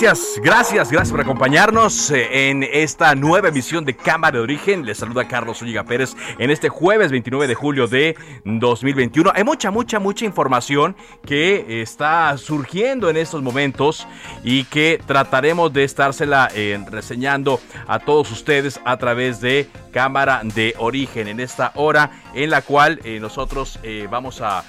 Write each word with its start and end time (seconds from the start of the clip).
Gracias, 0.00 0.40
gracias, 0.44 0.92
gracias 0.92 1.10
por 1.10 1.20
acompañarnos 1.20 2.12
eh, 2.12 2.50
en 2.50 2.62
esta 2.62 3.16
nueva 3.16 3.48
emisión 3.48 3.84
de 3.84 3.96
Cámara 3.96 4.38
de 4.38 4.44
Origen. 4.44 4.86
Les 4.86 4.98
saluda 4.98 5.26
Carlos 5.26 5.60
Ulliga 5.60 5.82
Pérez 5.82 6.14
en 6.38 6.50
este 6.50 6.68
jueves 6.68 7.10
29 7.10 7.48
de 7.48 7.54
julio 7.56 7.88
de 7.88 8.14
2021. 8.44 9.32
Hay 9.34 9.42
mucha, 9.42 9.72
mucha, 9.72 9.98
mucha 9.98 10.24
información 10.24 10.94
que 11.26 11.82
está 11.82 12.38
surgiendo 12.38 13.10
en 13.10 13.16
estos 13.16 13.42
momentos 13.42 14.06
y 14.44 14.62
que 14.66 15.02
trataremos 15.04 15.72
de 15.72 15.82
estársela 15.82 16.48
eh, 16.54 16.78
reseñando 16.88 17.58
a 17.88 17.98
todos 17.98 18.30
ustedes 18.30 18.80
a 18.84 18.98
través 18.98 19.40
de 19.40 19.68
Cámara 19.90 20.42
de 20.44 20.76
Origen 20.78 21.26
en 21.26 21.40
esta 21.40 21.72
hora 21.74 22.22
en 22.34 22.50
la 22.50 22.62
cual 22.62 23.00
eh, 23.02 23.18
nosotros 23.18 23.80
vamos 24.08 24.42
a 24.42 24.62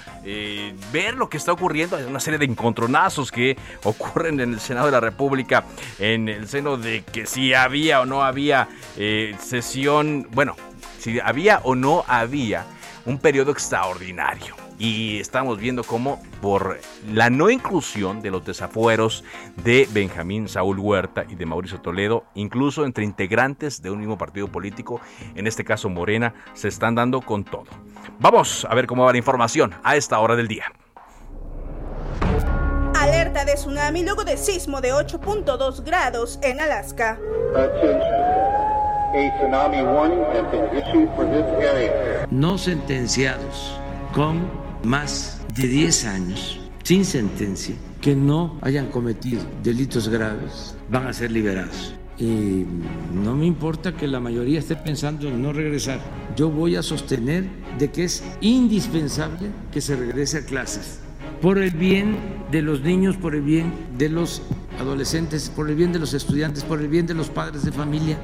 ver 0.92 1.14
lo 1.14 1.28
que 1.28 1.36
está 1.36 1.52
ocurriendo. 1.52 1.96
Hay 1.96 2.04
una 2.04 2.20
serie 2.20 2.38
de 2.38 2.46
encontronazos 2.46 3.30
que 3.30 3.56
ocurren 3.84 4.40
en 4.40 4.54
el 4.54 4.60
Senado 4.60 4.86
de 4.86 4.92
la 4.92 5.00
República 5.00 5.20
Pública 5.20 5.64
en 5.98 6.30
el 6.30 6.48
seno 6.48 6.78
de 6.78 7.02
que 7.02 7.26
si 7.26 7.52
había 7.52 8.00
o 8.00 8.06
no 8.06 8.24
había 8.24 8.68
eh, 8.96 9.36
sesión, 9.38 10.26
bueno, 10.30 10.56
si 10.98 11.20
había 11.20 11.60
o 11.62 11.74
no 11.74 12.04
había 12.08 12.64
un 13.04 13.18
periodo 13.18 13.52
extraordinario. 13.52 14.59
Y 14.80 15.20
estamos 15.20 15.58
viendo 15.58 15.84
cómo 15.84 16.22
por 16.40 16.80
la 17.12 17.28
no 17.28 17.50
inclusión 17.50 18.22
de 18.22 18.30
los 18.30 18.46
desafueros 18.46 19.24
de 19.62 19.86
Benjamín 19.92 20.48
Saúl 20.48 20.78
Huerta 20.78 21.26
y 21.28 21.34
de 21.34 21.44
Mauricio 21.44 21.82
Toledo, 21.82 22.24
incluso 22.34 22.86
entre 22.86 23.04
integrantes 23.04 23.82
de 23.82 23.90
un 23.90 23.98
mismo 23.98 24.16
partido 24.16 24.48
político, 24.48 25.02
en 25.34 25.46
este 25.46 25.64
caso 25.64 25.90
Morena, 25.90 26.32
se 26.54 26.68
están 26.68 26.94
dando 26.94 27.20
con 27.20 27.44
todo. 27.44 27.66
Vamos 28.20 28.66
a 28.68 28.74
ver 28.74 28.86
cómo 28.86 29.04
va 29.04 29.12
la 29.12 29.18
información 29.18 29.74
a 29.84 29.96
esta 29.96 30.18
hora 30.18 30.34
del 30.34 30.48
día. 30.48 30.72
Alerta 32.98 33.44
de 33.44 33.56
tsunami 33.56 34.02
luego 34.02 34.24
de 34.24 34.38
sismo 34.38 34.80
de 34.80 34.94
8.2 34.94 35.84
grados 35.84 36.38
en 36.42 36.58
Alaska. 36.58 37.18
No 42.30 42.56
sentenciados 42.56 43.78
con 44.14 44.69
más 44.84 45.40
de 45.54 45.68
10 45.68 46.04
años 46.06 46.60
sin 46.82 47.04
sentencia 47.04 47.74
que 48.00 48.16
no 48.16 48.58
hayan 48.62 48.86
cometido 48.86 49.42
delitos 49.62 50.08
graves 50.08 50.74
van 50.90 51.06
a 51.06 51.12
ser 51.12 51.30
liberados. 51.30 51.94
Y 52.18 52.66
no 53.14 53.34
me 53.34 53.46
importa 53.46 53.96
que 53.96 54.06
la 54.06 54.20
mayoría 54.20 54.58
esté 54.58 54.76
pensando 54.76 55.28
en 55.28 55.40
no 55.40 55.52
regresar. 55.52 56.00
Yo 56.36 56.50
voy 56.50 56.76
a 56.76 56.82
sostener 56.82 57.44
de 57.78 57.90
que 57.90 58.04
es 58.04 58.22
indispensable 58.42 59.50
que 59.72 59.80
se 59.80 59.96
regrese 59.96 60.38
a 60.38 60.44
clases 60.44 61.00
por 61.40 61.58
el 61.58 61.70
bien 61.70 62.16
de 62.50 62.60
los 62.60 62.82
niños, 62.82 63.16
por 63.16 63.34
el 63.34 63.42
bien 63.42 63.72
de 63.96 64.10
los 64.10 64.42
adolescentes, 64.78 65.50
por 65.54 65.70
el 65.70 65.76
bien 65.76 65.92
de 65.92 65.98
los 65.98 66.12
estudiantes, 66.12 66.64
por 66.64 66.80
el 66.80 66.88
bien 66.88 67.06
de 67.06 67.14
los 67.14 67.30
padres 67.30 67.64
de 67.64 67.72
familia. 67.72 68.18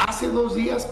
Hace 0.07 0.29
dos 0.29 0.55
días 0.55 0.87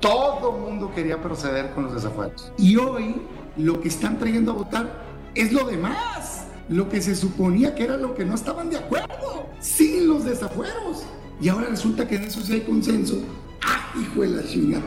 todo 0.00 0.56
el 0.56 0.62
mundo 0.62 0.90
quería 0.94 1.20
proceder 1.20 1.72
con 1.72 1.84
los 1.84 1.94
desafueros. 1.94 2.52
Y 2.56 2.76
hoy 2.76 3.20
lo 3.64 3.80
que 3.80 3.88
están 3.88 4.18
trayendo 4.18 4.52
a 4.52 4.54
votar 4.54 5.04
es 5.34 5.52
lo 5.52 5.66
demás, 5.66 6.44
lo 6.68 6.88
que 6.88 7.00
se 7.00 7.14
suponía 7.14 7.74
que 7.74 7.84
era 7.84 7.96
lo 7.96 8.14
que 8.14 8.24
no 8.24 8.34
estaban 8.34 8.70
de 8.70 8.78
acuerdo, 8.78 9.48
sin 9.60 10.08
los 10.08 10.24
desafueros. 10.24 11.04
Y 11.40 11.48
ahora 11.48 11.68
resulta 11.68 12.06
que 12.06 12.16
en 12.16 12.24
eso 12.24 12.40
sí 12.40 12.54
hay 12.54 12.60
consenso. 12.60 13.22
¡Ah, 13.62 13.92
hijo 13.98 14.22
de 14.22 14.28
la 14.28 14.44
chingada! 14.44 14.84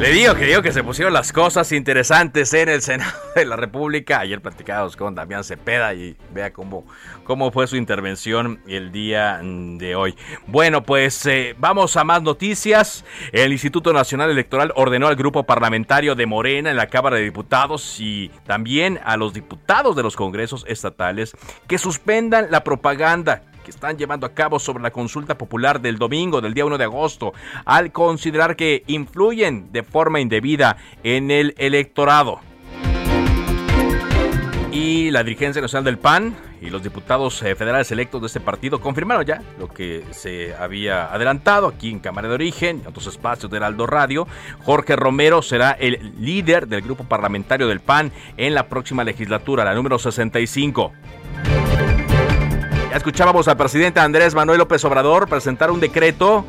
Le 0.00 0.12
digo 0.12 0.34
que 0.34 0.46
digo 0.46 0.62
que 0.62 0.72
se 0.72 0.82
pusieron 0.82 1.12
las 1.12 1.30
cosas 1.30 1.72
interesantes 1.72 2.54
en 2.54 2.70
el 2.70 2.80
Senado 2.80 3.12
de 3.36 3.44
la 3.44 3.56
República. 3.56 4.20
Ayer 4.20 4.40
platicábamos 4.40 4.96
con 4.96 5.14
Damián 5.14 5.44
Cepeda 5.44 5.92
y 5.92 6.16
vea 6.32 6.54
cómo, 6.54 6.86
cómo 7.22 7.50
fue 7.50 7.66
su 7.66 7.76
intervención 7.76 8.62
el 8.66 8.92
día 8.92 9.40
de 9.42 9.94
hoy. 9.94 10.16
Bueno, 10.46 10.84
pues 10.84 11.26
eh, 11.26 11.54
vamos 11.58 11.98
a 11.98 12.04
más 12.04 12.22
noticias. 12.22 13.04
El 13.30 13.52
Instituto 13.52 13.92
Nacional 13.92 14.30
Electoral 14.30 14.72
ordenó 14.74 15.06
al 15.06 15.16
grupo 15.16 15.44
parlamentario 15.44 16.14
de 16.14 16.24
Morena 16.24 16.70
en 16.70 16.78
la 16.78 16.86
Cámara 16.86 17.16
de 17.16 17.22
Diputados 17.24 18.00
y 18.00 18.30
también 18.46 19.00
a 19.04 19.18
los 19.18 19.34
diputados 19.34 19.96
de 19.96 20.02
los 20.02 20.16
congresos 20.16 20.64
estatales 20.66 21.36
que 21.68 21.76
suspendan 21.76 22.50
la 22.50 22.64
propaganda 22.64 23.42
están 23.70 23.96
llevando 23.96 24.26
a 24.26 24.34
cabo 24.34 24.58
sobre 24.58 24.82
la 24.82 24.90
consulta 24.90 25.36
popular 25.36 25.80
del 25.80 25.98
domingo, 25.98 26.40
del 26.40 26.54
día 26.54 26.66
1 26.66 26.78
de 26.78 26.84
agosto, 26.84 27.32
al 27.64 27.92
considerar 27.92 28.56
que 28.56 28.84
influyen 28.86 29.72
de 29.72 29.82
forma 29.82 30.20
indebida 30.20 30.76
en 31.02 31.30
el 31.30 31.54
electorado. 31.58 32.40
Y 34.72 35.10
la 35.10 35.24
dirigencia 35.24 35.60
nacional 35.60 35.84
del 35.84 35.98
PAN 35.98 36.36
y 36.60 36.70
los 36.70 36.82
diputados 36.82 37.42
eh, 37.42 37.56
federales 37.56 37.90
electos 37.90 38.20
de 38.20 38.28
este 38.28 38.38
partido 38.38 38.80
confirmaron 38.80 39.24
ya 39.24 39.42
lo 39.58 39.66
que 39.66 40.04
se 40.12 40.54
había 40.54 41.12
adelantado 41.12 41.66
aquí 41.66 41.90
en 41.90 41.98
Cámara 41.98 42.28
de 42.28 42.34
Origen 42.34 42.82
y 42.84 42.86
otros 42.86 43.08
espacios 43.08 43.50
de 43.50 43.56
Heraldo 43.56 43.86
Radio. 43.88 44.28
Jorge 44.62 44.94
Romero 44.94 45.42
será 45.42 45.72
el 45.72 46.12
líder 46.20 46.68
del 46.68 46.82
grupo 46.82 47.02
parlamentario 47.02 47.66
del 47.66 47.80
PAN 47.80 48.12
en 48.36 48.54
la 48.54 48.68
próxima 48.68 49.02
legislatura, 49.02 49.64
la 49.64 49.74
número 49.74 49.98
65. 49.98 50.92
Escuchábamos 52.94 53.46
al 53.46 53.56
presidente 53.56 54.00
Andrés 54.00 54.34
Manuel 54.34 54.58
López 54.58 54.84
Obrador 54.84 55.28
presentar 55.28 55.70
un 55.70 55.78
decreto 55.78 56.44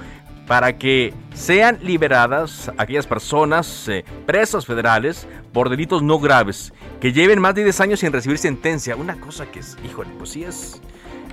para 0.48 0.76
que 0.76 1.14
sean 1.36 1.78
liberadas 1.84 2.72
aquellas 2.80 3.06
personas 3.06 3.88
eh, 3.88 4.04
presas 4.26 4.66
federales 4.66 5.28
por 5.54 5.70
delitos 5.70 6.02
no 6.02 6.18
graves 6.18 6.74
que 7.00 7.14
lleven 7.14 7.40
más 7.40 7.54
de 7.54 7.64
10 7.64 7.82
años 7.82 8.00
sin 8.00 8.12
recibir 8.12 8.40
sentencia. 8.40 8.96
Una 8.96 9.20
cosa 9.20 9.46
que 9.46 9.60
es, 9.60 9.78
híjole, 9.86 10.10
pues 10.18 10.32
sí 10.32 10.44
es, 10.44 10.82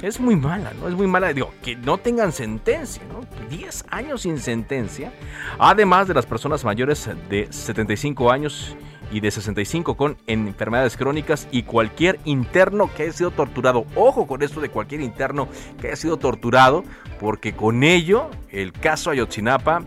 es 0.03 0.21
muy 0.21 0.37
mala, 0.37 0.75
¿no? 0.79 0.89
Es 0.89 0.95
muy 0.95 1.07
mala, 1.07 1.33
digo, 1.33 1.55
que 1.63 1.75
no 1.75 1.97
tengan 1.97 2.31
sentencia, 2.31 3.03
¿no? 3.11 3.27
10 3.49 3.87
años 3.89 4.21
sin 4.21 4.39
sentencia, 4.39 5.11
además 5.59 6.07
de 6.07 6.15
las 6.15 6.27
personas 6.27 6.65
mayores 6.65 7.09
de 7.31 7.49
75 7.51 8.31
años 8.31 8.77
y 9.11 9.21
de 9.21 9.31
65 9.31 9.97
con 9.97 10.17
enfermedades 10.27 10.97
crónicas 10.97 11.49
y 11.51 11.63
cualquier 11.63 12.19
interno 12.25 12.91
que 12.95 13.05
haya 13.05 13.13
sido 13.13 13.31
torturado. 13.31 13.87
Ojo 13.95 14.27
con 14.27 14.43
esto 14.43 14.61
de 14.61 14.69
cualquier 14.69 15.01
interno 15.01 15.49
que 15.81 15.89
haya 15.89 15.97
sido 15.97 16.17
torturado, 16.17 16.85
porque 17.21 17.55
con 17.55 17.83
ello 17.83 18.31
el 18.51 18.73
caso 18.73 19.11
Ayotzinapa 19.11 19.83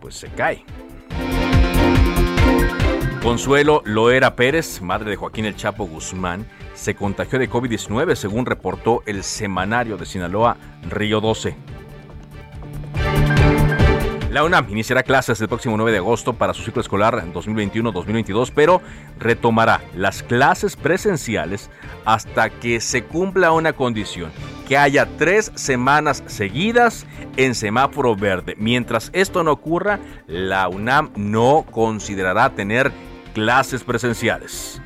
pues 0.00 0.14
se 0.14 0.28
cae. 0.28 0.64
Consuelo 3.22 3.82
Loera 3.84 4.36
Pérez, 4.36 4.80
madre 4.80 5.10
de 5.10 5.16
Joaquín 5.16 5.44
El 5.44 5.56
Chapo 5.56 5.84
Guzmán, 5.84 6.46
se 6.74 6.94
contagió 6.94 7.38
de 7.38 7.50
COVID-19 7.50 8.14
según 8.14 8.46
reportó 8.46 9.02
el 9.06 9.24
semanario 9.24 9.96
de 9.96 10.06
Sinaloa 10.06 10.56
Río 10.88 11.20
12. 11.20 11.77
La 14.30 14.44
UNAM 14.44 14.68
iniciará 14.68 15.02
clases 15.02 15.40
el 15.40 15.48
próximo 15.48 15.76
9 15.78 15.90
de 15.90 15.98
agosto 15.98 16.34
para 16.34 16.52
su 16.52 16.62
ciclo 16.62 16.82
escolar 16.82 17.24
2021-2022, 17.32 18.52
pero 18.54 18.82
retomará 19.18 19.80
las 19.94 20.22
clases 20.22 20.76
presenciales 20.76 21.70
hasta 22.04 22.50
que 22.50 22.80
se 22.80 23.04
cumpla 23.04 23.52
una 23.52 23.72
condición, 23.72 24.30
que 24.68 24.76
haya 24.76 25.08
tres 25.16 25.50
semanas 25.54 26.22
seguidas 26.26 27.06
en 27.38 27.54
semáforo 27.54 28.16
verde. 28.16 28.54
Mientras 28.58 29.08
esto 29.14 29.42
no 29.42 29.52
ocurra, 29.52 29.98
la 30.26 30.68
UNAM 30.68 31.10
no 31.16 31.64
considerará 31.70 32.50
tener 32.50 32.92
clases 33.32 33.82
presenciales. 33.82 34.82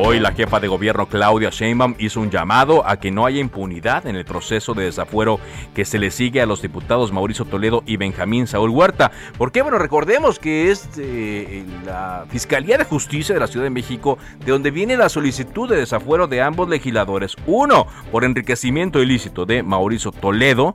Hoy 0.00 0.20
la 0.20 0.30
jefa 0.30 0.60
de 0.60 0.68
gobierno 0.68 1.06
Claudia 1.06 1.50
Sheinbaum 1.50 1.96
hizo 1.98 2.20
un 2.20 2.30
llamado 2.30 2.86
a 2.86 3.00
que 3.00 3.10
no 3.10 3.26
haya 3.26 3.40
impunidad 3.40 4.06
en 4.06 4.14
el 4.14 4.24
proceso 4.24 4.72
de 4.72 4.84
desafuero 4.84 5.40
que 5.74 5.84
se 5.84 5.98
le 5.98 6.12
sigue 6.12 6.40
a 6.40 6.46
los 6.46 6.62
diputados 6.62 7.10
Mauricio 7.10 7.44
Toledo 7.44 7.82
y 7.84 7.96
Benjamín 7.96 8.46
Saúl 8.46 8.70
Huerta. 8.70 9.10
Porque 9.36 9.60
bueno, 9.60 9.76
recordemos 9.76 10.38
que 10.38 10.70
es 10.70 10.88
eh, 10.98 11.64
la 11.84 12.26
Fiscalía 12.30 12.78
de 12.78 12.84
Justicia 12.84 13.34
de 13.34 13.40
la 13.40 13.48
Ciudad 13.48 13.66
de 13.66 13.70
México 13.70 14.18
de 14.46 14.52
donde 14.52 14.70
viene 14.70 14.96
la 14.96 15.08
solicitud 15.08 15.68
de 15.68 15.78
desafuero 15.78 16.28
de 16.28 16.42
ambos 16.42 16.68
legisladores. 16.68 17.34
Uno, 17.46 17.88
por 18.12 18.22
enriquecimiento 18.22 19.02
ilícito 19.02 19.46
de 19.46 19.64
Mauricio 19.64 20.12
Toledo, 20.12 20.74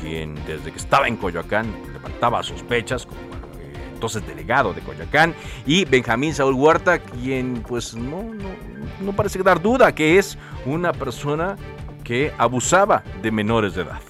quien 0.00 0.34
desde 0.48 0.72
que 0.72 0.78
estaba 0.78 1.06
en 1.06 1.16
Coyoacán 1.16 1.72
levantaba 1.92 2.42
sospechas 2.42 3.06
entonces 4.04 4.26
delegado 4.26 4.74
de 4.74 4.82
Coyacán, 4.82 5.34
y 5.64 5.86
Benjamín 5.86 6.34
Saúl 6.34 6.54
Huerta, 6.54 6.98
quien 6.98 7.64
pues 7.66 7.94
no, 7.94 8.22
no, 8.22 8.50
no 9.00 9.12
parece 9.16 9.42
dar 9.42 9.62
duda 9.62 9.94
que 9.94 10.18
es 10.18 10.36
una 10.66 10.92
persona 10.92 11.56
que 12.02 12.30
abusaba 12.36 13.02
de 13.22 13.30
menores 13.30 13.74
de 13.74 13.82
edad. 13.82 14.00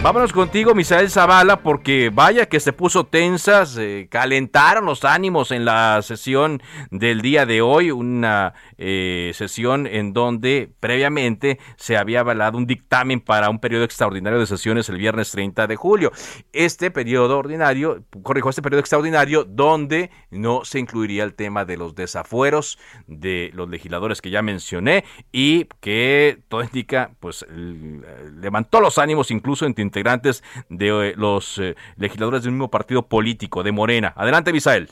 Vámonos 0.00 0.32
contigo, 0.32 0.76
Misael 0.76 1.10
Zavala, 1.10 1.60
porque 1.60 2.10
vaya 2.14 2.46
que 2.46 2.60
se 2.60 2.72
puso 2.72 3.04
tensa, 3.04 3.66
se 3.66 4.06
calentaron 4.08 4.84
los 4.84 5.04
ánimos 5.04 5.50
en 5.50 5.64
la 5.64 6.00
sesión 6.02 6.62
del 6.92 7.20
día 7.20 7.46
de 7.46 7.62
hoy, 7.62 7.90
una 7.90 8.54
eh, 8.78 9.32
sesión 9.34 9.88
en 9.88 10.12
donde 10.12 10.70
previamente 10.78 11.58
se 11.76 11.96
había 11.96 12.20
avalado 12.20 12.58
un 12.58 12.66
dictamen 12.68 13.20
para 13.20 13.50
un 13.50 13.58
periodo 13.58 13.82
extraordinario 13.82 14.38
de 14.38 14.46
sesiones 14.46 14.88
el 14.88 14.98
viernes 14.98 15.32
30 15.32 15.66
de 15.66 15.74
julio. 15.74 16.12
Este 16.52 16.92
periodo 16.92 17.36
ordinario, 17.36 18.04
corrijo, 18.22 18.50
este 18.50 18.62
periodo 18.62 18.80
extraordinario 18.80 19.42
donde 19.42 20.12
no 20.30 20.64
se 20.64 20.78
incluiría 20.78 21.24
el 21.24 21.34
tema 21.34 21.64
de 21.64 21.76
los 21.76 21.96
desafueros 21.96 22.78
de 23.08 23.50
los 23.52 23.68
legisladores 23.68 24.22
que 24.22 24.30
ya 24.30 24.42
mencioné 24.42 25.04
y 25.32 25.64
que 25.80 26.38
todo 26.46 26.62
indica, 26.62 27.10
pues 27.18 27.44
levantó 27.50 28.80
los 28.80 28.98
ánimos 28.98 29.32
incluso 29.32 29.66
entre 29.66 29.87
integrantes 29.88 30.44
de 30.68 31.10
eh, 31.10 31.14
los 31.16 31.58
eh, 31.58 31.74
legisladores 31.96 32.42
del 32.42 32.52
mismo 32.52 32.70
partido 32.70 33.02
político, 33.02 33.62
de 33.62 33.72
Morena. 33.72 34.12
Adelante, 34.16 34.52
Misael. 34.52 34.88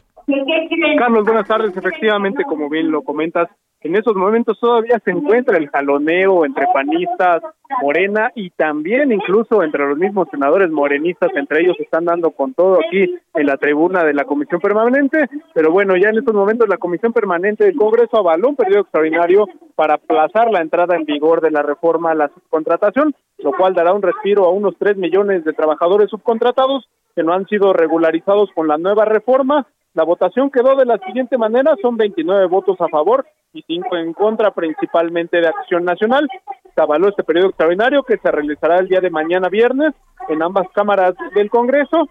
Carlos, 0.98 1.24
buenas 1.24 1.46
tardes. 1.46 1.76
Efectivamente, 1.76 2.42
como 2.44 2.68
bien 2.68 2.90
lo 2.90 3.02
comentas, 3.02 3.48
en 3.86 3.96
esos 3.96 4.14
momentos 4.14 4.58
todavía 4.58 5.00
se 5.04 5.10
encuentra 5.10 5.56
el 5.56 5.68
jaloneo 5.68 6.44
entre 6.44 6.66
panistas, 6.72 7.42
Morena 7.82 8.30
y 8.34 8.50
también 8.50 9.12
incluso 9.12 9.62
entre 9.62 9.86
los 9.86 9.98
mismos 9.98 10.28
senadores 10.30 10.70
morenistas, 10.70 11.30
entre 11.34 11.62
ellos 11.62 11.76
están 11.78 12.04
dando 12.04 12.30
con 12.30 12.54
todo 12.54 12.78
aquí 12.80 13.16
en 13.34 13.46
la 13.46 13.56
tribuna 13.56 14.04
de 14.04 14.14
la 14.14 14.24
Comisión 14.24 14.60
Permanente, 14.60 15.28
pero 15.54 15.70
bueno, 15.72 15.96
ya 15.96 16.10
en 16.10 16.18
estos 16.18 16.34
momentos 16.34 16.68
la 16.68 16.78
Comisión 16.78 17.12
Permanente 17.12 17.64
del 17.64 17.76
Congreso 17.76 18.18
avaló 18.18 18.48
un 18.48 18.56
periodo 18.56 18.82
extraordinario 18.82 19.46
para 19.74 19.94
aplazar 19.94 20.50
la 20.50 20.60
entrada 20.60 20.96
en 20.96 21.04
vigor 21.04 21.40
de 21.40 21.50
la 21.50 21.62
reforma 21.62 22.10
a 22.10 22.14
la 22.14 22.28
subcontratación, 22.28 23.14
lo 23.38 23.52
cual 23.52 23.74
dará 23.74 23.92
un 23.92 24.02
respiro 24.02 24.44
a 24.44 24.50
unos 24.50 24.74
tres 24.78 24.96
millones 24.96 25.44
de 25.44 25.52
trabajadores 25.52 26.10
subcontratados 26.10 26.88
que 27.14 27.22
no 27.22 27.32
han 27.32 27.46
sido 27.46 27.72
regularizados 27.72 28.50
con 28.54 28.68
la 28.68 28.78
nueva 28.78 29.04
reforma. 29.04 29.66
La 29.94 30.04
votación 30.04 30.50
quedó 30.50 30.76
de 30.76 30.84
la 30.84 30.98
siguiente 30.98 31.38
manera, 31.38 31.74
son 31.80 31.96
29 31.96 32.46
votos 32.46 32.78
a 32.80 32.88
favor 32.88 33.24
y 33.56 33.62
5 33.62 33.96
en 33.96 34.12
contra, 34.12 34.50
principalmente 34.52 35.40
de 35.40 35.48
Acción 35.48 35.84
Nacional. 35.84 36.28
Se 36.74 36.80
avaló 36.80 37.08
este 37.08 37.24
periodo 37.24 37.48
extraordinario 37.48 38.02
que 38.02 38.18
se 38.18 38.30
realizará 38.30 38.78
el 38.78 38.88
día 38.88 39.00
de 39.00 39.10
mañana 39.10 39.48
viernes 39.48 39.94
en 40.28 40.42
ambas 40.42 40.68
cámaras 40.74 41.14
del 41.34 41.50
Congreso 41.50 42.08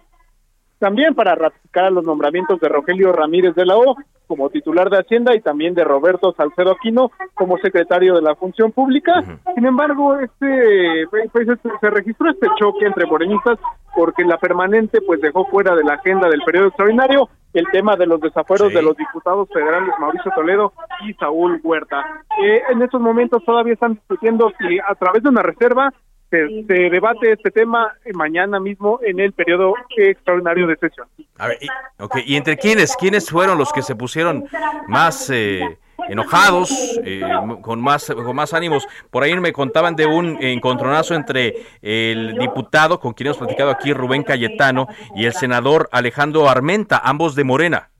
también 0.78 1.14
para 1.14 1.34
ratificar 1.34 1.90
los 1.90 2.04
nombramientos 2.04 2.60
de 2.60 2.68
Rogelio 2.68 3.12
Ramírez 3.12 3.54
de 3.54 3.64
la 3.64 3.76
O 3.76 3.96
como 4.26 4.50
titular 4.50 4.90
de 4.90 4.98
Hacienda 4.98 5.34
y 5.34 5.40
también 5.40 5.74
de 5.74 5.84
Roberto 5.84 6.34
Salcedo 6.36 6.72
Aquino 6.72 7.12
como 7.34 7.58
secretario 7.58 8.14
de 8.14 8.22
la 8.22 8.34
Función 8.34 8.72
Pública. 8.72 9.22
Sin 9.54 9.64
embargo, 9.64 10.18
este, 10.18 11.06
pues, 11.10 11.48
este, 11.48 11.70
se 11.80 11.90
registró 11.90 12.30
este 12.30 12.48
choque 12.58 12.86
entre 12.86 13.06
morenistas 13.06 13.58
porque 13.94 14.24
la 14.24 14.36
permanente 14.36 15.00
pues 15.00 15.20
dejó 15.20 15.46
fuera 15.46 15.74
de 15.74 15.84
la 15.84 15.94
agenda 15.94 16.28
del 16.28 16.42
periodo 16.42 16.68
extraordinario 16.68 17.28
el 17.58 17.66
tema 17.70 17.96
de 17.96 18.06
los 18.06 18.20
desafueros 18.20 18.72
de 18.72 18.82
los 18.82 18.96
diputados 18.96 19.48
federales 19.52 19.92
Mauricio 19.98 20.30
Toledo 20.34 20.72
y 21.06 21.14
Saúl 21.14 21.60
Huerta. 21.62 22.04
Eh, 22.42 22.62
en 22.70 22.82
estos 22.82 23.00
momentos 23.00 23.44
todavía 23.44 23.74
están 23.74 23.94
discutiendo 23.94 24.52
si 24.58 24.78
a 24.78 24.94
través 24.94 25.22
de 25.22 25.28
una 25.28 25.42
reserva 25.42 25.92
se, 26.30 26.36
debate 26.66 27.32
este 27.32 27.50
tema 27.50 27.92
mañana 28.14 28.60
mismo 28.60 29.00
en 29.02 29.20
el 29.20 29.32
periodo 29.32 29.74
extraordinario 29.96 30.66
de 30.66 30.76
sesión. 30.76 31.06
A 31.38 31.48
ver, 31.48 31.58
y, 31.60 32.32
¿y 32.32 32.36
entre 32.36 32.56
quiénes? 32.56 32.96
¿Quiénes 32.96 33.30
fueron 33.30 33.58
los 33.58 33.72
que 33.72 33.82
se 33.82 33.94
pusieron 33.94 34.44
más 34.88 35.30
eh, 35.30 35.78
enojados, 36.08 36.70
eh, 37.04 37.22
con, 37.62 37.80
más, 37.80 38.06
con 38.06 38.34
más 38.34 38.54
ánimos? 38.54 38.86
Por 39.10 39.22
ahí 39.22 39.38
me 39.38 39.52
contaban 39.52 39.96
de 39.96 40.06
un 40.06 40.38
encontronazo 40.40 41.14
entre 41.14 41.54
el 41.82 42.36
diputado 42.38 43.00
con 43.00 43.12
quien 43.12 43.28
hemos 43.28 43.38
platicado 43.38 43.70
aquí, 43.70 43.92
Rubén 43.92 44.22
Cayetano, 44.22 44.88
y 45.14 45.26
el 45.26 45.32
senador 45.32 45.88
Alejandro 45.92 46.48
Armenta, 46.48 47.00
ambos 47.02 47.34
de 47.34 47.44
Morena. 47.44 47.90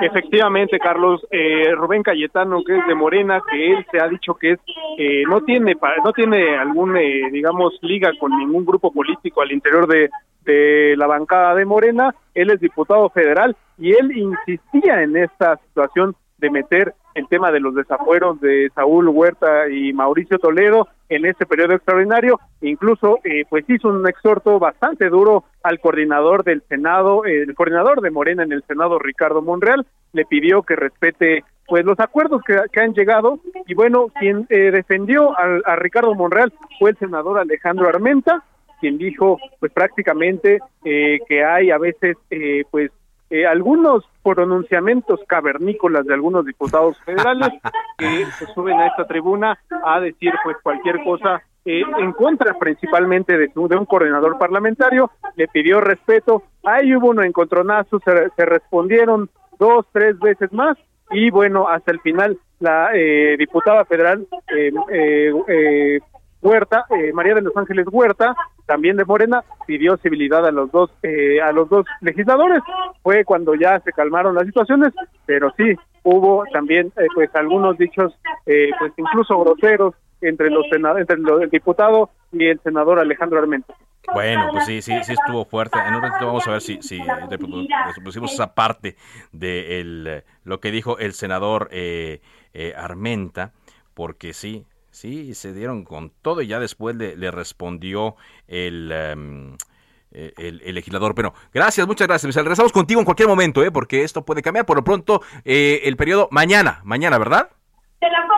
Efectivamente, 0.00 0.78
Carlos, 0.78 1.24
eh, 1.30 1.72
Rubén 1.74 2.02
Cayetano, 2.02 2.64
que 2.64 2.78
es 2.78 2.86
de 2.86 2.94
Morena, 2.94 3.40
que 3.48 3.72
él 3.72 3.86
se 3.90 4.00
ha 4.00 4.08
dicho 4.08 4.34
que 4.34 4.52
es 4.52 4.60
eh, 4.98 5.22
no 5.28 5.42
tiene 5.42 5.76
no 6.04 6.12
tiene 6.12 6.56
algún 6.56 6.96
eh, 6.96 7.30
digamos 7.30 7.78
liga 7.82 8.10
con 8.18 8.36
ningún 8.36 8.64
grupo 8.64 8.92
político 8.92 9.42
al 9.42 9.52
interior 9.52 9.86
de, 9.86 10.10
de 10.44 10.94
la 10.96 11.06
bancada 11.06 11.54
de 11.54 11.64
Morena, 11.64 12.14
él 12.34 12.50
es 12.50 12.60
diputado 12.60 13.08
federal 13.10 13.56
y 13.78 13.92
él 13.92 14.16
insistía 14.16 15.02
en 15.02 15.16
esta 15.16 15.56
situación 15.58 16.16
de 16.38 16.50
meter 16.50 16.94
el 17.14 17.28
tema 17.28 17.50
de 17.50 17.60
los 17.60 17.74
desafueros 17.74 18.40
de 18.40 18.70
Saúl 18.74 19.08
Huerta 19.08 19.68
y 19.68 19.92
Mauricio 19.92 20.38
Toledo 20.38 20.88
en 21.08 21.26
este 21.26 21.46
periodo 21.46 21.74
extraordinario. 21.74 22.40
Incluso, 22.60 23.18
eh, 23.24 23.44
pues 23.48 23.64
hizo 23.68 23.88
un 23.88 24.06
exhorto 24.08 24.58
bastante 24.58 25.08
duro 25.08 25.44
al 25.62 25.80
coordinador 25.80 26.44
del 26.44 26.62
Senado, 26.68 27.24
el 27.24 27.54
coordinador 27.54 28.00
de 28.00 28.10
Morena 28.10 28.42
en 28.42 28.52
el 28.52 28.62
Senado, 28.64 28.98
Ricardo 28.98 29.42
Monreal, 29.42 29.86
le 30.12 30.24
pidió 30.24 30.62
que 30.62 30.76
respete 30.76 31.44
pues 31.66 31.84
los 31.84 31.98
acuerdos 31.98 32.42
que, 32.42 32.80
han 32.80 32.94
llegado 32.94 33.40
y 33.66 33.74
bueno, 33.74 34.06
quien 34.20 34.46
eh, 34.50 34.70
defendió 34.70 35.36
a, 35.36 35.76
Ricardo 35.76 36.14
Monreal 36.14 36.52
fue 36.78 36.90
el 36.90 36.96
senador 36.96 37.38
Alejandro 37.38 37.88
Armenta, 37.88 38.44
quien 38.80 38.98
dijo 38.98 39.38
pues 39.58 39.72
prácticamente 39.72 40.60
eh, 40.84 41.18
que 41.28 41.44
hay 41.44 41.72
a 41.72 41.78
veces 41.78 42.16
pues 42.70 42.92
eh, 43.30 43.46
algunos 43.46 44.04
pronunciamientos 44.22 45.20
cavernícolas 45.26 46.06
de 46.06 46.14
algunos 46.14 46.44
diputados 46.44 46.96
federales 47.04 47.48
que 47.98 48.26
se 48.38 48.46
suben 48.54 48.78
a 48.78 48.86
esta 48.86 49.06
tribuna 49.06 49.58
a 49.84 50.00
decir 50.00 50.32
pues 50.44 50.56
cualquier 50.62 51.02
cosa 51.04 51.42
eh, 51.64 51.82
en 51.98 52.12
contra 52.12 52.54
principalmente 52.54 53.36
de, 53.36 53.48
de, 53.48 53.76
un 53.76 53.86
coordinador 53.86 54.38
parlamentario, 54.38 55.10
le 55.34 55.48
pidió 55.48 55.80
respeto, 55.80 56.44
ahí 56.64 56.94
hubo 56.94 57.08
un 57.08 57.24
encontronazo, 57.24 58.00
se, 58.04 58.30
se 58.36 58.44
respondieron 58.44 59.28
dos, 59.58 59.86
tres 59.92 60.18
veces 60.18 60.52
más 60.52 60.78
y 61.10 61.30
bueno, 61.30 61.68
hasta 61.68 61.92
el 61.92 62.00
final 62.00 62.38
la 62.60 62.90
eh, 62.94 63.36
diputada 63.38 63.84
federal 63.84 64.26
eh, 64.56 64.72
eh, 64.90 66.00
Huerta, 66.46 66.86
eh, 66.90 67.12
María 67.12 67.34
de 67.34 67.42
los 67.42 67.56
Ángeles 67.56 67.86
Huerta, 67.90 68.36
también 68.66 68.96
de 68.96 69.04
Morena, 69.04 69.42
pidió 69.66 69.96
civilidad 69.96 70.46
a 70.46 70.52
los 70.52 70.70
dos, 70.70 70.90
eh, 71.02 71.40
a 71.40 71.52
los 71.52 71.68
dos 71.68 71.86
legisladores. 72.00 72.60
Fue 73.02 73.24
cuando 73.24 73.54
ya 73.54 73.80
se 73.80 73.92
calmaron 73.92 74.34
las 74.34 74.46
situaciones, 74.46 74.92
pero 75.26 75.52
sí, 75.56 75.74
hubo 76.02 76.44
también 76.52 76.92
eh, 76.96 77.06
pues 77.14 77.34
algunos 77.34 77.76
dichos 77.78 78.12
eh, 78.46 78.70
pues 78.78 78.92
incluso 78.96 79.38
groseros 79.40 79.94
entre 80.20 80.50
los 80.50 80.64
entre 80.72 81.16
el 81.16 81.50
diputado 81.50 82.10
y 82.32 82.46
el 82.46 82.60
senador 82.60 82.98
Alejandro 82.98 83.38
Armenta. 83.38 83.74
Bueno, 84.12 84.48
pues 84.52 84.66
sí, 84.66 84.82
sí, 84.82 84.92
sí 85.02 85.12
estuvo 85.12 85.44
fuerte. 85.44 85.78
En 85.78 85.94
un 85.94 86.02
ratito 86.02 86.26
vamos 86.26 86.46
a 86.46 86.52
ver 86.52 86.60
si, 86.60 86.80
si 86.80 87.00
reproducimos 87.28 88.32
esa 88.32 88.54
parte 88.54 88.96
de 89.32 89.80
el, 89.80 90.24
lo 90.44 90.60
que 90.60 90.70
dijo 90.70 90.98
el 90.98 91.12
senador 91.12 91.68
eh, 91.72 92.20
eh, 92.54 92.72
Armenta, 92.76 93.52
porque 93.94 94.32
sí, 94.32 94.64
sí, 94.96 95.34
se 95.34 95.52
dieron 95.52 95.84
con 95.84 96.10
todo 96.22 96.42
y 96.42 96.46
ya 96.46 96.58
después 96.60 96.96
le, 96.96 97.30
respondió 97.30 98.16
el... 98.48 98.90
Em, 98.92 99.56
eh, 100.12 100.32
el, 100.38 100.74
legislador. 100.74 101.14
Pero 101.14 101.34
gracias, 101.52 101.86
muchas 101.86 102.08
gracias. 102.08 102.34
Regresamos 102.34 102.72
contigo 102.72 103.00
en 103.00 103.04
cualquier 103.04 103.28
momento, 103.28 103.62
¿eh? 103.62 103.70
porque 103.70 104.02
esto 104.02 104.24
puede 104.24 104.40
cambiar. 104.40 104.64
Por 104.64 104.76
lo 104.78 104.84
pronto, 104.84 105.20
el 105.44 105.96
periodo 105.96 106.28
mañana, 106.30 106.80
mañana, 106.84 107.18
¿verdad? 107.18 107.50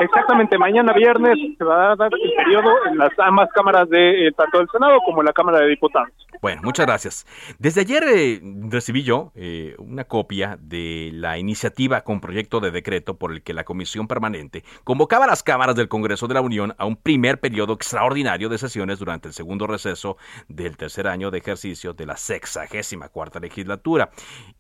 Exactamente, 0.00 0.56
mañana 0.56 0.92
viernes 0.92 1.36
se 1.56 1.64
va 1.64 1.92
a 1.92 1.96
dar 1.96 2.10
el 2.12 2.32
periodo 2.36 2.70
en 2.86 2.98
las 2.98 3.10
ambas 3.18 3.48
cámaras 3.52 3.88
de 3.90 4.28
eh, 4.28 4.32
tanto 4.32 4.58
del 4.58 4.68
Senado 4.70 5.00
como 5.04 5.22
la 5.22 5.32
Cámara 5.32 5.58
de 5.60 5.68
Diputados. 5.68 6.10
Bueno, 6.40 6.62
muchas 6.62 6.86
gracias. 6.86 7.26
Desde 7.58 7.80
ayer 7.80 8.04
eh, 8.04 8.40
recibí 8.70 9.02
yo 9.02 9.32
eh, 9.34 9.74
una 9.78 10.04
copia 10.04 10.56
de 10.60 11.10
la 11.12 11.36
iniciativa 11.38 12.02
con 12.02 12.20
proyecto 12.20 12.60
de 12.60 12.70
decreto 12.70 13.18
por 13.18 13.32
el 13.32 13.42
que 13.42 13.52
la 13.52 13.64
Comisión 13.64 14.06
Permanente 14.06 14.62
convocaba 14.84 15.24
a 15.24 15.28
las 15.28 15.42
cámaras 15.42 15.74
del 15.74 15.88
Congreso 15.88 16.28
de 16.28 16.34
la 16.34 16.40
Unión 16.40 16.74
a 16.78 16.86
un 16.86 16.94
primer 16.94 17.40
periodo 17.40 17.72
extraordinario 17.72 18.48
de 18.48 18.58
sesiones 18.58 19.00
durante 19.00 19.26
el 19.26 19.34
segundo 19.34 19.66
receso 19.66 20.16
del 20.46 20.76
tercer 20.76 21.08
año 21.08 21.32
de 21.32 21.38
ejercicio 21.38 21.92
de 21.92 22.06
la 22.06 22.16
sexagésima 22.16 23.08
cuarta 23.08 23.40
legislatura. 23.40 24.10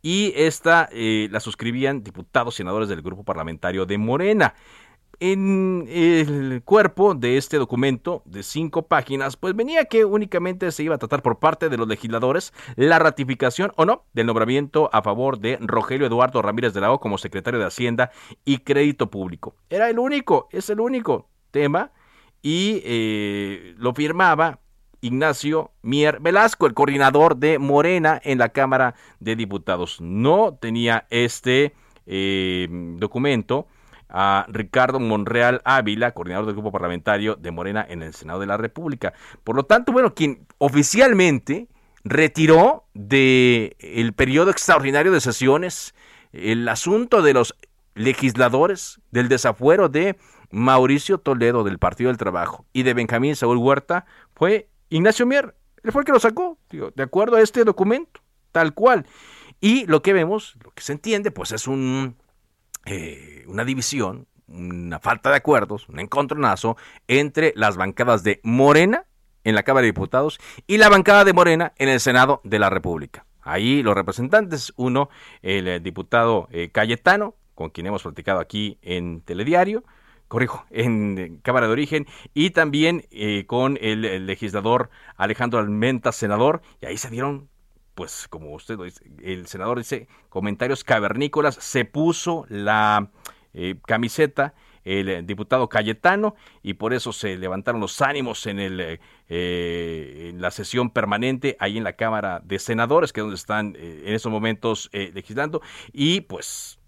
Y 0.02 0.32
esta 0.34 0.88
la 0.92 1.40
suscribían 1.40 2.02
diputados 2.02 2.54
y 2.54 2.56
senadores 2.58 2.88
del 2.88 3.02
grupo 3.02 3.22
parlamentario 3.22 3.86
de 3.86 3.98
Morena. 3.98 4.54
En 5.20 5.86
el 5.88 6.62
cuerpo 6.64 7.12
de 7.12 7.38
este 7.38 7.56
documento 7.56 8.22
de 8.24 8.44
cinco 8.44 8.86
páginas, 8.86 9.36
pues 9.36 9.56
venía 9.56 9.86
que 9.86 10.04
únicamente 10.04 10.70
se 10.70 10.84
iba 10.84 10.94
a 10.94 10.98
tratar 10.98 11.22
por 11.22 11.40
parte 11.40 11.68
de 11.68 11.76
los 11.76 11.88
legisladores 11.88 12.52
la 12.76 13.00
ratificación 13.00 13.72
o 13.74 13.84
no 13.84 14.04
del 14.12 14.26
nombramiento 14.26 14.88
a 14.92 15.02
favor 15.02 15.40
de 15.40 15.58
Rogelio 15.60 16.06
Eduardo 16.06 16.40
Ramírez 16.40 16.72
de 16.72 16.82
la 16.82 16.92
O 16.92 17.00
como 17.00 17.18
secretario 17.18 17.58
de 17.58 17.66
Hacienda 17.66 18.12
y 18.44 18.58
Crédito 18.58 19.10
Público. 19.10 19.56
Era 19.70 19.90
el 19.90 19.98
único, 19.98 20.48
es 20.52 20.70
el 20.70 20.78
único 20.78 21.28
tema 21.50 21.90
y 22.40 22.80
eh, 22.84 23.74
lo 23.76 23.94
firmaba 23.94 24.60
Ignacio 25.00 25.72
Mier 25.82 26.20
Velasco, 26.20 26.66
el 26.66 26.74
coordinador 26.74 27.38
de 27.38 27.58
Morena 27.58 28.20
en 28.22 28.38
la 28.38 28.50
Cámara 28.50 28.94
de 29.18 29.34
Diputados. 29.34 30.00
No 30.00 30.56
tenía 30.60 31.08
este 31.10 31.74
eh, 32.06 32.68
documento 32.70 33.66
a 34.08 34.46
Ricardo 34.48 35.00
Monreal 35.00 35.60
Ávila, 35.64 36.12
coordinador 36.12 36.46
del 36.46 36.54
grupo 36.54 36.72
parlamentario 36.72 37.34
de 37.36 37.50
Morena 37.50 37.84
en 37.88 38.02
el 38.02 38.14
Senado 38.14 38.40
de 38.40 38.46
la 38.46 38.56
República. 38.56 39.12
Por 39.44 39.56
lo 39.56 39.64
tanto, 39.64 39.92
bueno, 39.92 40.14
quien 40.14 40.46
oficialmente 40.58 41.68
retiró 42.04 42.84
del 42.94 43.76
el 43.80 44.12
periodo 44.14 44.50
extraordinario 44.50 45.12
de 45.12 45.20
sesiones 45.20 45.94
el 46.32 46.68
asunto 46.68 47.22
de 47.22 47.34
los 47.34 47.54
legisladores 47.94 49.00
del 49.10 49.28
desafuero 49.28 49.88
de 49.88 50.16
Mauricio 50.50 51.18
Toledo 51.18 51.64
del 51.64 51.78
Partido 51.78 52.08
del 52.08 52.16
Trabajo 52.16 52.64
y 52.72 52.84
de 52.84 52.94
Benjamín 52.94 53.36
Saúl 53.36 53.58
Huerta 53.58 54.06
fue 54.34 54.68
Ignacio 54.88 55.26
Mier. 55.26 55.54
Él 55.82 55.92
fue 55.92 56.02
el 56.02 56.06
que 56.06 56.12
lo 56.12 56.20
sacó, 56.20 56.58
de 56.70 57.02
acuerdo 57.02 57.36
a 57.36 57.40
este 57.40 57.64
documento, 57.64 58.20
tal 58.52 58.74
cual. 58.74 59.06
Y 59.60 59.86
lo 59.86 60.02
que 60.02 60.12
vemos, 60.12 60.56
lo 60.64 60.70
que 60.70 60.82
se 60.82 60.92
entiende, 60.92 61.30
pues 61.30 61.52
es 61.52 61.66
un 61.66 62.16
eh, 62.90 63.44
una 63.46 63.64
división, 63.64 64.26
una 64.46 64.98
falta 64.98 65.30
de 65.30 65.36
acuerdos, 65.36 65.88
un 65.88 66.00
encontronazo 66.00 66.76
entre 67.06 67.52
las 67.56 67.76
bancadas 67.76 68.22
de 68.24 68.40
Morena 68.42 69.04
en 69.44 69.54
la 69.54 69.62
Cámara 69.62 69.82
de 69.82 69.92
Diputados 69.92 70.38
y 70.66 70.78
la 70.78 70.88
bancada 70.88 71.24
de 71.24 71.32
Morena 71.32 71.72
en 71.76 71.88
el 71.88 72.00
Senado 72.00 72.40
de 72.44 72.58
la 72.58 72.70
República. 72.70 73.26
Ahí 73.42 73.82
los 73.82 73.94
representantes, 73.94 74.72
uno, 74.76 75.08
el 75.42 75.68
eh, 75.68 75.80
diputado 75.80 76.48
eh, 76.50 76.70
Cayetano, 76.70 77.34
con 77.54 77.70
quien 77.70 77.86
hemos 77.86 78.02
platicado 78.02 78.40
aquí 78.40 78.78
en 78.82 79.20
Telediario, 79.22 79.84
corrijo, 80.28 80.64
en 80.70 81.40
Cámara 81.42 81.66
de 81.66 81.72
Origen, 81.72 82.06
y 82.34 82.50
también 82.50 83.04
con 83.46 83.78
el, 83.80 84.26
legislador 84.26 84.90
Alejandro 85.16 85.60
Almenta, 85.60 86.12
senador, 86.12 86.62
y 86.80 86.86
ahí 86.86 86.96
se 86.96 87.10
dieron 87.10 87.48
pues 87.98 88.28
como 88.28 88.54
usted 88.54 88.78
dice, 88.78 89.04
el 89.24 89.48
senador 89.48 89.76
dice, 89.76 90.06
comentarios 90.28 90.84
cavernícolas, 90.84 91.56
se 91.56 91.84
puso 91.84 92.46
la 92.48 93.10
eh, 93.52 93.74
camiseta 93.88 94.54
el 94.84 95.08
eh, 95.08 95.22
diputado 95.24 95.68
Cayetano 95.68 96.36
y 96.62 96.74
por 96.74 96.94
eso 96.94 97.12
se 97.12 97.36
levantaron 97.36 97.80
los 97.80 98.00
ánimos 98.00 98.46
en, 98.46 98.60
el, 98.60 99.00
eh, 99.28 100.28
en 100.30 100.40
la 100.40 100.52
sesión 100.52 100.90
permanente 100.90 101.56
ahí 101.58 101.76
en 101.76 101.82
la 101.82 101.94
Cámara 101.94 102.40
de 102.44 102.60
Senadores, 102.60 103.12
que 103.12 103.18
es 103.18 103.24
donde 103.24 103.34
están 103.34 103.74
en 103.76 104.14
esos 104.14 104.30
momentos 104.30 104.88
legislando, 104.92 105.60
y 105.92 106.20
pues 106.20 106.78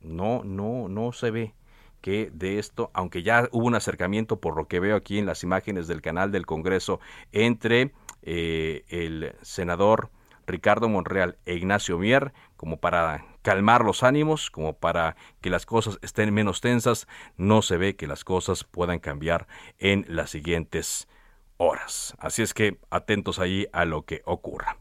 no, 0.00 0.42
no, 0.42 0.88
no 0.88 1.12
se 1.12 1.30
ve 1.30 1.54
que 2.00 2.30
de 2.32 2.58
esto, 2.58 2.90
aunque 2.94 3.22
ya 3.22 3.46
hubo 3.52 3.66
un 3.66 3.74
acercamiento 3.74 4.40
por 4.40 4.56
lo 4.56 4.68
que 4.68 4.80
veo 4.80 4.96
aquí 4.96 5.18
en 5.18 5.26
las 5.26 5.42
imágenes 5.42 5.86
del 5.86 6.00
canal 6.00 6.32
del 6.32 6.46
Congreso 6.46 6.98
entre 7.32 7.92
eh, 8.26 8.84
el 8.88 9.34
senador 9.42 10.10
Ricardo 10.46 10.88
Monreal 10.88 11.36
e 11.46 11.54
Ignacio 11.54 11.98
Mier 11.98 12.32
como 12.56 12.78
para 12.78 13.26
calmar 13.42 13.84
los 13.84 14.02
ánimos, 14.02 14.50
como 14.50 14.74
para 14.74 15.16
que 15.40 15.50
las 15.50 15.66
cosas 15.66 15.98
estén 16.02 16.32
menos 16.32 16.60
tensas, 16.60 17.06
no 17.36 17.62
se 17.62 17.76
ve 17.76 17.96
que 17.96 18.06
las 18.06 18.24
cosas 18.24 18.64
puedan 18.64 18.98
cambiar 18.98 19.46
en 19.78 20.04
las 20.08 20.30
siguientes 20.30 21.08
horas. 21.56 22.14
Así 22.18 22.42
es 22.42 22.54
que 22.54 22.78
atentos 22.90 23.38
ahí 23.38 23.66
a 23.72 23.84
lo 23.84 24.02
que 24.02 24.22
ocurra. 24.24 24.76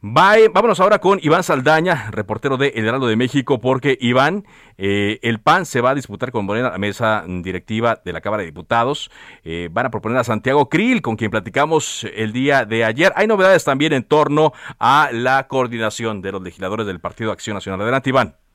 Vámonos 0.00 0.80
ahora 0.80 0.98
con 0.98 1.18
Iván 1.22 1.42
Saldaña, 1.42 2.10
reportero 2.10 2.56
de 2.56 2.68
El 2.68 2.86
Heraldo 2.86 3.06
de 3.06 3.16
México, 3.16 3.60
porque 3.60 3.96
Iván, 4.00 4.44
eh, 4.78 5.18
el 5.22 5.40
PAN 5.40 5.66
se 5.66 5.80
va 5.80 5.90
a 5.90 5.94
disputar 5.94 6.32
con 6.32 6.44
Morena 6.44 6.70
la 6.70 6.78
mesa 6.78 7.24
directiva 7.26 8.00
de 8.04 8.12
la 8.12 8.20
Cámara 8.20 8.42
de 8.42 8.46
Diputados. 8.46 9.10
Eh, 9.44 9.68
van 9.70 9.86
a 9.86 9.90
proponer 9.90 10.18
a 10.18 10.24
Santiago 10.24 10.68
Krill, 10.68 11.02
con 11.02 11.16
quien 11.16 11.30
platicamos 11.30 12.04
el 12.14 12.32
día 12.32 12.64
de 12.64 12.84
ayer. 12.84 13.12
Hay 13.16 13.26
novedades 13.26 13.64
también 13.64 13.92
en 13.92 14.04
torno 14.04 14.52
a 14.78 15.10
la 15.12 15.46
coordinación 15.48 16.22
de 16.22 16.32
los 16.32 16.42
legisladores 16.42 16.86
del 16.86 17.00
Partido 17.00 17.32
Acción 17.32 17.54
Nacional. 17.54 17.80
Adelante, 17.80 18.10
Iván. 18.10 18.45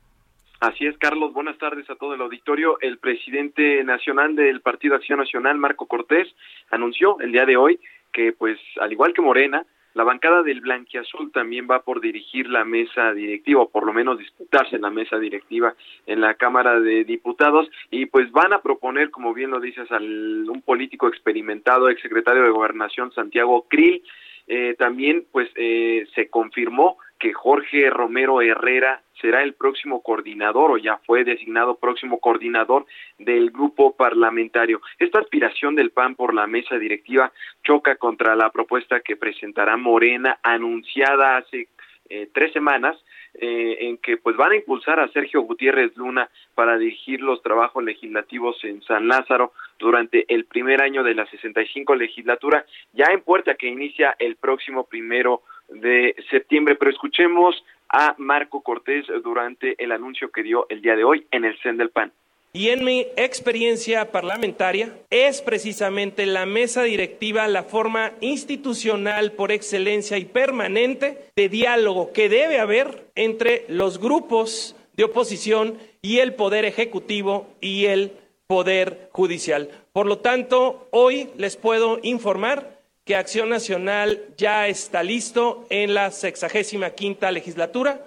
Así 0.62 0.86
es, 0.86 0.96
Carlos. 0.98 1.32
Buenas 1.32 1.58
tardes 1.58 1.90
a 1.90 1.96
todo 1.96 2.14
el 2.14 2.20
auditorio. 2.20 2.78
El 2.80 2.98
presidente 2.98 3.82
nacional 3.82 4.36
del 4.36 4.60
Partido 4.60 4.94
Acción 4.94 5.18
Nacional, 5.18 5.58
Marco 5.58 5.86
Cortés, 5.86 6.32
anunció 6.70 7.18
el 7.18 7.32
día 7.32 7.44
de 7.46 7.56
hoy 7.56 7.80
que, 8.12 8.32
pues, 8.32 8.60
al 8.80 8.92
igual 8.92 9.12
que 9.12 9.22
Morena, 9.22 9.66
la 9.94 10.04
bancada 10.04 10.44
del 10.44 10.60
Blanquiazul 10.60 11.32
también 11.32 11.66
va 11.68 11.82
por 11.82 12.00
dirigir 12.00 12.48
la 12.48 12.64
mesa 12.64 13.12
directiva, 13.12 13.62
o 13.62 13.70
por 13.70 13.84
lo 13.84 13.92
menos 13.92 14.20
disputarse 14.20 14.78
la 14.78 14.90
mesa 14.90 15.18
directiva 15.18 15.74
en 16.06 16.20
la 16.20 16.34
Cámara 16.34 16.78
de 16.78 17.02
Diputados, 17.02 17.68
y 17.90 18.06
pues 18.06 18.30
van 18.30 18.52
a 18.52 18.62
proponer, 18.62 19.10
como 19.10 19.34
bien 19.34 19.50
lo 19.50 19.58
dices, 19.58 19.90
al 19.90 20.48
un 20.48 20.62
político 20.62 21.08
experimentado, 21.08 21.88
exsecretario 21.88 22.44
de 22.44 22.50
Gobernación, 22.50 23.10
Santiago 23.10 23.66
Krill. 23.68 24.04
Eh, 24.46 24.76
también, 24.78 25.26
pues, 25.32 25.50
eh, 25.56 26.06
se 26.14 26.30
confirmó 26.30 26.98
que 27.22 27.32
Jorge 27.32 27.88
Romero 27.88 28.42
Herrera 28.42 29.00
será 29.20 29.44
el 29.44 29.54
próximo 29.54 30.02
coordinador 30.02 30.72
o 30.72 30.76
ya 30.76 30.98
fue 31.06 31.22
designado 31.22 31.76
próximo 31.76 32.18
coordinador 32.18 32.84
del 33.16 33.52
grupo 33.52 33.94
parlamentario. 33.94 34.80
Esta 34.98 35.20
aspiración 35.20 35.76
del 35.76 35.92
PAN 35.92 36.16
por 36.16 36.34
la 36.34 36.48
mesa 36.48 36.76
directiva 36.78 37.32
choca 37.62 37.94
contra 37.94 38.34
la 38.34 38.50
propuesta 38.50 38.98
que 38.98 39.14
presentará 39.14 39.76
Morena 39.76 40.40
anunciada 40.42 41.36
hace 41.36 41.68
eh, 42.10 42.28
tres 42.34 42.52
semanas 42.52 42.96
eh, 43.34 43.76
en 43.82 43.98
que 43.98 44.16
pues 44.16 44.36
van 44.36 44.50
a 44.50 44.56
impulsar 44.56 44.98
a 44.98 45.06
Sergio 45.12 45.42
Gutiérrez 45.42 45.96
Luna 45.96 46.28
para 46.56 46.76
dirigir 46.76 47.20
los 47.20 47.40
trabajos 47.40 47.84
legislativos 47.84 48.62
en 48.64 48.82
San 48.82 49.06
Lázaro 49.06 49.52
durante 49.78 50.24
el 50.26 50.46
primer 50.46 50.82
año 50.82 51.04
de 51.04 51.14
la 51.14 51.24
65 51.26 51.94
legislatura, 51.94 52.66
ya 52.92 53.06
en 53.12 53.20
puerta 53.20 53.54
que 53.54 53.68
inicia 53.68 54.16
el 54.18 54.34
próximo 54.34 54.84
primero 54.88 55.42
de 55.74 56.14
septiembre. 56.30 56.76
Pero 56.76 56.90
escuchemos 56.90 57.54
a 57.88 58.14
Marco 58.18 58.62
Cortés 58.62 59.06
durante 59.22 59.82
el 59.82 59.92
anuncio 59.92 60.30
que 60.30 60.42
dio 60.42 60.66
el 60.68 60.82
día 60.82 60.96
de 60.96 61.04
hoy 61.04 61.26
en 61.30 61.44
el 61.44 61.58
CEN 61.60 61.76
del 61.76 61.90
PAN. 61.90 62.12
Y 62.54 62.68
en 62.68 62.84
mi 62.84 63.06
experiencia 63.16 64.12
parlamentaria 64.12 64.94
es 65.08 65.40
precisamente 65.40 66.26
la 66.26 66.44
mesa 66.44 66.82
directiva 66.82 67.48
la 67.48 67.62
forma 67.62 68.12
institucional 68.20 69.32
por 69.32 69.52
excelencia 69.52 70.18
y 70.18 70.26
permanente 70.26 71.30
de 71.34 71.48
diálogo 71.48 72.12
que 72.12 72.28
debe 72.28 72.60
haber 72.60 73.06
entre 73.14 73.64
los 73.68 73.98
grupos 73.98 74.76
de 74.94 75.04
oposición 75.04 75.78
y 76.02 76.18
el 76.18 76.34
poder 76.34 76.66
ejecutivo 76.66 77.46
y 77.62 77.86
el 77.86 78.12
poder 78.46 79.08
judicial. 79.12 79.70
Por 79.94 80.04
lo 80.04 80.18
tanto, 80.18 80.88
hoy 80.90 81.30
les 81.38 81.56
puedo 81.56 82.00
informar 82.02 82.81
que 83.04 83.16
Acción 83.16 83.48
Nacional 83.48 84.20
ya 84.36 84.68
está 84.68 85.02
listo 85.02 85.66
en 85.70 85.94
la 85.94 86.10
sexagésima 86.10 86.90
quinta 86.90 87.32
legislatura. 87.32 88.06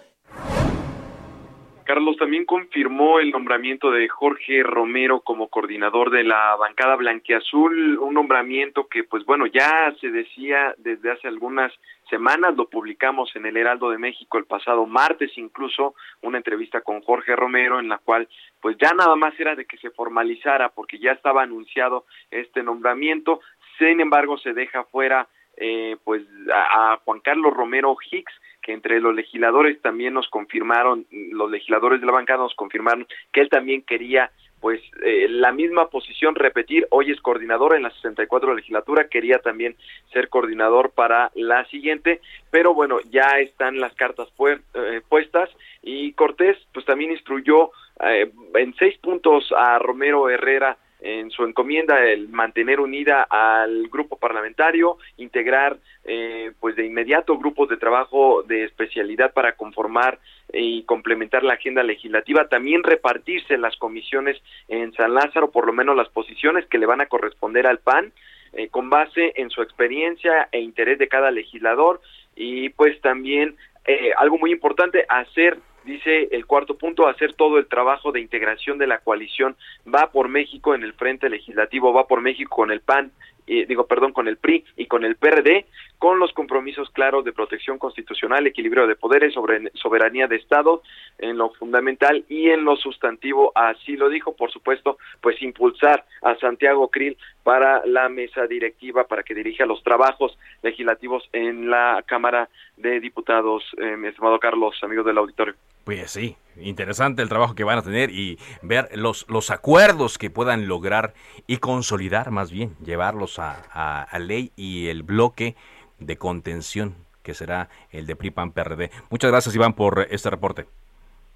Carlos 1.86 2.18
también 2.18 2.46
confirmó 2.46 3.20
el 3.20 3.30
nombramiento 3.30 3.92
de 3.92 4.08
Jorge 4.10 4.64
Romero 4.64 5.20
como 5.20 5.50
coordinador 5.50 6.10
de 6.10 6.24
la 6.24 6.56
bancada 6.56 6.96
blanquiazul, 6.96 8.00
un 8.00 8.14
nombramiento 8.16 8.88
que 8.88 9.04
pues 9.04 9.24
bueno, 9.24 9.46
ya 9.46 9.94
se 10.02 10.10
decía 10.10 10.74
desde 10.80 11.12
hace 11.12 11.28
algunas 11.28 11.72
semanas, 12.10 12.56
lo 12.56 12.70
publicamos 12.70 13.36
en 13.36 13.46
el 13.46 13.56
Heraldo 13.56 13.92
de 13.92 14.00
México 14.00 14.40
el 14.40 14.46
pasado 14.46 14.88
martes 14.88 15.32
incluso, 15.38 15.94
una 16.24 16.38
entrevista 16.38 16.82
con 16.82 17.02
Jorge 17.02 17.36
Romero 17.36 17.80
en 17.80 17.88
la 17.88 18.00
cual 18.00 18.28
pues 18.62 18.78
ya 18.82 18.92
nada 18.94 19.16
más 19.16 19.40
era 19.40 19.54
de 19.56 19.66
que 19.66 19.78
se 19.78 19.92
formalizara 19.92 20.70
porque 20.70 20.98
ya 20.98 21.12
estaba 21.12 21.44
anunciado 21.44 22.06
este 22.32 22.64
nombramiento, 22.64 23.42
sin 23.78 24.00
embargo 24.00 24.38
se 24.38 24.54
deja 24.54 24.84
fuera 24.86 25.28
eh, 25.58 25.96
pues 26.04 26.24
a, 26.54 27.00
Juan 27.06 27.22
Carlos 27.22 27.54
Romero 27.54 27.96
Hicks, 28.12 28.34
que 28.62 28.74
entre 28.74 29.00
los 29.00 29.16
legisladores 29.16 29.82
también 29.82 30.14
nos 30.14 30.28
confirmaron, 30.30 31.06
los 31.12 31.50
legisladores 31.50 32.02
de 32.02 32.08
la 32.08 32.14
bancada 32.14 32.40
nos 32.40 32.56
confirmaron 32.56 33.08
que 33.32 33.42
él 33.42 33.50
también 33.50 33.82
quería 33.84 34.32
pues 34.66 34.82
eh, 35.04 35.28
la 35.30 35.52
misma 35.52 35.90
posición 35.90 36.34
repetir, 36.34 36.88
hoy 36.90 37.12
es 37.12 37.22
coordinador 37.22 37.76
en 37.76 37.84
la 37.84 37.92
64 37.92 38.56
legislatura, 38.56 39.08
quería 39.10 39.38
también 39.38 39.76
ser 40.12 40.28
coordinador 40.30 40.90
para 40.90 41.30
la 41.36 41.66
siguiente, 41.66 42.20
pero 42.50 42.74
bueno, 42.74 42.98
ya 43.12 43.40
están 43.40 43.80
las 43.80 43.94
cartas 43.94 44.28
eh, 44.74 45.02
puestas 45.08 45.52
y 45.84 46.14
Cortés 46.14 46.58
pues 46.74 46.84
también 46.86 47.12
instruyó 47.12 47.70
eh, 48.04 48.32
en 48.56 48.74
seis 48.76 48.98
puntos 48.98 49.54
a 49.56 49.78
Romero 49.78 50.30
Herrera 50.30 50.78
en 51.02 51.30
su 51.32 51.44
encomienda 51.44 52.04
el 52.06 52.30
mantener 52.30 52.80
unida 52.80 53.24
al 53.24 53.88
grupo 53.90 54.18
parlamentario, 54.18 54.98
integrar 55.18 55.78
eh, 56.04 56.52
pues 56.60 56.76
de 56.76 56.86
inmediato 56.86 57.38
grupos 57.38 57.70
de 57.70 57.78
trabajo 57.78 58.44
de 58.44 58.64
especialidad 58.64 59.34
para 59.34 59.56
conformar 59.56 60.20
y 60.54 60.84
complementar 60.84 61.44
la 61.44 61.56
agenda 61.56 61.84
legislativa, 61.84 62.48
también 62.48 62.84
repartirse 62.84 63.58
las 63.58 63.76
comisiones 63.78 64.42
en 64.68 64.94
San 64.94 65.14
Lázaro, 65.14 65.52
por 65.52 65.66
lo 65.66 65.74
menos 65.74 65.96
las 65.96 66.10
posiciones 66.10 66.66
que 66.68 66.78
le 66.78 66.86
van 66.86 67.02
a 67.02 67.08
corresponder 67.08 67.68
al 67.68 67.80
PAN, 67.80 68.14
eh, 68.54 68.70
con 68.70 68.90
base 68.90 69.34
en 69.36 69.50
su 69.50 69.62
experiencia 69.62 70.48
e 70.52 70.60
interés 70.60 70.98
de 70.98 71.08
cada 71.08 71.32
legislador. 71.32 72.02
Y 72.36 72.70
pues 72.70 73.00
también 73.02 73.58
eh, 73.86 74.12
algo 74.18 74.38
muy 74.38 74.52
importante, 74.52 75.06
hacer 75.10 75.58
dice 75.86 76.30
el 76.32 76.46
cuarto 76.46 76.78
punto, 76.78 77.08
hacer 77.08 77.34
todo 77.34 77.58
el 77.58 77.68
trabajo 77.68 78.12
de 78.12 78.20
integración 78.20 78.78
de 78.78 78.88
la 78.88 79.00
coalición 79.00 79.56
va 79.88 80.12
por 80.12 80.28
México 80.28 80.76
en 80.76 80.84
el 80.84 80.94
frente 80.94 81.30
legislativo, 81.30 81.94
va 81.94 82.08
por 82.08 82.22
México 82.22 82.56
con 82.56 82.72
el 82.72 82.82
PAN, 82.82 83.12
eh, 83.48 83.66
digo, 83.68 83.86
perdón, 83.86 84.12
con 84.12 84.28
el 84.28 84.38
PRI 84.38 84.66
y 84.76 84.88
con 84.88 85.06
el 85.06 85.18
PRD, 85.18 85.66
con 86.00 86.18
los 86.18 86.34
compromisos 86.34 86.90
claros 86.90 87.24
de 87.24 87.32
protección 87.32 87.78
constitucional, 87.78 88.48
equilibrio 88.48 88.88
de 88.88 88.96
poderes, 88.96 89.36
soberanía 89.74 90.28
de 90.28 90.38
Estado, 90.38 90.82
en 91.20 91.38
lo 91.38 91.52
fundamental 91.52 92.26
y 92.28 92.50
en 92.50 92.66
lo 92.66 92.76
sustantivo, 92.76 93.52
así 93.54 93.98
lo 93.98 94.10
dijo, 94.10 94.36
por 94.36 94.52
supuesto, 94.52 94.98
pues 95.22 95.40
impulsar 95.44 96.06
a 96.24 96.36
Santiago 96.38 96.90
Krill 96.90 97.18
para 97.44 97.86
la 97.86 98.10
mesa 98.10 98.48
directiva, 98.48 99.06
para 99.06 99.22
que 99.22 99.36
dirija 99.36 99.66
los 99.66 99.84
trabajos 99.84 100.36
legislativos 100.64 101.30
en 101.32 101.70
la 101.70 102.04
Cámara 102.08 102.50
de 102.78 103.00
Diputados, 103.00 103.64
eh, 103.78 103.96
estimado 104.08 104.40
Carlos, 104.40 104.76
amigos 104.82 105.06
del 105.06 105.20
auditorio. 105.20 105.54
Pues 105.86 106.10
sí, 106.10 106.36
interesante 106.58 107.22
el 107.22 107.30
trabajo 107.30 107.54
que 107.54 107.64
van 107.64 107.78
a 107.78 107.84
tener 107.84 108.10
y 108.10 108.40
ver 108.64 108.90
los, 108.96 109.24
los 109.30 109.52
acuerdos 109.52 110.18
que 110.18 110.32
puedan 110.32 110.68
lograr 110.68 111.14
y 111.46 111.58
consolidar 111.58 112.32
más 112.32 112.50
bien, 112.52 112.76
llevarlos 112.84 113.38
a, 113.38 113.62
a, 114.02 114.18
ley 114.18 114.52
y 114.56 114.88
el 114.88 115.04
bloque 115.04 115.56
de 116.00 116.18
contención 116.18 116.96
que 117.22 117.36
será 117.36 117.70
el 117.92 118.08
de 118.08 118.16
PRIPAN 118.16 118.52
PRD. 118.52 118.90
Muchas 119.12 119.30
gracias 119.30 119.56
Iván 119.56 119.74
por 119.74 120.08
este 120.10 120.32
reporte. 120.32 120.66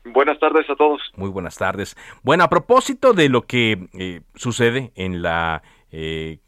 Buenas 0.04 0.40
tardes 0.40 0.68
a 0.68 0.76
todos. 0.76 1.00
Muy 1.16 1.30
buenas 1.30 1.56
tardes. 1.56 1.96
Bueno, 2.24 2.44
a 2.44 2.50
propósito 2.50 3.14
de 3.14 3.30
lo 3.30 3.44
que 3.44 3.88
eh, 3.94 4.22
sucede 4.34 4.92
en 4.96 5.22
la 5.22 5.62
eh, 5.92 6.40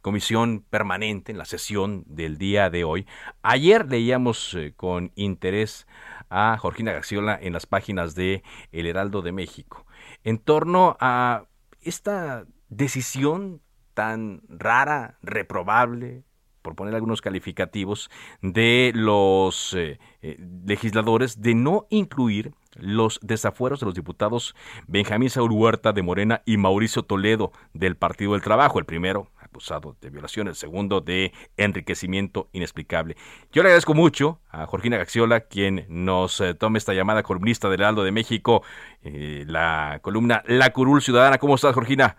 comisión 0.00 0.64
permanente, 0.68 1.32
en 1.32 1.38
la 1.38 1.44
sesión 1.44 2.04
del 2.06 2.38
día 2.38 2.70
de 2.70 2.84
hoy, 2.84 3.06
ayer 3.42 3.86
leíamos 3.88 4.54
eh, 4.54 4.72
con 4.76 5.12
interés 5.14 5.86
a 6.28 6.56
Jorgina 6.58 6.92
Gaxiola 6.92 7.38
en 7.40 7.52
las 7.52 7.66
páginas 7.66 8.14
de 8.14 8.42
El 8.72 8.86
Heraldo 8.86 9.22
de 9.22 9.32
México 9.32 9.86
en 10.24 10.38
torno 10.38 10.96
a 11.00 11.44
esta 11.82 12.44
decisión 12.68 13.60
tan 13.94 14.42
rara, 14.48 15.18
reprobable, 15.22 16.24
por 16.62 16.74
poner 16.76 16.94
algunos 16.94 17.22
calificativos, 17.22 18.10
de 18.42 18.92
los 18.94 19.74
eh, 19.74 19.98
eh, 20.20 20.36
legisladores 20.66 21.40
de 21.40 21.54
no 21.54 21.86
incluir 21.90 22.52
los 22.76 23.18
desafueros 23.22 23.80
de 23.80 23.86
los 23.86 23.94
diputados 23.94 24.54
Benjamín 24.86 25.30
Saúl 25.30 25.50
Huerta 25.50 25.92
de 25.92 26.02
Morena 26.02 26.42
y 26.44 26.56
Mauricio 26.56 27.02
Toledo 27.02 27.52
del 27.72 27.96
Partido 27.96 28.32
del 28.32 28.42
Trabajo. 28.42 28.78
El 28.78 28.84
primero 28.84 29.30
acusado 29.60 29.94
de 30.00 30.08
violación, 30.08 30.48
el 30.48 30.54
segundo 30.54 31.02
de 31.02 31.32
enriquecimiento 31.58 32.48
inexplicable. 32.52 33.14
Yo 33.52 33.62
le 33.62 33.68
agradezco 33.68 33.92
mucho 33.92 34.40
a 34.50 34.64
Jorgina 34.64 34.96
Gaxiola, 34.96 35.40
quien 35.40 35.84
nos 35.88 36.40
eh, 36.40 36.54
tome 36.54 36.78
esta 36.78 36.94
llamada 36.94 37.22
columnista 37.22 37.68
del 37.68 37.82
Aldo 37.82 38.02
de 38.02 38.10
México, 38.10 38.62
eh, 39.02 39.44
la 39.46 39.98
columna 40.00 40.42
La 40.46 40.70
Curul 40.70 41.02
Ciudadana. 41.02 41.36
¿Cómo 41.36 41.56
estás, 41.56 41.74
Jorgina? 41.74 42.16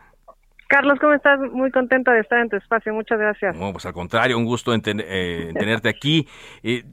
Carlos, 0.68 1.00
¿cómo 1.02 1.14
estás? 1.14 1.40
Muy 1.52 1.72
contenta 1.72 2.14
de 2.14 2.20
estar 2.20 2.40
en 2.40 2.50
tu 2.50 2.58
espacio. 2.58 2.94
Muchas 2.94 3.18
gracias. 3.18 3.56
No, 3.58 3.72
pues 3.74 3.86
al 3.88 3.94
contrario, 3.94 4.38
un 4.38 4.46
gusto 4.46 4.74
en, 4.74 4.82
eh, 4.86 5.52
tenerte 5.58 5.90
aquí. 5.90 6.28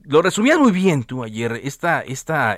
lo 0.04 0.22
resumías 0.22 0.58
muy 0.58 0.72
bien 0.72 1.04
tú 1.04 1.22
ayer, 1.22 1.60
esta, 1.62 2.00
esta 2.00 2.56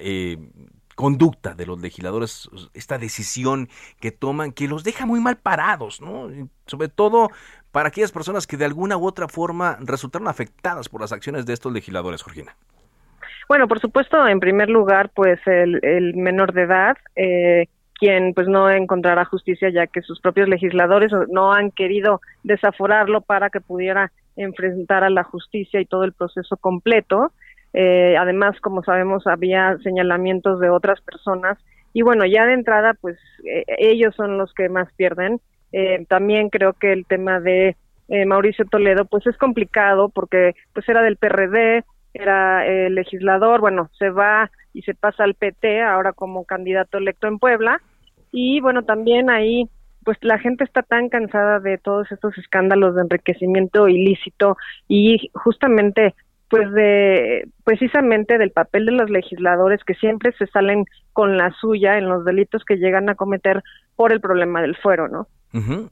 conducta 1.01 1.55
de 1.55 1.65
los 1.65 1.81
legisladores, 1.81 2.51
esta 2.75 2.99
decisión 2.99 3.71
que 4.01 4.11
toman, 4.11 4.53
que 4.53 4.69
los 4.69 4.85
deja 4.85 5.07
muy 5.07 5.19
mal 5.19 5.39
parados, 5.39 6.03
¿no? 6.03 6.29
Sobre 6.67 6.89
todo 6.89 7.31
para 7.73 7.89
aquellas 7.89 8.13
personas 8.13 8.47
que 8.47 8.59
de 8.59 8.67
alguna 8.67 8.99
u 8.99 9.07
otra 9.07 9.27
forma 9.27 9.79
resultaron 9.81 10.29
afectadas 10.29 10.91
por 10.91 11.01
las 11.01 11.11
acciones 11.11 11.47
de 11.47 11.55
estos 11.55 11.73
legisladores, 11.73 12.23
Georgina? 12.23 12.55
Bueno, 13.49 13.67
por 13.67 13.81
supuesto, 13.81 14.29
en 14.29 14.41
primer 14.41 14.69
lugar, 14.69 15.11
pues 15.15 15.41
el, 15.47 16.15
menor 16.17 16.53
de 16.53 16.63
edad, 16.65 16.99
eh, 17.17 17.65
quien 17.95 18.35
pues 18.35 18.47
no 18.47 18.69
encontrará 18.69 19.25
justicia 19.25 19.71
ya 19.71 19.87
que 19.87 20.03
sus 20.03 20.21
propios 20.21 20.51
legisladores 20.51 21.13
no 21.31 21.55
han 21.55 21.71
querido 21.71 22.21
desaforarlo 22.43 23.23
para 23.23 23.49
que 23.49 23.63
pudiera 23.63 24.13
enfrentar 24.37 25.03
a 25.03 25.11
la 25.11 25.25
justicia 25.25 25.81
y 25.81 25.87
todo 25.87 26.05
el 26.05 26.13
proceso 26.13 26.59
completo. 26.59 27.33
Eh, 27.73 28.17
además, 28.19 28.59
como 28.61 28.83
sabemos, 28.83 29.27
había 29.27 29.77
señalamientos 29.83 30.61
de 30.61 30.71
otras 30.71 31.01
personas. 31.01 31.59
Y 31.93 32.03
bueno, 32.03 32.25
ya 32.25 32.47
de 32.47 32.55
entrada, 32.55 32.95
pues 33.01 33.19
eh, 33.45 33.65
ellos 33.79 34.15
son 34.15 34.39
los 34.39 34.53
que 34.55 34.69
más 34.69 34.93
pierden. 34.95 35.41
Eh, 35.73 36.05
también 36.09 36.51
creo 36.51 36.73
que 36.73 36.93
el 36.93 37.07
tema 37.07 37.41
de 37.41 37.77
eh, 38.09 38.27
Mauricio 38.27 38.65
Toledo, 38.65 39.05
pues 39.05 39.27
es 39.27 39.37
complicado 39.37 40.09
porque 40.09 40.55
pues 40.73 40.89
era 40.89 41.03
del 41.03 41.17
PRD, 41.17 41.85
era 42.13 42.65
legislador, 42.89 43.61
bueno, 43.61 43.89
se 43.97 44.11
va 44.11 44.51
y 44.73 44.83
se 44.83 44.95
pasa 44.95 45.23
al 45.23 45.35
PT 45.35 45.81
ahora 45.81 46.13
como 46.13 46.45
candidato 46.45 46.99
electo 46.99 47.29
en 47.29 47.39
Puebla. 47.39 47.81
Y 48.33 48.61
bueno, 48.61 48.83
también 48.83 49.31
ahí 49.31 49.69
pues 50.05 50.19
la 50.23 50.39
gente 50.39 50.65
está 50.65 50.83
tan 50.83 51.09
cansada 51.09 51.61
de 51.61 51.79
todos 51.79 52.11
estos 52.11 52.37
escándalos 52.39 52.95
de 52.95 53.03
enriquecimiento 53.03 53.87
ilícito 53.89 54.57
y 54.89 55.31
justamente 55.35 56.15
pues 56.51 56.71
de 56.73 57.49
precisamente 57.65 58.37
del 58.37 58.51
papel 58.51 58.85
de 58.85 58.93
los 58.93 59.09
legisladores 59.09 59.81
que 59.85 59.95
siempre 59.95 60.33
se 60.33 60.49
salen 60.49 60.85
con 61.13 61.39
la 61.39 61.53
suya 61.53 61.97
en 61.97 62.09
los 62.09 62.25
delitos 62.25 62.65
que 62.65 62.77
llegan 62.77 63.09
a 63.09 63.15
cometer 63.15 63.63
por 63.95 64.13
el 64.13 64.21
problema 64.21 64.61
del 64.61 64.77
fuero, 64.77 65.09
¿no? 65.09 65.29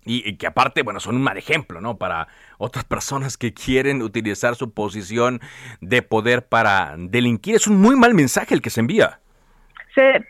y, 0.05 0.37
que 0.37 0.47
aparte, 0.47 0.83
bueno, 0.83 1.01
son 1.01 1.17
un 1.17 1.23
mal 1.23 1.37
ejemplo, 1.37 1.81
¿no? 1.81 1.97
Para 1.99 2.29
otras 2.59 2.85
personas 2.85 3.37
que 3.37 3.53
quieren 3.53 4.03
utilizar 4.03 4.55
su 4.55 4.73
posición 4.73 5.41
de 5.81 6.03
poder 6.03 6.47
para 6.47 6.95
delinquir. 6.97 7.57
Es 7.57 7.67
un 7.67 7.81
muy 7.81 7.97
mal 7.97 8.15
mensaje 8.15 8.55
el 8.55 8.63
que 8.63 8.71
se 8.71 8.81
envía. 8.81 9.21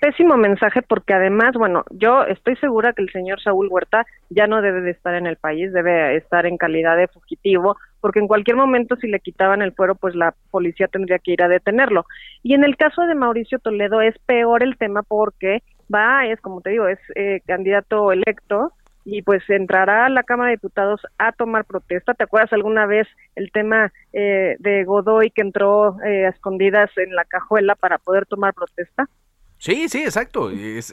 Pésimo 0.00 0.38
mensaje 0.38 0.80
porque 0.80 1.12
además, 1.12 1.52
bueno, 1.52 1.84
yo 1.90 2.24
estoy 2.24 2.56
segura 2.56 2.94
que 2.94 3.02
el 3.02 3.10
señor 3.10 3.38
Saúl 3.42 3.68
Huerta 3.70 4.06
ya 4.30 4.46
no 4.46 4.62
debe 4.62 4.80
de 4.80 4.92
estar 4.92 5.14
en 5.14 5.26
el 5.26 5.36
país, 5.36 5.72
debe 5.74 6.16
estar 6.16 6.46
en 6.46 6.56
calidad 6.56 6.96
de 6.96 7.08
fugitivo, 7.08 7.76
porque 8.00 8.18
en 8.18 8.28
cualquier 8.28 8.56
momento 8.56 8.96
si 8.96 9.08
le 9.08 9.20
quitaban 9.20 9.60
el 9.60 9.74
fuero, 9.74 9.94
pues 9.94 10.14
la 10.14 10.34
policía 10.50 10.88
tendría 10.88 11.18
que 11.18 11.32
ir 11.32 11.42
a 11.42 11.48
detenerlo. 11.48 12.06
Y 12.42 12.54
en 12.54 12.64
el 12.64 12.78
caso 12.78 13.02
de 13.02 13.14
Mauricio 13.14 13.58
Toledo 13.58 14.00
es 14.00 14.18
peor 14.20 14.62
el 14.62 14.78
tema 14.78 15.02
porque 15.02 15.62
va, 15.94 16.24
es 16.24 16.40
como 16.40 16.62
te 16.62 16.70
digo, 16.70 16.88
es 16.88 16.98
eh, 17.14 17.42
candidato 17.46 18.10
electo, 18.10 18.72
y 19.04 19.20
pues 19.22 19.42
entrará 19.48 20.06
a 20.06 20.10
la 20.10 20.22
Cámara 20.22 20.50
de 20.50 20.56
Diputados 20.56 21.00
a 21.18 21.32
tomar 21.32 21.64
protesta. 21.66 22.14
¿Te 22.14 22.24
acuerdas 22.24 22.52
alguna 22.54 22.86
vez 22.86 23.06
el 23.36 23.50
tema 23.52 23.92
eh, 24.12 24.56
de 24.60 24.84
Godoy 24.84 25.30
que 25.30 25.42
entró 25.42 26.00
eh, 26.02 26.26
a 26.26 26.30
escondidas 26.30 26.90
en 26.96 27.14
la 27.14 27.24
cajuela 27.24 27.74
para 27.74 27.98
poder 27.98 28.26
tomar 28.26 28.54
protesta? 28.54 29.08
Sí, 29.58 29.88
sí, 29.88 30.02
exacto. 30.04 30.50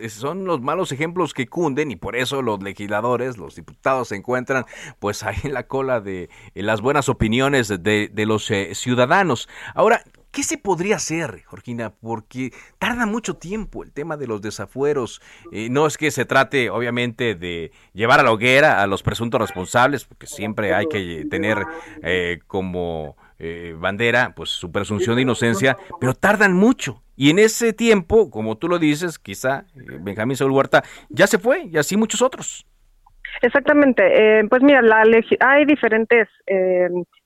son 0.09 0.45
los 0.45 0.59
malos 0.59 0.91
ejemplos 0.91 1.33
que 1.33 1.47
cunden 1.47 1.91
y 1.91 1.95
por 1.95 2.15
eso 2.15 2.41
los 2.41 2.61
legisladores, 2.63 3.37
los 3.37 3.55
diputados 3.55 4.07
se 4.07 4.15
encuentran 4.15 4.65
pues 4.99 5.23
ahí 5.23 5.37
en 5.43 5.53
la 5.53 5.67
cola 5.67 6.01
de 6.01 6.29
las 6.55 6.81
buenas 6.81 7.07
opiniones 7.07 7.67
de, 7.67 8.25
los 8.25 8.49
eh, 8.51 8.73
ciudadanos. 8.73 9.47
Ahora, 9.73 10.03
¿Qué 10.35 10.43
se 10.43 10.57
podría 10.57 10.97
hacer, 10.97 11.43
Jorgina? 11.45 11.93
Porque 11.93 12.51
tarda 12.77 13.05
mucho 13.05 13.37
tiempo 13.37 13.83
el 13.83 13.93
tema 13.93 14.17
de 14.17 14.27
los 14.27 14.41
desafueros. 14.41 15.21
Eh, 15.53 15.69
no 15.69 15.87
es 15.87 15.97
que 15.97 16.11
se 16.11 16.25
trate, 16.25 16.69
obviamente, 16.69 17.35
de 17.35 17.71
llevar 17.93 18.19
a 18.19 18.23
la 18.23 18.33
hoguera 18.33 18.81
a 18.81 18.85
los 18.85 19.01
presuntos 19.01 19.39
responsables, 19.39 20.03
porque 20.03 20.27
siempre 20.27 20.73
hay 20.73 20.87
que 20.89 21.25
tener 21.29 21.65
eh, 22.03 22.39
como 22.47 23.15
eh, 23.39 23.75
bandera 23.77 24.33
pues 24.35 24.49
su 24.49 24.71
presunción 24.71 25.15
de 25.15 25.23
inocencia, 25.23 25.77
pero 25.99 26.13
tardan 26.13 26.53
mucho. 26.53 27.01
Y 27.15 27.29
en 27.29 27.39
ese 27.39 27.73
tiempo, 27.73 28.29
como 28.29 28.57
tú 28.57 28.67
lo 28.67 28.79
dices, 28.79 29.17
quizá 29.19 29.65
Benjamín 29.73 30.35
Saúl 30.35 30.51
Huerta 30.51 30.83
ya 31.09 31.27
se 31.27 31.39
fue 31.39 31.63
y 31.65 31.77
así 31.77 31.95
muchos 31.95 32.21
otros. 32.21 32.65
Exactamente. 33.41 34.43
pues 34.49 34.63
mira, 34.63 34.81
la 34.81 35.03
hay 35.39 35.65
diferentes 35.65 36.27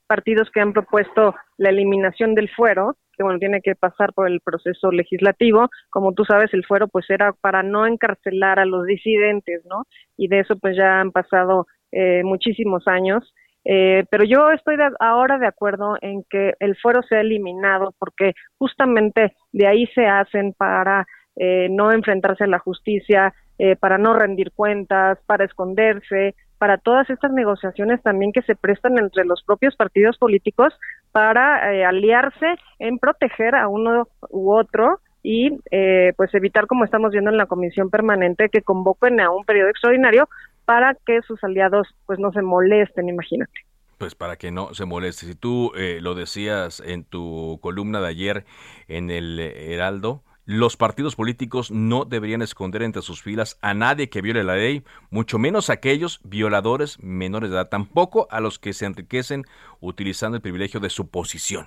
partidos 0.10 0.50
que 0.52 0.60
han 0.60 0.74
propuesto 0.74 1.36
la 1.58 1.69
eliminación 1.69 2.34
del 2.34 2.50
fuero, 2.50 2.98
que 3.15 3.24
bueno, 3.24 3.38
tiene 3.38 3.62
que 3.62 3.76
pasar 3.76 4.12
por 4.13 4.28
el 4.28 4.41
proceso 4.41 4.91
legislativo. 4.91 5.69
Como 5.91 6.13
tú 6.13 6.26
sabes, 6.26 6.52
el 6.54 6.65
fuero 6.65 6.88
pues 6.88 7.08
era 7.10 7.32
para 7.34 7.62
no 7.62 7.86
encarcelar 7.86 8.58
a 8.60 8.65
los 8.65 8.88
disidentes, 8.88 9.63
¿no? 9.65 9.84
Y 10.17 10.28
de 10.28 10.39
eso 10.39 10.58
pues 10.58 10.76
ya 10.76 11.00
han 11.00 11.12
pasado 11.12 11.67
eh, 11.91 12.24
muchísimos 12.24 12.88
años. 12.88 13.34
Eh, 13.65 14.06
pero 14.10 14.24
yo 14.24 14.52
estoy 14.52 14.78
ahora 15.00 15.38
de 15.38 15.48
acuerdo 15.48 15.95
en 16.02 16.24
que 16.30 16.54
el 16.60 16.76
fuero 16.78 17.02
sea 17.04 17.22
eliminado 17.22 17.93
porque 18.00 18.34
justamente 18.58 19.34
de 19.52 19.67
ahí 19.67 19.86
se 19.88 20.06
hacen 20.06 20.54
para 20.54 21.06
eh, 21.36 21.67
no 21.69 21.91
enfrentarse 21.91 22.45
a 22.45 22.48
la 22.48 22.60
justicia, 22.60 23.34
para 23.82 23.98
no 23.98 24.13
rendir 24.13 24.54
cuentas, 24.54 25.19
para 25.26 25.43
esconderse, 25.43 26.34
para 26.60 26.78
todas 26.78 27.10
estas 27.10 27.32
negociaciones 27.32 28.04
también 28.04 28.32
que 28.32 28.43
se 28.43 28.56
prestan 28.56 29.00
entre 29.00 29.26
los 29.26 29.41
propios 29.43 29.76
partidos 29.76 30.17
políticos 30.17 30.74
para 31.12 31.74
eh, 31.74 31.86
aliarse 31.86 32.56
en 32.78 33.00
proteger 33.00 33.56
a 33.56 33.67
uno 33.69 34.08
u 34.30 34.52
otro 34.52 35.00
y 35.24 35.58
eh, 35.72 36.13
pues 36.17 36.34
evitar 36.36 36.67
como 36.67 36.86
estamos 36.86 37.12
viendo 37.12 37.32
en 37.32 37.38
la 37.38 37.45
comisión 37.45 37.89
permanente 37.89 38.50
que 38.50 38.62
convoquen 38.62 39.19
a 39.22 39.32
un 39.32 39.45
periodo 39.45 39.69
extraordinario 39.69 40.30
para 40.69 40.93
que 41.03 41.19
sus 41.23 41.43
aliados 41.43 41.88
pues 42.05 42.19
no 42.19 42.32
se 42.32 42.43
molesten, 42.43 43.10
imagínate. 43.10 43.51
Pues 43.97 44.13
para 44.13 44.36
que 44.36 44.51
no 44.51 44.75
se 44.75 44.86
moleste. 44.86 45.25
Si 45.25 45.34
tú 45.34 45.71
eh, 45.75 45.97
lo 45.99 46.13
decías 46.13 46.79
en 46.86 47.05
tu 47.05 47.58
columna 47.60 47.99
de 47.99 48.08
ayer 48.08 48.45
en 48.88 49.10
el 49.10 49.39
Heraldo, 49.39 50.21
los 50.45 50.77
partidos 50.77 51.15
políticos 51.15 51.71
no 51.71 52.05
deberían 52.05 52.43
esconder 52.43 52.84
entre 52.84 53.01
sus 53.01 53.23
filas 53.23 53.58
a 53.63 53.73
nadie 53.73 54.12
que 54.12 54.21
viole 54.21 54.43
la 54.43 54.58
ley, 54.58 54.84
mucho 55.10 55.39
menos 55.39 55.71
a 55.71 55.73
aquellos 55.73 56.21
violadores 56.23 57.01
menores 57.01 57.49
de 57.49 57.55
edad, 57.55 57.69
tampoco 57.69 58.27
a 58.29 58.39
los 58.39 58.60
que 58.60 58.73
se 58.73 58.86
enriquecen 58.86 59.45
utilizando 59.79 60.36
el 60.36 60.43
privilegio 60.43 60.79
de 60.79 60.91
su 60.91 61.10
posición. 61.10 61.65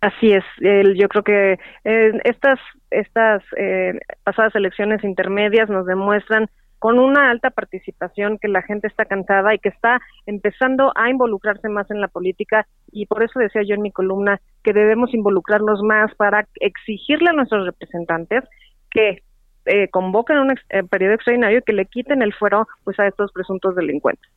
Así 0.00 0.32
es, 0.32 0.44
yo 0.60 1.08
creo 1.08 1.22
que 1.22 1.60
eh, 1.84 2.12
estas, 2.24 2.58
estas 2.90 3.44
eh, 3.56 4.00
pasadas 4.24 4.56
elecciones 4.56 5.04
intermedias 5.04 5.70
nos 5.70 5.86
demuestran 5.86 6.48
con 6.78 6.98
una 6.98 7.30
alta 7.30 7.50
participación, 7.50 8.38
que 8.38 8.48
la 8.48 8.62
gente 8.62 8.86
está 8.86 9.04
cansada 9.04 9.54
y 9.54 9.58
que 9.58 9.70
está 9.70 10.00
empezando 10.26 10.92
a 10.94 11.10
involucrarse 11.10 11.68
más 11.68 11.90
en 11.90 12.00
la 12.00 12.08
política 12.08 12.66
y 12.92 13.06
por 13.06 13.22
eso 13.22 13.38
decía 13.38 13.62
yo 13.62 13.74
en 13.74 13.82
mi 13.82 13.92
columna 13.92 14.40
que 14.62 14.72
debemos 14.72 15.14
involucrarnos 15.14 15.82
más 15.82 16.14
para 16.14 16.46
exigirle 16.60 17.30
a 17.30 17.32
nuestros 17.32 17.66
representantes 17.66 18.44
que 18.90 19.22
eh, 19.66 19.88
convoquen 19.88 20.38
un 20.38 20.50
eh, 20.50 20.82
periodo 20.84 21.14
extraordinario 21.14 21.58
y 21.58 21.62
que 21.62 21.72
le 21.72 21.86
quiten 21.86 22.22
el 22.22 22.34
fuero 22.34 22.68
pues 22.84 22.98
a 23.00 23.06
estos 23.06 23.32
presuntos 23.32 23.74
delincuentes 23.74 24.30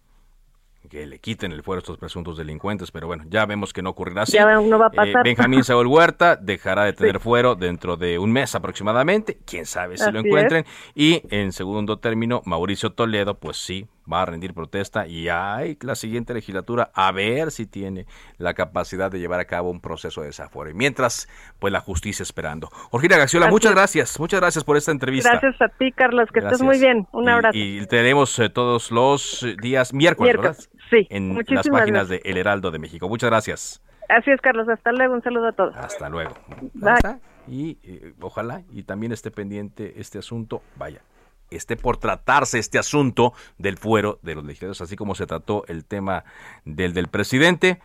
que 0.89 1.05
le 1.05 1.19
quiten 1.19 1.51
el 1.51 1.63
fuero 1.63 1.79
a 1.79 1.81
estos 1.81 1.97
presuntos 1.97 2.37
delincuentes, 2.37 2.91
pero 2.91 3.07
bueno, 3.07 3.23
ya 3.27 3.45
vemos 3.45 3.71
que 3.71 3.81
no 3.81 3.91
ocurrirá 3.91 4.23
así. 4.23 4.33
Ya 4.33 4.45
no 4.45 4.79
va 4.79 4.87
a 4.87 4.89
pasar. 4.89 5.07
Eh, 5.07 5.21
Benjamín 5.23 5.63
Saúl 5.63 5.87
Huerta 5.87 6.35
dejará 6.35 6.83
de 6.85 6.93
tener 6.93 7.19
fuero 7.19 7.55
dentro 7.55 7.95
de 7.95 8.19
un 8.19 8.31
mes 8.31 8.55
aproximadamente, 8.55 9.37
quién 9.45 9.65
sabe 9.65 9.97
si 9.97 10.11
lo 10.11 10.19
encuentren, 10.19 10.65
y 10.95 11.21
en 11.29 11.51
segundo 11.51 11.97
término, 11.99 12.41
Mauricio 12.45 12.91
Toledo, 12.91 13.35
pues 13.35 13.57
sí, 13.57 13.87
va 14.11 14.23
a 14.23 14.25
rendir 14.25 14.53
protesta 14.53 15.07
y 15.07 15.29
hay 15.29 15.77
la 15.81 15.95
siguiente 15.95 16.33
legislatura 16.33 16.91
a 16.93 17.11
ver 17.11 17.51
si 17.51 17.65
tiene 17.65 18.05
la 18.37 18.53
capacidad 18.53 19.11
de 19.11 19.19
llevar 19.19 19.39
a 19.39 19.45
cabo 19.45 19.69
un 19.69 19.79
proceso 19.79 20.21
de 20.21 20.27
desafuero. 20.27 20.71
Y 20.71 20.73
mientras, 20.73 21.27
pues 21.59 21.71
la 21.71 21.79
justicia 21.79 22.23
esperando. 22.23 22.69
Orgina 22.91 23.17
Gaxiola, 23.17 23.49
muchas 23.49 23.73
gracias, 23.73 24.19
muchas 24.19 24.39
gracias 24.39 24.63
por 24.63 24.77
esta 24.77 24.91
entrevista. 24.91 25.31
Gracias 25.31 25.61
a 25.61 25.69
ti, 25.69 25.91
Carlos, 25.91 26.29
que 26.33 26.39
estés 26.39 26.61
muy 26.61 26.79
bien. 26.79 27.07
Un 27.11 27.29
abrazo. 27.29 27.57
Y, 27.57 27.85
tenemos 27.87 28.37
eh, 28.39 28.49
todos 28.49 28.91
los 28.91 29.45
días 29.61 29.93
miércoles, 29.93 30.35
¿verdad? 30.35 30.57
Sí. 30.89 31.07
En 31.09 31.35
las 31.47 31.69
páginas 31.69 32.09
de 32.09 32.21
El 32.23 32.37
Heraldo 32.37 32.71
de 32.71 32.79
México. 32.79 33.07
Muchas 33.07 33.29
gracias. 33.29 33.81
Así 34.09 34.31
es, 34.31 34.41
Carlos. 34.41 34.67
Hasta 34.67 34.91
luego. 34.91 35.13
Un 35.13 35.21
saludo 35.21 35.47
a 35.49 35.51
todos. 35.51 35.75
Hasta 35.75 36.09
luego. 36.09 36.33
Bye. 36.73 37.19
Y 37.47 37.77
eh, 37.83 38.13
ojalá 38.21 38.63
y 38.71 38.83
también 38.83 39.11
esté 39.11 39.31
pendiente 39.31 39.99
este 39.99 40.19
asunto. 40.19 40.61
Vaya, 40.75 41.01
esté 41.49 41.75
por 41.75 41.97
tratarse 41.97 42.59
este 42.59 42.77
asunto 42.77 43.33
del 43.57 43.77
fuero 43.77 44.19
de 44.21 44.35
los 44.35 44.43
legisladores, 44.43 44.81
así 44.81 44.95
como 44.95 45.15
se 45.15 45.25
trató 45.25 45.63
el 45.67 45.85
tema 45.85 46.23
del 46.65 46.93
del 46.93 47.07
presidente, 47.07 47.79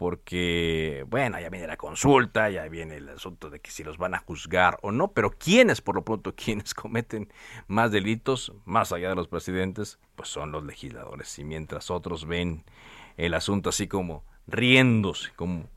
porque, 0.00 1.04
bueno, 1.10 1.38
ya 1.38 1.50
viene 1.50 1.66
la 1.66 1.76
consulta, 1.76 2.48
ya 2.48 2.66
viene 2.68 2.96
el 2.96 3.10
asunto 3.10 3.50
de 3.50 3.60
que 3.60 3.70
si 3.70 3.84
los 3.84 3.98
van 3.98 4.14
a 4.14 4.18
juzgar 4.20 4.78
o 4.80 4.92
no, 4.92 5.12
pero 5.12 5.28
quienes, 5.28 5.82
por 5.82 5.94
lo 5.94 6.06
pronto, 6.06 6.34
quienes 6.42 6.72
cometen 6.72 7.30
más 7.68 7.92
delitos, 7.92 8.50
más 8.64 8.92
allá 8.92 9.10
de 9.10 9.14
los 9.14 9.28
presidentes, 9.28 9.98
pues 10.16 10.30
son 10.30 10.52
los 10.52 10.64
legisladores, 10.64 11.38
y 11.38 11.44
mientras 11.44 11.90
otros 11.90 12.24
ven 12.24 12.64
el 13.18 13.34
asunto 13.34 13.68
así 13.68 13.88
como 13.88 14.24
riéndose, 14.46 15.32
como 15.36 15.68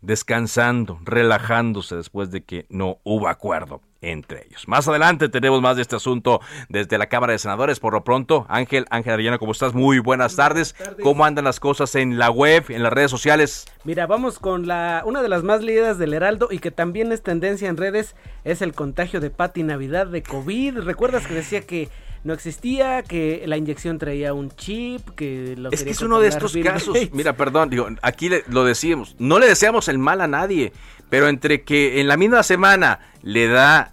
descansando, 0.00 0.98
relajándose 1.04 1.94
después 1.94 2.32
de 2.32 2.42
que 2.42 2.66
no 2.70 2.98
hubo 3.04 3.28
acuerdo 3.28 3.82
entre 4.02 4.46
ellos. 4.46 4.66
Más 4.66 4.88
adelante 4.88 5.28
tenemos 5.28 5.60
más 5.60 5.76
de 5.76 5.82
este 5.82 5.96
asunto 5.96 6.40
desde 6.68 6.98
la 6.98 7.08
Cámara 7.08 7.32
de 7.32 7.38
Senadores. 7.38 7.80
Por 7.80 7.92
lo 7.92 8.04
pronto, 8.04 8.46
Ángel, 8.48 8.86
Ángel 8.90 9.14
Arellano, 9.14 9.38
¿cómo 9.38 9.52
estás? 9.52 9.74
Muy 9.74 9.98
buenas 9.98 10.36
tardes. 10.36 10.74
¿Cómo 11.02 11.24
andan 11.24 11.44
las 11.44 11.60
cosas 11.60 11.94
en 11.94 12.18
la 12.18 12.30
web, 12.30 12.64
en 12.68 12.82
las 12.82 12.92
redes 12.92 13.10
sociales? 13.10 13.66
Mira, 13.84 14.06
vamos 14.06 14.38
con 14.38 14.66
la 14.66 15.02
una 15.04 15.22
de 15.22 15.28
las 15.28 15.42
más 15.42 15.62
leídas 15.62 15.98
del 15.98 16.14
Heraldo 16.14 16.48
y 16.50 16.58
que 16.58 16.70
también 16.70 17.12
es 17.12 17.22
tendencia 17.22 17.68
en 17.68 17.76
redes, 17.76 18.14
es 18.44 18.62
el 18.62 18.72
contagio 18.72 19.20
de 19.20 19.30
Pati 19.30 19.62
Navidad 19.62 20.06
de 20.06 20.22
COVID. 20.22 20.78
¿Recuerdas 20.78 21.26
que 21.26 21.34
decía 21.34 21.62
que 21.62 21.88
no 22.22 22.34
existía, 22.34 23.02
que 23.02 23.44
la 23.46 23.56
inyección 23.56 23.98
traía 23.98 24.34
un 24.34 24.50
chip, 24.50 25.08
que 25.10 25.54
lo 25.56 25.70
Es 25.70 25.84
que 25.84 25.90
es 25.90 26.02
uno 26.02 26.20
de 26.20 26.28
estos 26.28 26.54
casos, 26.62 26.96
mira, 27.12 27.34
perdón, 27.34 27.70
digo, 27.70 27.88
aquí 28.02 28.30
lo 28.48 28.64
decíamos, 28.64 29.16
no 29.18 29.38
le 29.38 29.46
deseamos 29.46 29.88
el 29.88 29.98
mal 29.98 30.20
a 30.20 30.26
nadie, 30.26 30.72
pero 31.10 31.28
entre 31.28 31.62
que 31.62 32.00
en 32.00 32.08
la 32.08 32.16
misma 32.16 32.42
semana 32.42 33.00
le 33.22 33.48
da 33.48 33.92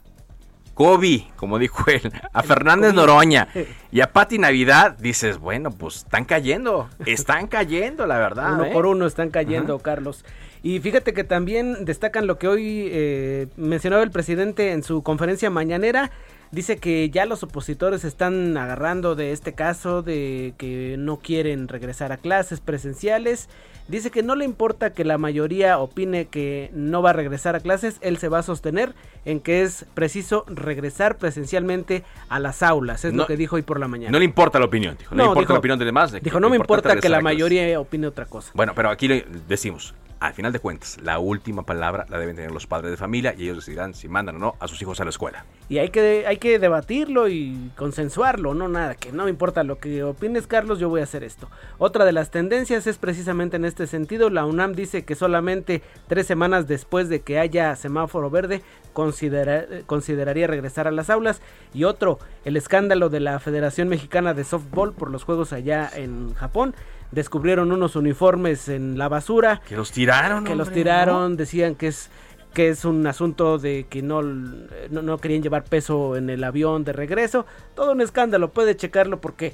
COVID, 0.75 1.23
como 1.35 1.57
dijo 1.57 1.83
él, 1.87 2.11
a 2.31 2.43
Fernández 2.43 2.93
Noroña 2.93 3.47
y 3.91 4.01
a 4.01 4.13
Pati 4.13 4.37
Navidad, 4.37 4.95
dices, 4.99 5.39
bueno, 5.39 5.71
pues 5.71 5.97
están 5.97 6.23
cayendo, 6.23 6.89
están 7.05 7.47
cayendo, 7.47 8.05
la 8.05 8.19
verdad. 8.19 8.53
Uno 8.53 8.65
¿eh? 8.65 8.71
por 8.71 8.85
uno 8.85 9.07
están 9.07 9.29
cayendo, 9.29 9.79
Carlos. 9.79 10.23
Y 10.63 10.79
fíjate 10.79 11.13
que 11.13 11.23
también 11.23 11.85
destacan 11.85 12.27
lo 12.27 12.37
que 12.37 12.47
hoy 12.47 12.89
eh, 12.91 13.47
mencionaba 13.57 14.03
el 14.03 14.11
presidente 14.11 14.71
en 14.71 14.83
su 14.83 15.01
conferencia 15.01 15.49
mañanera, 15.49 16.11
Dice 16.51 16.77
que 16.77 17.09
ya 17.09 17.25
los 17.25 17.43
opositores 17.43 18.05
están 18.05 18.55
agarrando 18.55 19.15
de 19.15 19.33
este 19.33 19.53
caso 19.53 20.01
de 20.01 20.53
que 20.57 20.95
no 20.97 21.17
quieren 21.17 21.67
regresar 21.67 22.13
a 22.13 22.17
clases 22.17 22.61
presenciales. 22.61 23.49
Dice 23.87 24.11
que 24.11 24.21
no 24.21 24.35
le 24.35 24.43
importa 24.43 24.91
que 24.91 25.05
la 25.05 25.17
mayoría 25.17 25.79
opine 25.79 26.25
que 26.25 26.69
no 26.73 27.01
va 27.01 27.11
a 27.11 27.13
regresar 27.13 27.55
a 27.55 27.61
clases, 27.61 27.97
él 28.01 28.17
se 28.17 28.27
va 28.27 28.39
a 28.39 28.43
sostener 28.43 28.93
en 29.23 29.39
que 29.39 29.61
es 29.61 29.85
preciso 29.93 30.43
regresar 30.47 31.17
presencialmente 31.17 32.03
a 32.27 32.39
las 32.39 32.63
aulas, 32.63 33.05
es 33.05 33.13
lo 33.13 33.25
que 33.25 33.37
dijo 33.37 33.55
hoy 33.55 33.61
por 33.61 33.79
la 33.79 33.87
mañana. 33.87 34.11
No 34.11 34.19
le 34.19 34.25
importa 34.25 34.59
la 34.59 34.65
opinión, 34.65 34.97
dijo, 34.97 35.15
no, 35.15 35.23
le 35.23 35.29
importa 35.29 35.53
la 35.53 35.59
opinión 35.59 35.79
de 35.79 35.85
demás. 35.85 36.11
dijo, 36.21 36.39
no 36.39 36.49
me 36.49 36.57
importa 36.57 36.97
que 36.97 37.09
la 37.09 37.21
mayoría 37.21 37.79
opine 37.79 38.07
otra 38.07 38.25
cosa. 38.25 38.51
Bueno, 38.53 38.73
pero 38.75 38.89
aquí 38.89 39.07
le 39.07 39.25
decimos, 39.47 39.93
al 40.19 40.33
final 40.33 40.51
de 40.51 40.59
cuentas, 40.59 40.97
la 41.01 41.19
última 41.19 41.63
palabra 41.63 42.05
la 42.09 42.17
deben 42.17 42.35
tener 42.35 42.51
los 42.51 42.67
padres 42.67 42.91
de 42.91 42.97
familia 42.97 43.33
y 43.37 43.43
ellos 43.43 43.57
decidirán 43.57 43.93
si 43.93 44.07
mandan 44.07 44.37
o 44.37 44.39
no 44.39 44.55
a 44.59 44.67
sus 44.67 44.81
hijos 44.81 44.99
a 44.99 45.03
la 45.03 45.09
escuela. 45.09 45.45
Y 45.69 45.77
hay 45.77 45.89
que, 45.89 46.25
hay 46.27 46.37
que 46.37 46.59
debatirlo 46.59 47.27
y 47.27 47.71
consensuarlo, 47.75 48.53
no 48.53 48.67
nada, 48.67 48.95
que 48.95 49.11
no 49.11 49.25
me 49.25 49.29
importa 49.29 49.63
lo 49.63 49.79
que 49.79 50.03
opines 50.03 50.47
Carlos, 50.47 50.79
yo 50.79 50.89
voy 50.89 51.01
a 51.01 51.03
hacer 51.03 51.23
esto. 51.23 51.49
Otra 51.77 52.05
de 52.05 52.13
las 52.13 52.31
tendencias 52.31 52.87
es 52.87 52.97
precisamente 52.97 53.57
en 53.57 53.65
este 53.65 53.85
sentido, 53.85 54.29
la 54.29 54.45
UNAM 54.45 54.73
dice 54.73 55.05
que 55.05 55.15
solamente 55.15 55.81
tres 56.07 56.25
semanas 56.25 56.67
después 56.67 57.09
de 57.09 57.21
que 57.21 57.39
haya 57.39 57.75
semáforo 57.75 58.29
verde 58.29 58.61
consideraría 58.93 60.47
regresar 60.47 60.87
a 60.87 60.91
las 60.91 61.09
aulas. 61.09 61.41
Y 61.73 61.83
otro, 61.83 62.17
el 62.45 62.57
escándalo 62.57 63.09
de 63.09 63.19
la 63.19 63.39
Federación 63.39 63.89
Mexicana 63.89 64.33
de 64.33 64.43
Softball 64.43 64.93
por 64.93 65.11
los 65.11 65.23
juegos 65.23 65.53
allá 65.53 65.89
en 65.93 66.33
Japón 66.33 66.73
descubrieron 67.11 67.71
unos 67.71 67.95
uniformes 67.95 68.69
en 68.69 68.97
la 68.97 69.07
basura. 69.07 69.61
Que 69.67 69.75
los 69.75 69.91
tiraron. 69.91 70.43
Que 70.43 70.55
los 70.55 70.71
tiraron, 70.71 71.37
decían 71.37 71.75
que 71.75 71.87
es 71.87 72.09
que 72.53 72.69
es 72.69 72.85
un 72.85 73.05
asunto 73.05 73.59
de 73.59 73.85
que 73.87 74.01
no, 74.01 74.23
no, 74.23 75.17
querían 75.19 75.43
llevar 75.43 75.63
peso 75.63 76.15
en 76.15 76.31
el 76.31 76.43
avión 76.43 76.83
de 76.83 76.91
regreso. 76.91 77.45
Todo 77.75 77.91
un 77.91 78.01
escándalo, 78.01 78.49
puede 78.49 78.75
checarlo 78.75 79.21
porque 79.21 79.53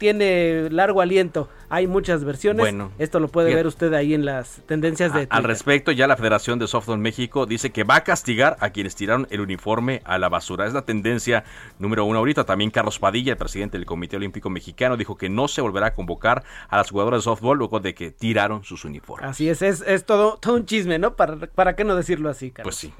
tiene 0.00 0.68
largo 0.70 1.02
aliento. 1.02 1.48
Hay 1.68 1.86
muchas 1.86 2.24
versiones. 2.24 2.58
Bueno, 2.58 2.90
Esto 2.98 3.20
lo 3.20 3.28
puede 3.28 3.54
ver 3.54 3.66
usted 3.68 3.92
ahí 3.92 4.14
en 4.14 4.24
las 4.24 4.60
tendencias 4.66 5.12
de 5.12 5.20
Al 5.20 5.28
Twitter. 5.28 5.46
respecto, 5.46 5.92
ya 5.92 6.08
la 6.08 6.16
Federación 6.16 6.58
de 6.58 6.66
Softball 6.66 6.98
México 6.98 7.46
dice 7.46 7.70
que 7.70 7.84
va 7.84 7.96
a 7.96 8.00
castigar 8.02 8.56
a 8.58 8.70
quienes 8.70 8.96
tiraron 8.96 9.28
el 9.30 9.40
uniforme 9.40 10.00
a 10.04 10.18
la 10.18 10.28
basura. 10.28 10.66
Es 10.66 10.72
la 10.72 10.82
tendencia 10.82 11.44
número 11.78 12.04
uno 12.06 12.18
ahorita. 12.18 12.44
También 12.44 12.70
Carlos 12.70 12.98
Padilla, 12.98 13.32
el 13.32 13.38
presidente 13.38 13.78
del 13.78 13.86
Comité 13.86 14.16
Olímpico 14.16 14.50
Mexicano, 14.50 14.96
dijo 14.96 15.16
que 15.16 15.28
no 15.28 15.46
se 15.46 15.60
volverá 15.60 15.88
a 15.88 15.94
convocar 15.94 16.42
a 16.68 16.78
las 16.78 16.90
jugadoras 16.90 17.20
de 17.20 17.24
softball 17.24 17.58
luego 17.58 17.78
de 17.78 17.94
que 17.94 18.10
tiraron 18.10 18.64
sus 18.64 18.84
uniformes. 18.84 19.30
Así 19.30 19.48
es, 19.48 19.62
es, 19.62 19.84
es 19.86 20.04
todo, 20.06 20.38
todo 20.40 20.54
un 20.54 20.64
chisme, 20.66 20.98
¿no? 20.98 21.14
¿Para, 21.14 21.36
¿Para 21.36 21.76
qué 21.76 21.84
no 21.84 21.94
decirlo 21.94 22.30
así, 22.30 22.50
Carlos? 22.50 22.74
Pues 22.74 22.76
sí, 22.76 22.92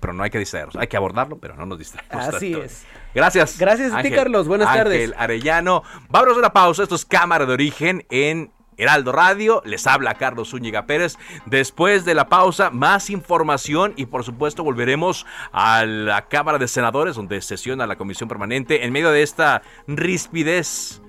pero 0.00 0.12
no 0.14 0.22
hay 0.22 0.30
que 0.30 0.38
distraernos. 0.38 0.76
Hay 0.76 0.86
que 0.86 0.96
abordarlo, 0.96 1.38
pero 1.38 1.56
no 1.56 1.66
nos 1.66 1.78
distraemos. 1.78 2.34
Así 2.34 2.52
tanto. 2.52 2.64
es. 2.64 2.86
Gracias. 3.16 3.58
Gracias 3.58 3.94
a 3.94 4.02
ti, 4.02 4.10
Carlos. 4.10 4.46
Buenas 4.46 4.68
Ángel 4.68 4.84
tardes. 4.84 5.12
Arellano. 5.16 5.82
Vámonos 6.10 6.36
a 6.36 6.40
una 6.40 6.52
pausa. 6.52 6.82
Esto 6.82 6.96
es 6.96 7.06
Cámara 7.06 7.46
de 7.46 7.52
Origen 7.54 8.04
en 8.10 8.52
Heraldo 8.76 9.10
Radio. 9.10 9.62
Les 9.64 9.86
habla 9.86 10.16
Carlos 10.16 10.50
Zúñiga 10.50 10.84
Pérez. 10.84 11.16
Después 11.46 12.04
de 12.04 12.14
la 12.14 12.28
pausa, 12.28 12.68
más 12.68 13.08
información 13.08 13.94
y 13.96 14.04
por 14.04 14.22
supuesto 14.22 14.62
volveremos 14.64 15.24
a 15.50 15.86
la 15.86 16.28
Cámara 16.28 16.58
de 16.58 16.68
Senadores 16.68 17.16
donde 17.16 17.40
sesiona 17.40 17.86
la 17.86 17.96
Comisión 17.96 18.28
Permanente 18.28 18.84
en 18.84 18.92
medio 18.92 19.10
de 19.10 19.22
esta 19.22 19.62
rispidez 19.86 21.00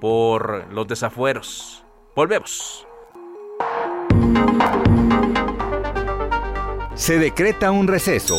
por 0.00 0.72
los 0.72 0.88
desafueros. 0.88 1.84
Volvemos. 2.16 2.86
Se 6.94 7.18
decreta 7.18 7.70
un 7.70 7.86
receso. 7.86 8.38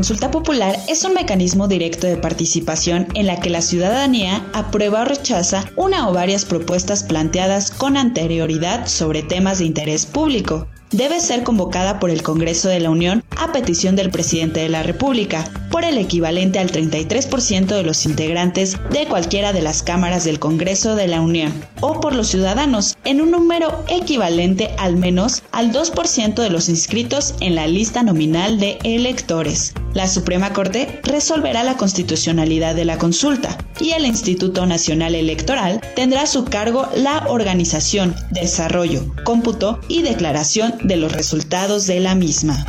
Consulta 0.00 0.30
popular 0.30 0.78
es 0.88 1.04
un 1.04 1.12
mecanismo 1.12 1.68
directo 1.68 2.06
de 2.06 2.16
participación 2.16 3.06
en 3.12 3.26
la 3.26 3.38
que 3.38 3.50
la 3.50 3.60
ciudadanía 3.60 4.42
aprueba 4.54 5.02
o 5.02 5.04
rechaza 5.04 5.66
una 5.76 6.08
o 6.08 6.14
varias 6.14 6.46
propuestas 6.46 7.02
planteadas 7.02 7.70
con 7.70 7.98
anterioridad 7.98 8.86
sobre 8.86 9.22
temas 9.22 9.58
de 9.58 9.66
interés 9.66 10.06
público. 10.06 10.66
Debe 10.90 11.20
ser 11.20 11.42
convocada 11.42 12.00
por 12.00 12.08
el 12.08 12.22
Congreso 12.22 12.70
de 12.70 12.80
la 12.80 12.88
Unión 12.88 13.22
a 13.36 13.52
petición 13.52 13.94
del 13.94 14.10
presidente 14.10 14.60
de 14.60 14.70
la 14.70 14.82
República, 14.82 15.44
por 15.70 15.84
el 15.84 15.98
equivalente 15.98 16.58
al 16.58 16.70
33% 16.70 17.66
de 17.66 17.82
los 17.82 18.04
integrantes 18.04 18.76
de 18.90 19.06
cualquiera 19.06 19.52
de 19.52 19.62
las 19.62 19.82
cámaras 19.82 20.24
del 20.24 20.38
Congreso 20.38 20.96
de 20.96 21.08
la 21.08 21.20
Unión, 21.20 21.52
o 21.80 22.00
por 22.00 22.14
los 22.14 22.28
ciudadanos, 22.28 22.96
en 23.04 23.20
un 23.20 23.30
número 23.30 23.84
equivalente 23.88 24.70
al 24.78 24.96
menos 24.96 25.42
al 25.52 25.72
2% 25.72 26.34
de 26.34 26.50
los 26.50 26.68
inscritos 26.68 27.34
en 27.40 27.54
la 27.54 27.66
lista 27.66 28.02
nominal 28.02 28.58
de 28.58 28.78
electores. 28.84 29.74
La 29.94 30.06
Suprema 30.06 30.52
Corte 30.52 31.00
resolverá 31.02 31.64
la 31.64 31.76
constitucionalidad 31.76 32.74
de 32.74 32.84
la 32.84 32.98
consulta 32.98 33.58
y 33.80 33.90
el 33.90 34.06
Instituto 34.06 34.66
Nacional 34.66 35.14
Electoral 35.14 35.80
tendrá 35.96 36.22
a 36.22 36.26
su 36.26 36.44
cargo 36.44 36.88
la 36.94 37.26
organización, 37.28 38.14
desarrollo, 38.30 39.04
cómputo 39.24 39.80
y 39.88 40.02
declaración 40.02 40.74
de 40.82 40.96
los 40.96 41.12
resultados 41.12 41.86
de 41.86 42.00
la 42.00 42.14
misma. 42.14 42.66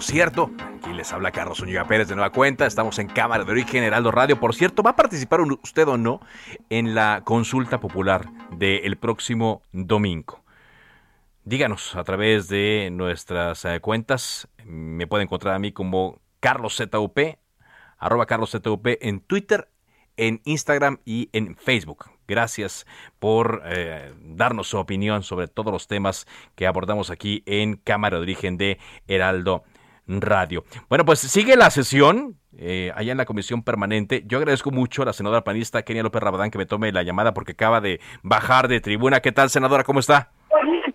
Cierto, 0.00 0.50
aquí 0.76 0.92
les 0.92 1.12
habla 1.12 1.32
Carlos 1.32 1.58
Zúñiga 1.58 1.86
Pérez 1.86 2.08
de 2.08 2.14
Nueva 2.14 2.30
Cuenta. 2.30 2.66
Estamos 2.66 2.98
en 2.98 3.08
Cámara 3.08 3.44
de 3.44 3.50
Origen 3.50 3.82
Heraldo 3.82 4.10
Radio. 4.10 4.38
Por 4.38 4.54
cierto, 4.54 4.82
¿va 4.82 4.90
a 4.90 4.96
participar 4.96 5.40
usted 5.40 5.88
o 5.88 5.98
no 5.98 6.20
en 6.70 6.94
la 6.94 7.22
consulta 7.24 7.80
popular 7.80 8.30
del 8.52 8.96
próximo 8.96 9.62
domingo? 9.72 10.42
Díganos 11.44 11.96
a 11.96 12.04
través 12.04 12.48
de 12.48 12.90
nuestras 12.92 13.64
eh, 13.64 13.80
cuentas. 13.80 14.48
Me 14.64 15.06
puede 15.06 15.24
encontrar 15.24 15.54
a 15.54 15.58
mí 15.58 15.72
como 15.72 16.20
CarlosZUP, 16.40 17.18
arroba 17.98 18.26
CarlosZUP 18.26 18.86
en 19.00 19.20
Twitter, 19.20 19.68
en 20.16 20.40
Instagram 20.44 21.00
y 21.04 21.28
en 21.32 21.56
Facebook. 21.56 22.06
Gracias 22.26 22.86
por 23.18 23.62
eh, 23.64 24.14
darnos 24.20 24.68
su 24.68 24.78
opinión 24.78 25.22
sobre 25.22 25.48
todos 25.48 25.72
los 25.72 25.88
temas 25.88 26.26
que 26.54 26.66
abordamos 26.66 27.10
aquí 27.10 27.42
en 27.46 27.76
Cámara 27.76 28.18
de 28.18 28.22
Origen 28.22 28.58
de 28.58 28.78
Heraldo 29.06 29.64
Radio. 30.08 30.64
Bueno, 30.88 31.04
pues 31.04 31.20
sigue 31.20 31.56
la 31.56 31.70
sesión 31.70 32.36
eh, 32.56 32.92
allá 32.96 33.12
en 33.12 33.18
la 33.18 33.26
comisión 33.26 33.62
permanente. 33.62 34.22
Yo 34.26 34.38
agradezco 34.38 34.70
mucho 34.70 35.02
a 35.02 35.06
la 35.06 35.12
senadora 35.12 35.44
panista 35.44 35.82
Kenia 35.82 36.02
López 36.02 36.22
Rabadán 36.22 36.50
que 36.50 36.58
me 36.58 36.66
tome 36.66 36.90
la 36.92 37.02
llamada 37.02 37.32
porque 37.34 37.52
acaba 37.52 37.80
de 37.80 38.00
bajar 38.22 38.68
de 38.68 38.80
tribuna. 38.80 39.20
¿Qué 39.20 39.32
tal, 39.32 39.50
senadora? 39.50 39.84
¿Cómo 39.84 40.00
está? 40.00 40.30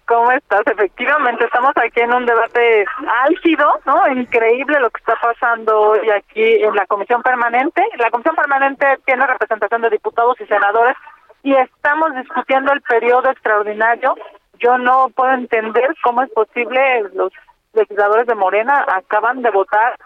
¿Cómo 0.06 0.32
estás? 0.32 0.62
Efectivamente, 0.68 1.46
estamos 1.46 1.72
aquí 1.78 2.02
en 2.02 2.14
un 2.14 2.26
debate 2.26 2.86
álgido, 3.24 3.80
¿no? 3.86 4.08
Increíble 4.10 4.80
lo 4.80 4.90
que 4.90 5.00
está 5.00 5.16
pasando 5.22 5.80
hoy 5.80 6.10
aquí 6.10 6.62
en 6.62 6.76
la 6.76 6.86
Comisión 6.88 7.24
Permanente. 7.24 7.82
La 7.98 8.12
Comisión 8.12 8.36
Permanente 8.36 8.86
tiene 9.06 9.26
representación 9.26 9.82
de 9.82 9.90
diputados 9.92 10.36
y 10.42 10.46
senadores 10.46 10.98
y 11.44 11.54
estamos 11.54 12.14
discutiendo 12.16 12.74
el 12.74 12.82
periodo 12.82 13.32
extraordinario. 13.32 14.16
Yo 14.60 14.78
no 14.78 15.10
puedo 15.16 15.34
entender 15.34 15.96
cómo 16.04 16.24
es 16.24 16.30
posible, 16.32 17.04
los 17.14 17.32
legisladores 17.74 18.28
de 18.28 18.36
Morena 18.36 18.86
acaban 18.88 19.42
de 19.42 19.52
votar 19.52 19.98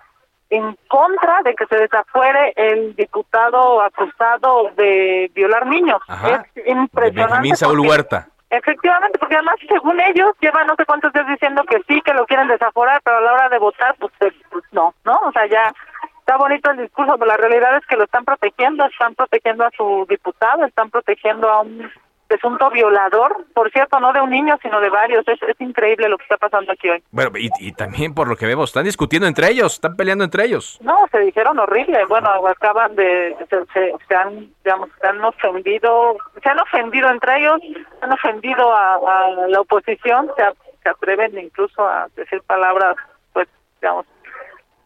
en 0.50 0.78
contra 0.88 1.42
de 1.44 1.56
que 1.56 1.66
se 1.66 1.76
desafuere 1.76 2.54
el 2.56 2.96
diputado 2.96 3.82
acusado 3.82 4.72
de 4.78 5.30
violar 5.34 5.66
niños. 5.68 6.00
Ajá. 6.08 6.46
Es 6.56 6.68
impresionante. 6.68 7.12
Benjamín 7.12 7.56
Saúl 7.56 7.82
Huerta. 7.82 8.28
Efectivamente, 8.50 9.20
porque 9.20 9.36
además, 9.36 9.56
según 9.68 10.00
ellos, 10.00 10.34
llevan 10.40 10.68
no 10.68 10.76
sé 10.76 10.86
cuántos 10.86 11.12
días 11.12 11.28
diciendo 11.28 11.64
que 11.66 11.82
sí, 11.86 12.02
que 12.02 12.14
lo 12.14 12.26
quieren 12.26 12.48
desaforar, 12.48 13.02
pero 13.04 13.18
a 13.18 13.22
la 13.22 13.34
hora 13.34 13.50
de 13.50 13.60
votar, 13.60 13.94
pues, 14.00 14.14
eh, 14.22 14.32
pues 14.50 14.64
no, 14.72 14.94
¿no? 15.04 15.20
O 15.26 15.32
sea, 15.34 15.46
ya 15.48 15.74
está 16.20 16.38
bonito 16.38 16.72
el 16.72 16.78
discurso, 16.78 17.18
pero 17.18 17.26
la 17.26 17.36
realidad 17.36 17.76
es 17.76 17.86
que 17.88 17.98
lo 17.98 18.06
están 18.06 18.24
protegiendo, 18.24 18.86
están 18.86 19.16
protegiendo 19.16 19.66
a 19.66 19.72
su 19.72 20.06
diputado, 20.08 20.66
están 20.66 20.90
protegiendo 20.90 21.50
a 21.50 21.60
un 21.60 21.92
presunto 22.28 22.70
violador, 22.70 23.46
por 23.54 23.72
cierto, 23.72 24.00
no 24.00 24.12
de 24.14 24.22
un 24.22 24.30
niño, 24.30 24.58
sino 24.62 24.80
de 24.82 24.90
varios. 24.90 25.28
Es, 25.28 25.42
es 25.44 25.60
increíble 25.62 26.10
lo 26.10 26.18
que 26.18 26.24
está 26.24 26.38
pasando 26.38 26.72
aquí 26.72 26.90
hoy. 26.90 27.04
Bueno, 27.12 27.32
y, 27.38 27.50
y 27.60 27.72
también 27.72 28.14
por 28.14 28.28
lo 28.28 28.36
que 28.36 28.46
vemos, 28.46 28.70
están 28.70 28.84
discutiendo 28.84 29.28
entre 29.28 29.50
ellos, 29.50 29.74
están 29.74 29.96
peleando 29.96 30.24
entre 30.24 30.44
ellos. 30.46 30.78
No, 30.82 30.96
se 31.12 31.20
dijeron 31.20 31.58
horrible. 31.60 32.06
Bueno, 32.06 32.30
acaban 32.48 32.96
de, 32.96 33.36
se, 33.50 33.66
se- 33.74 33.94
se 34.08 34.16
han, 34.16 34.50
digamos, 34.64 34.90
se 35.00 35.08
han 35.08 35.24
ofendido, 35.24 36.18
se 36.44 36.50
han 36.50 36.60
ofendido 36.60 37.10
entre 37.10 37.38
ellos, 37.40 37.60
han 38.02 38.12
ofendido 38.12 38.74
a, 38.74 38.96
a 38.96 39.30
la 39.48 39.62
oposición, 39.62 40.30
se, 40.36 40.44
a- 40.44 40.54
se 40.84 40.90
atreven 40.90 41.38
incluso 41.38 41.88
a 41.88 42.08
decir 42.16 42.42
palabras, 42.48 42.96
pues, 43.34 43.48
digamos, 43.82 44.06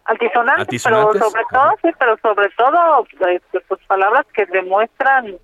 altisonantes, 0.05 0.61
Altisonantes, 0.85 1.19
pero 1.19 1.29
sobre 1.29 1.43
todo, 1.51 1.71
sí, 1.81 1.89
pero 1.99 2.17
sobre 2.21 2.49
todo, 2.57 3.05
este, 3.29 3.59
pues, 3.61 3.79
palabras 3.87 4.25
que 4.33 4.45
demuestran 4.47 5.37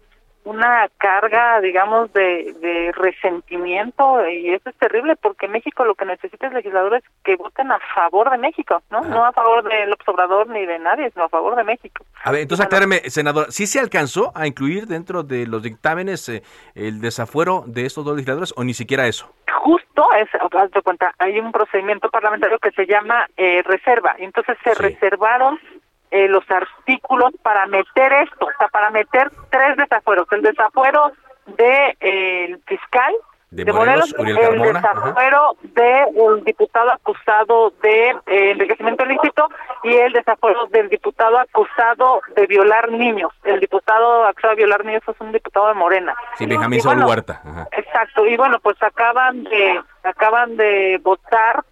una 0.48 0.90
carga, 0.98 1.60
digamos, 1.60 2.12
de, 2.14 2.56
de 2.62 2.94
resentimiento 2.94 4.26
y 4.30 4.54
eso 4.54 4.70
es 4.70 4.76
terrible 4.78 5.18
porque 5.18 5.50
México 5.50 5.84
lo 5.84 5.96
que 5.96 6.06
necesita 6.06 6.48
es 6.48 6.54
legisladores 6.54 7.04
que 7.26 7.36
voten 7.36 7.70
a 7.70 7.80
favor 7.94 8.30
de 8.32 8.38
México, 8.38 8.82
¿no? 8.90 9.02
No 9.02 9.26
a 9.26 9.34
favor 9.34 9.68
del 9.68 9.92
observador 9.92 10.48
ni 10.48 10.66
de 10.66 10.80
nadie, 10.80 11.12
sino 11.12 11.26
a 11.26 11.30
favor 11.30 11.58
de 11.58 11.66
México. 11.66 12.06
A 12.24 12.32
ver, 12.32 12.42
entonces 12.42 12.66
acláreme, 12.66 12.98
senador, 13.10 13.52
¿sí 13.52 13.68
se 13.68 13.80
alcanzó 13.80 14.32
a 14.36 14.48
incluir 14.48 14.88
dentro 14.88 15.22
de 15.22 15.48
los 15.48 15.62
dictámenes 15.64 16.30
eh, 16.30 16.44
el 16.76 17.02
desafuero 17.02 17.64
de 17.68 17.86
estos 17.86 18.06
dos 18.06 18.16
legisladores 18.16 18.54
o 18.56 18.64
ni 18.64 18.74
siquiera 18.74 19.06
eso? 19.06 19.30
Justo 19.64 20.08
es, 20.14 20.30
haz 20.34 20.72
de 20.72 20.82
cuenta, 20.82 21.14
hay 21.20 21.40
un 21.40 21.52
procedimiento 21.52 22.10
parlamentario 22.10 22.58
que 22.60 22.72
se 22.72 22.86
llama 22.86 23.28
eh, 23.36 23.64
reserva, 23.64 24.16
y 24.18 24.24
entonces 24.24 24.58
se 24.64 24.74
reservaron 24.76 25.60
eh, 26.12 26.28
los 26.28 26.44
artículos 26.50 27.32
para 27.42 27.66
meter 27.68 28.14
esto, 28.14 28.46
o 28.46 28.58
sea, 28.58 28.68
para 28.70 28.90
meter 28.92 29.30
tres 29.50 29.78
desafueros, 29.78 30.28
el 30.32 30.42
desafuero 30.42 31.12
de 31.46 31.98
eh, 32.00 32.58
fiscal 32.66 33.14
De 33.52 33.64
de 33.64 33.74
Morelos, 33.74 34.14
el 34.18 34.62
desafuero 34.62 35.56
del 35.62 36.44
diputado 36.44 36.92
acusado 36.92 37.74
de 37.82 38.10
eh, 38.26 38.52
enriquecimiento 38.52 39.06
ilícito 39.06 39.50
y 39.84 39.94
el 39.94 40.12
desafuero 40.14 40.68
del 40.68 40.90
diputado 40.90 41.40
acusado 41.40 42.22
de 42.36 42.46
violar 42.48 42.92
niños. 42.92 43.32
El 43.44 43.60
diputado 43.60 44.26
acusado 44.26 44.56
de 44.56 44.58
violar 44.58 44.84
niños 44.86 45.04
es 45.08 45.16
un 45.20 45.32
diputado 45.32 45.70
de 45.70 45.74
Morena. 45.76 46.16
Sí, 46.36 46.46
Benjamín 46.46 46.82
bueno, 46.84 47.08
Huerta. 47.08 47.42
ajá. 47.44 47.68
Exacto, 47.72 48.26
y 48.26 48.36
bueno, 48.36 48.60
pues 48.60 48.76
acaban 48.82 49.44
de 49.46 49.82
acaban 50.04 50.58
de 50.58 51.00
votar 51.04 51.64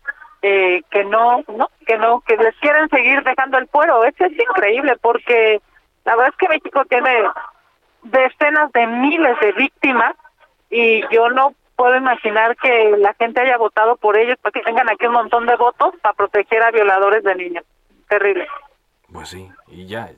eh, 0.48 0.84
que 0.92 1.04
no, 1.04 1.44
no, 1.48 1.72
que 1.88 1.98
no, 1.98 2.22
que 2.22 2.38
les 2.38 2.56
quieren 2.58 2.88
seguir 2.90 3.24
dejando 3.24 3.58
el 3.58 3.68
fuero. 3.68 4.04
Eso 4.04 4.26
es 4.26 4.34
increíble 4.34 4.96
porque 5.02 5.60
la 6.04 6.16
verdad 6.16 6.34
es 6.34 6.38
que 6.38 6.50
México 6.50 6.86
tiene 6.86 7.10
decenas 8.04 8.72
de 8.72 8.86
miles 8.86 9.40
de 9.40 9.54
víctimas 9.54 10.14
y 10.70 11.02
yo 11.12 11.30
no 11.30 11.56
puedo 11.76 11.98
imaginar 11.98 12.56
que 12.58 12.96
la 13.00 13.16
gente 13.16 13.42
haya 13.42 13.58
votado 13.58 13.96
por 13.96 14.20
ellos 14.20 14.38
para 14.40 14.52
que 14.52 14.62
tengan 14.62 14.88
aquí 14.88 15.08
un 15.08 15.14
montón 15.14 15.48
de 15.48 15.56
votos 15.56 15.96
para 16.04 16.14
proteger 16.14 16.62
a 16.62 16.70
violadores 16.70 17.24
de 17.24 17.34
niños. 17.34 17.66
Terrible. 18.08 18.48
Pues 19.12 19.30
sí, 19.30 19.50
y 19.70 19.88
ya, 19.88 20.12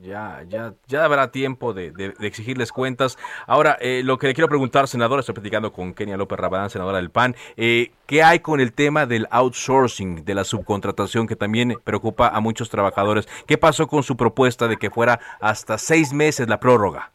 ya, 0.00 0.42
ya, 0.48 0.72
ya 0.86 1.04
habrá 1.04 1.30
tiempo 1.30 1.72
de, 1.72 1.90
de, 1.92 2.14
exigirles 2.20 2.72
cuentas. 2.72 3.18
Ahora, 3.46 3.76
eh, 3.80 4.02
lo 4.04 4.18
que 4.18 4.28
le 4.28 4.34
quiero 4.34 4.48
preguntar, 4.48 4.88
senadora, 4.88 5.20
estoy 5.20 5.34
platicando 5.34 5.72
con 5.72 5.94
Kenia 5.94 6.16
López 6.16 6.38
Rabadán, 6.38 6.70
senadora 6.70 6.98
del 6.98 7.10
PAN, 7.10 7.34
eh, 7.56 7.92
¿qué 8.06 8.22
hay 8.22 8.40
con 8.40 8.60
el 8.60 8.72
tema 8.72 9.06
del 9.06 9.26
outsourcing, 9.30 10.24
de 10.24 10.34
la 10.34 10.44
subcontratación 10.44 11.26
que 11.26 11.36
también 11.36 11.76
preocupa 11.84 12.28
a 12.28 12.40
muchos 12.40 12.70
trabajadores? 12.70 13.28
¿Qué 13.46 13.58
pasó 13.58 13.86
con 13.86 14.02
su 14.02 14.16
propuesta 14.16 14.68
de 14.68 14.76
que 14.76 14.90
fuera 14.90 15.20
hasta 15.40 15.78
seis 15.78 16.12
meses 16.12 16.48
la 16.48 16.58
prórroga? 16.60 17.10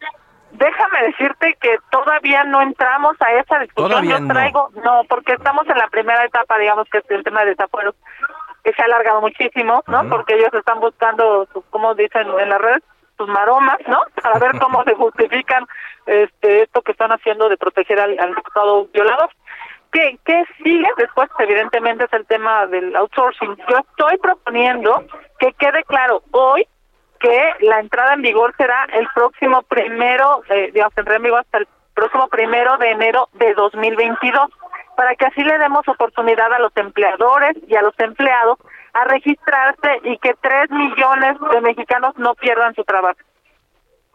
Déjame 0.51 1.07
decirte 1.07 1.57
que 1.59 1.77
todavía 1.91 2.45
no 2.45 2.61
entramos 2.61 3.17
a 3.19 3.31
esa 3.33 3.59
discusión. 3.59 4.05
Yo 4.05 4.27
traigo, 4.27 4.69
no. 4.83 5.01
porque 5.09 5.33
estamos 5.33 5.67
en 5.67 5.77
la 5.77 5.87
primera 5.87 6.23
etapa, 6.23 6.57
digamos 6.57 6.87
que 6.89 6.99
es 6.99 7.03
el 7.09 7.23
tema 7.23 7.41
de 7.41 7.49
desafueros 7.49 7.95
que 8.65 8.73
se 8.73 8.81
ha 8.81 8.85
alargado 8.85 9.21
muchísimo, 9.21 9.83
¿no? 9.85 10.09
Porque 10.09 10.33
ellos 10.33 10.51
están 10.51 10.79
buscando, 10.79 11.47
como 11.69 11.93
dicen 11.93 12.27
en 12.39 12.49
la 12.49 12.57
red, 12.57 12.81
sus 13.15 13.29
maromas, 13.29 13.77
¿no? 13.87 14.01
Para 14.23 14.39
ver 14.39 14.59
cómo 14.59 14.83
se 14.83 14.95
justifican 14.95 15.65
este 16.07 16.63
esto 16.63 16.81
que 16.81 16.91
están 16.91 17.11
haciendo 17.11 17.47
de 17.47 17.57
proteger 17.57 17.99
al, 17.99 18.19
al 18.19 18.33
diputado 18.33 18.87
violador. 18.91 19.29
¿Qué, 19.91 20.17
¿Qué 20.25 20.43
sigue? 20.63 20.87
Después, 20.97 21.29
evidentemente, 21.39 22.05
es 22.05 22.13
el 22.13 22.25
tema 22.25 22.65
del 22.65 22.95
outsourcing. 22.95 23.55
Yo 23.69 23.77
estoy 23.77 24.17
proponiendo 24.17 25.03
que 25.39 25.53
quede 25.53 25.83
claro 25.83 26.23
hoy 26.31 26.67
que 27.19 27.53
la 27.61 27.79
entrada 27.79 28.15
en 28.15 28.23
vigor 28.23 28.53
será 28.57 28.87
el 28.93 29.07
próximo 29.13 29.61
primero, 29.61 30.41
eh, 30.49 30.71
digamos, 30.73 30.97
entrará 30.97 31.17
en 31.17 31.23
vigor 31.23 31.39
hasta 31.41 31.59
el 31.59 31.67
próximo 31.93 32.27
primero 32.29 32.77
de 32.77 32.89
enero 32.89 33.29
de 33.33 33.53
2022 33.53 34.49
para 34.95 35.15
que 35.15 35.25
así 35.25 35.43
le 35.43 35.57
demos 35.57 35.87
oportunidad 35.87 36.51
a 36.53 36.59
los 36.59 36.71
empleadores 36.75 37.55
y 37.67 37.75
a 37.75 37.81
los 37.81 37.93
empleados 37.99 38.57
a 38.93 39.03
registrarse 39.05 39.99
y 40.03 40.17
que 40.19 40.33
tres 40.41 40.69
millones 40.71 41.37
de 41.51 41.61
mexicanos 41.61 42.13
no 42.17 42.33
pierdan 42.35 42.73
su 42.75 42.83
trabajo. 42.83 43.19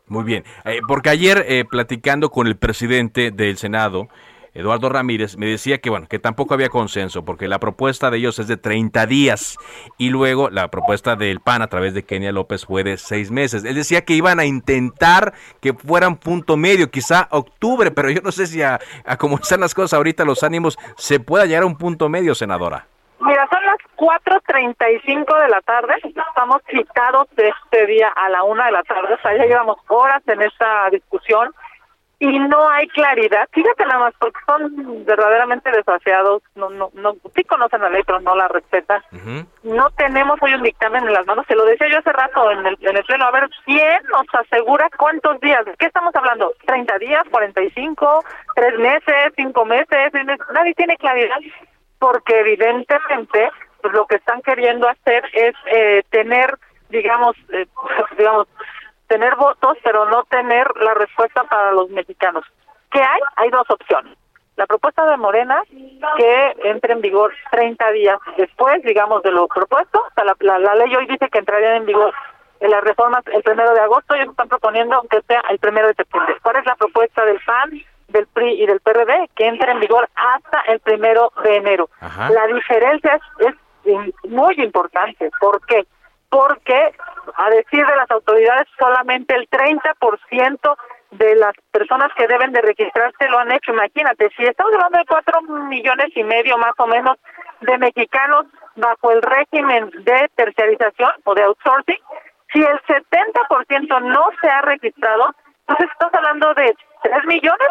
Muy 0.07 0.25
bien, 0.25 0.45
eh, 0.65 0.81
porque 0.89 1.11
ayer 1.11 1.45
eh, 1.47 1.65
platicando 1.65 2.31
con 2.31 2.47
el 2.47 2.57
presidente 2.57 3.31
del 3.31 3.57
Senado, 3.59 4.09
Eduardo 4.55 4.89
Ramírez, 4.89 5.37
me 5.37 5.47
decía 5.47 5.79
que 5.79 5.91
bueno, 5.91 6.07
que 6.09 6.19
tampoco 6.19 6.55
había 6.55 6.69
consenso, 6.69 7.25
porque 7.25 7.49
la 7.49 7.59
propuesta 7.59 8.11
de 8.11 8.19
ellos 8.19 8.39
es 8.39 8.49
de 8.49 8.57
30 8.57 9.07
días 9.07 9.57
y 9.97 10.11
luego 10.11 10.51
la 10.51 10.69
propuesta 10.69 11.17
del 11.17 11.41
PAN 11.41 11.63
a 11.63 11.69
través 11.69 11.95
de 11.95 12.05
Kenia 12.05 12.33
López 12.33 12.67
fue 12.67 12.83
de 12.83 12.97
seis 12.97 13.31
meses. 13.31 13.65
Él 13.65 13.75
decía 13.75 14.05
que 14.05 14.15
iban 14.15 14.41
a 14.41 14.45
intentar 14.45 15.35
que 15.61 15.73
fueran 15.73 16.17
punto 16.17 16.57
medio, 16.57 16.91
quizá 16.91 17.29
octubre, 17.31 17.91
pero 17.91 18.11
yo 18.11 18.21
no 18.23 18.33
sé 18.33 18.47
si 18.47 18.63
a, 18.63 18.81
a 19.05 19.17
como 19.17 19.37
están 19.37 19.61
las 19.61 19.75
cosas 19.75 19.95
ahorita, 19.95 20.25
los 20.25 20.43
ánimos, 20.43 20.79
se 20.97 21.21
pueda 21.21 21.47
llegar 21.47 21.63
a 21.63 21.67
un 21.67 21.77
punto 21.77 22.09
medio, 22.09 22.35
senadora. 22.35 22.87
Mira, 23.21 23.47
son 23.53 23.63
las 23.67 23.77
4.35 23.97 25.43
de 25.43 25.49
la 25.49 25.61
tarde, 25.61 25.95
estamos 26.03 26.63
citados 26.71 27.29
de 27.37 27.49
este 27.51 27.87
día 27.87 28.09
a 28.09 28.31
la 28.31 28.45
una 28.45 28.67
de 28.67 28.73
la 28.73 28.83
tarde, 28.83 29.13
o 29.13 29.21
sea, 29.21 29.37
ya 29.37 29.45
llevamos 29.45 29.77
horas 29.89 30.23
en 30.27 30.41
esta 30.41 30.89
discusión 30.91 31.53
y 32.21 32.39
no 32.39 32.69
hay 32.69 32.87
claridad. 32.89 33.49
Fíjate 33.51 33.87
nada 33.87 33.99
más, 33.99 34.15
porque 34.19 34.39
son 34.47 35.05
verdaderamente 35.07 35.71
desasiados, 35.71 36.43
no, 36.55 36.69
no, 36.69 36.91
no, 36.93 37.17
sí 37.35 37.43
conocen 37.45 37.81
la 37.81 37.89
ley, 37.89 38.03
pero 38.07 38.21
no 38.21 38.37
la 38.37 38.47
respetan. 38.47 39.03
No 39.63 39.91
tenemos 39.97 40.39
hoy 40.43 40.53
un 40.53 40.63
dictamen 40.63 41.07
en 41.07 41.15
las 41.15 41.27
manos, 41.27 41.47
se 41.49 41.57
lo 41.57 41.65
decía 41.65 41.89
yo 41.89 41.99
hace 41.99 42.13
rato 42.13 42.51
en 42.51 42.67
el, 42.67 42.79
en 42.83 42.97
el 42.99 43.05
pleno, 43.05 43.25
a 43.25 43.31
ver, 43.31 43.49
¿quién 43.65 44.03
nos 44.13 44.27
asegura 44.35 44.91
cuántos 44.99 45.41
días? 45.41 45.65
¿De 45.65 45.75
qué 45.79 45.87
estamos 45.87 46.15
hablando? 46.15 46.53
¿30 46.67 46.99
días, 46.99 47.25
45, 47.31 48.25
3 48.55 48.79
meses, 48.79 49.33
5 49.37 49.65
meses? 49.65 50.13
Nadie 50.53 50.75
tiene 50.75 50.99
claridad, 50.99 51.39
porque 51.99 52.39
evidentemente 52.41 53.51
pues 53.81 53.95
lo 53.95 54.07
que 54.07 54.17
están 54.17 54.43
queriendo 54.43 54.87
hacer 54.87 55.25
es 55.33 55.55
eh, 55.73 56.03
tener, 56.11 56.59
digamos, 56.91 57.35
eh, 57.51 57.67
digamos, 58.19 58.47
tener 59.11 59.35
votos, 59.35 59.77
pero 59.83 60.09
no 60.09 60.23
tener 60.31 60.71
la 60.77 60.95
respuesta 60.95 61.43
para 61.43 61.73
los 61.73 61.91
mexicanos. 61.91 62.45
¿Qué 62.93 63.03
hay? 63.03 63.21
Hay 63.37 63.51
dos 63.51 63.69
opciones. 63.69 64.17
La 64.57 64.67
propuesta 64.67 65.05
de 65.05 65.17
Morena, 65.17 65.61
que 66.17 66.57
entre 66.65 66.93
en 66.93 67.01
vigor 67.01 67.33
30 67.51 67.91
días 67.91 68.19
después, 68.37 68.83
digamos, 68.85 69.25
de 69.25 69.33
lo 69.33 69.49
propuesto. 69.49 69.99
O 69.99 70.15
sea, 70.15 70.25
la, 70.25 70.59
la, 70.59 70.75
ley 70.77 70.95
hoy 70.95 71.07
dice 71.07 71.29
que 71.29 71.39
entraría 71.39 71.75
en 71.75 71.87
vigor 71.87 72.15
en 72.61 72.71
las 72.71 72.85
reformas 72.85 73.25
el 73.33 73.43
primero 73.43 73.75
de 73.75 73.81
agosto. 73.81 74.15
Ellos 74.15 74.29
están 74.29 74.49
proponiendo 74.49 75.03
que 75.11 75.23
sea 75.23 75.43
el 75.51 75.59
primero 75.59 75.89
de 75.89 75.95
septiembre. 75.95 76.37
¿Cuál 76.43 76.57
es 76.57 76.67
la 76.67 76.77
propuesta 76.77 77.25
del 77.25 77.41
PAN, 77.45 77.71
del 78.09 78.29
PRI 78.29 78.63
y 78.63 78.67
del 78.67 78.81
PRD? 78.81 79.29
Que 79.35 79.49
entre 79.49 79.73
en 79.73 79.81
vigor 79.81 80.09
hasta 80.15 80.61
el 80.73 80.79
primero 80.79 81.33
de 81.43 81.57
enero. 81.57 81.89
La 82.01 82.47
diferencia 82.47 83.21
es, 83.41 83.55
es 83.87 84.31
muy 84.31 84.55
importante. 84.59 85.31
¿Por 85.41 85.67
qué? 85.67 85.85
Porque 86.31 86.95
a 87.37 87.51
decir 87.51 87.85
de 87.85 87.97
las 87.97 88.11
autoridades 88.11 88.67
solamente 88.79 89.35
el 89.35 89.49
30% 89.51 90.77
de 91.11 91.35
las 91.35 91.55
personas 91.73 92.11
que 92.17 92.27
deben 92.29 92.53
de 92.53 92.63
registrarse 92.63 93.29
lo 93.29 93.39
han 93.39 93.53
hecho. 93.53 93.73
Imagínate, 93.73 94.31
si 94.37 94.45
estamos 94.45 94.73
hablando 94.75 94.99
de 94.99 95.07
cuatro 95.07 95.43
millones 95.43 96.09
y 96.15 96.23
medio 96.23 96.57
más 96.57 96.75
o 96.79 96.87
menos 96.87 97.19
de 97.61 97.79
mexicanos 97.79 98.47
bajo 98.77 99.11
el 99.11 99.21
régimen 99.23 99.91
de 99.91 100.31
terciarización 100.37 101.11
o 101.25 101.35
de 101.35 101.43
outsourcing, 101.43 101.99
si 102.53 102.61
el 102.63 102.81
70% 102.83 104.03
no 104.03 104.29
se 104.41 104.49
ha 104.49 104.63
registrado, 104.63 105.35
entonces 105.67 105.91
estamos 105.93 106.15
hablando 106.15 106.55
de 106.55 106.75
3 107.03 107.25
millones, 107.27 107.69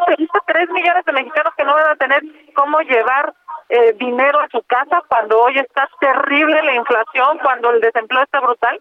tres 0.47 0.69
millones 0.69 1.05
de 1.05 1.13
mexicanos 1.13 1.53
que 1.55 1.63
no 1.63 1.73
van 1.73 1.87
a 1.87 1.95
tener 1.95 2.21
cómo 2.55 2.79
llevar 2.81 3.33
eh, 3.69 3.93
dinero 3.97 4.39
a 4.39 4.49
su 4.49 4.61
casa 4.63 5.03
cuando 5.07 5.39
hoy 5.39 5.57
está 5.59 5.87
terrible 5.99 6.61
la 6.63 6.73
inflación, 6.73 7.37
cuando 7.43 7.69
el 7.69 7.81
desempleo 7.81 8.23
está 8.23 8.39
brutal. 8.39 8.79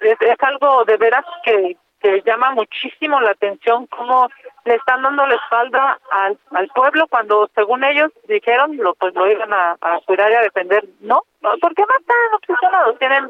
Es, 0.00 0.16
algo 0.40 0.84
de 0.84 0.96
veras 0.96 1.24
que, 1.42 1.76
que 2.00 2.22
llama 2.24 2.52
muchísimo 2.52 3.20
la 3.20 3.32
atención 3.32 3.86
cómo 3.86 4.28
le 4.64 4.76
están 4.76 5.02
dando 5.02 5.26
la 5.26 5.34
espalda 5.34 5.98
al, 6.12 6.38
al 6.52 6.68
pueblo 6.68 7.06
cuando 7.08 7.50
según 7.54 7.82
ellos 7.82 8.12
dijeron 8.28 8.76
lo 8.76 8.94
pues 8.94 9.12
lo 9.14 9.28
iban 9.28 9.52
a, 9.52 9.76
a 9.80 10.00
cuidar 10.06 10.30
y 10.30 10.34
a 10.34 10.42
defender. 10.42 10.84
No, 11.00 11.22
porque 11.40 11.82
no 11.82 11.98
están 11.98 12.16
obsesionados, 12.34 12.98
tienen, 12.98 13.28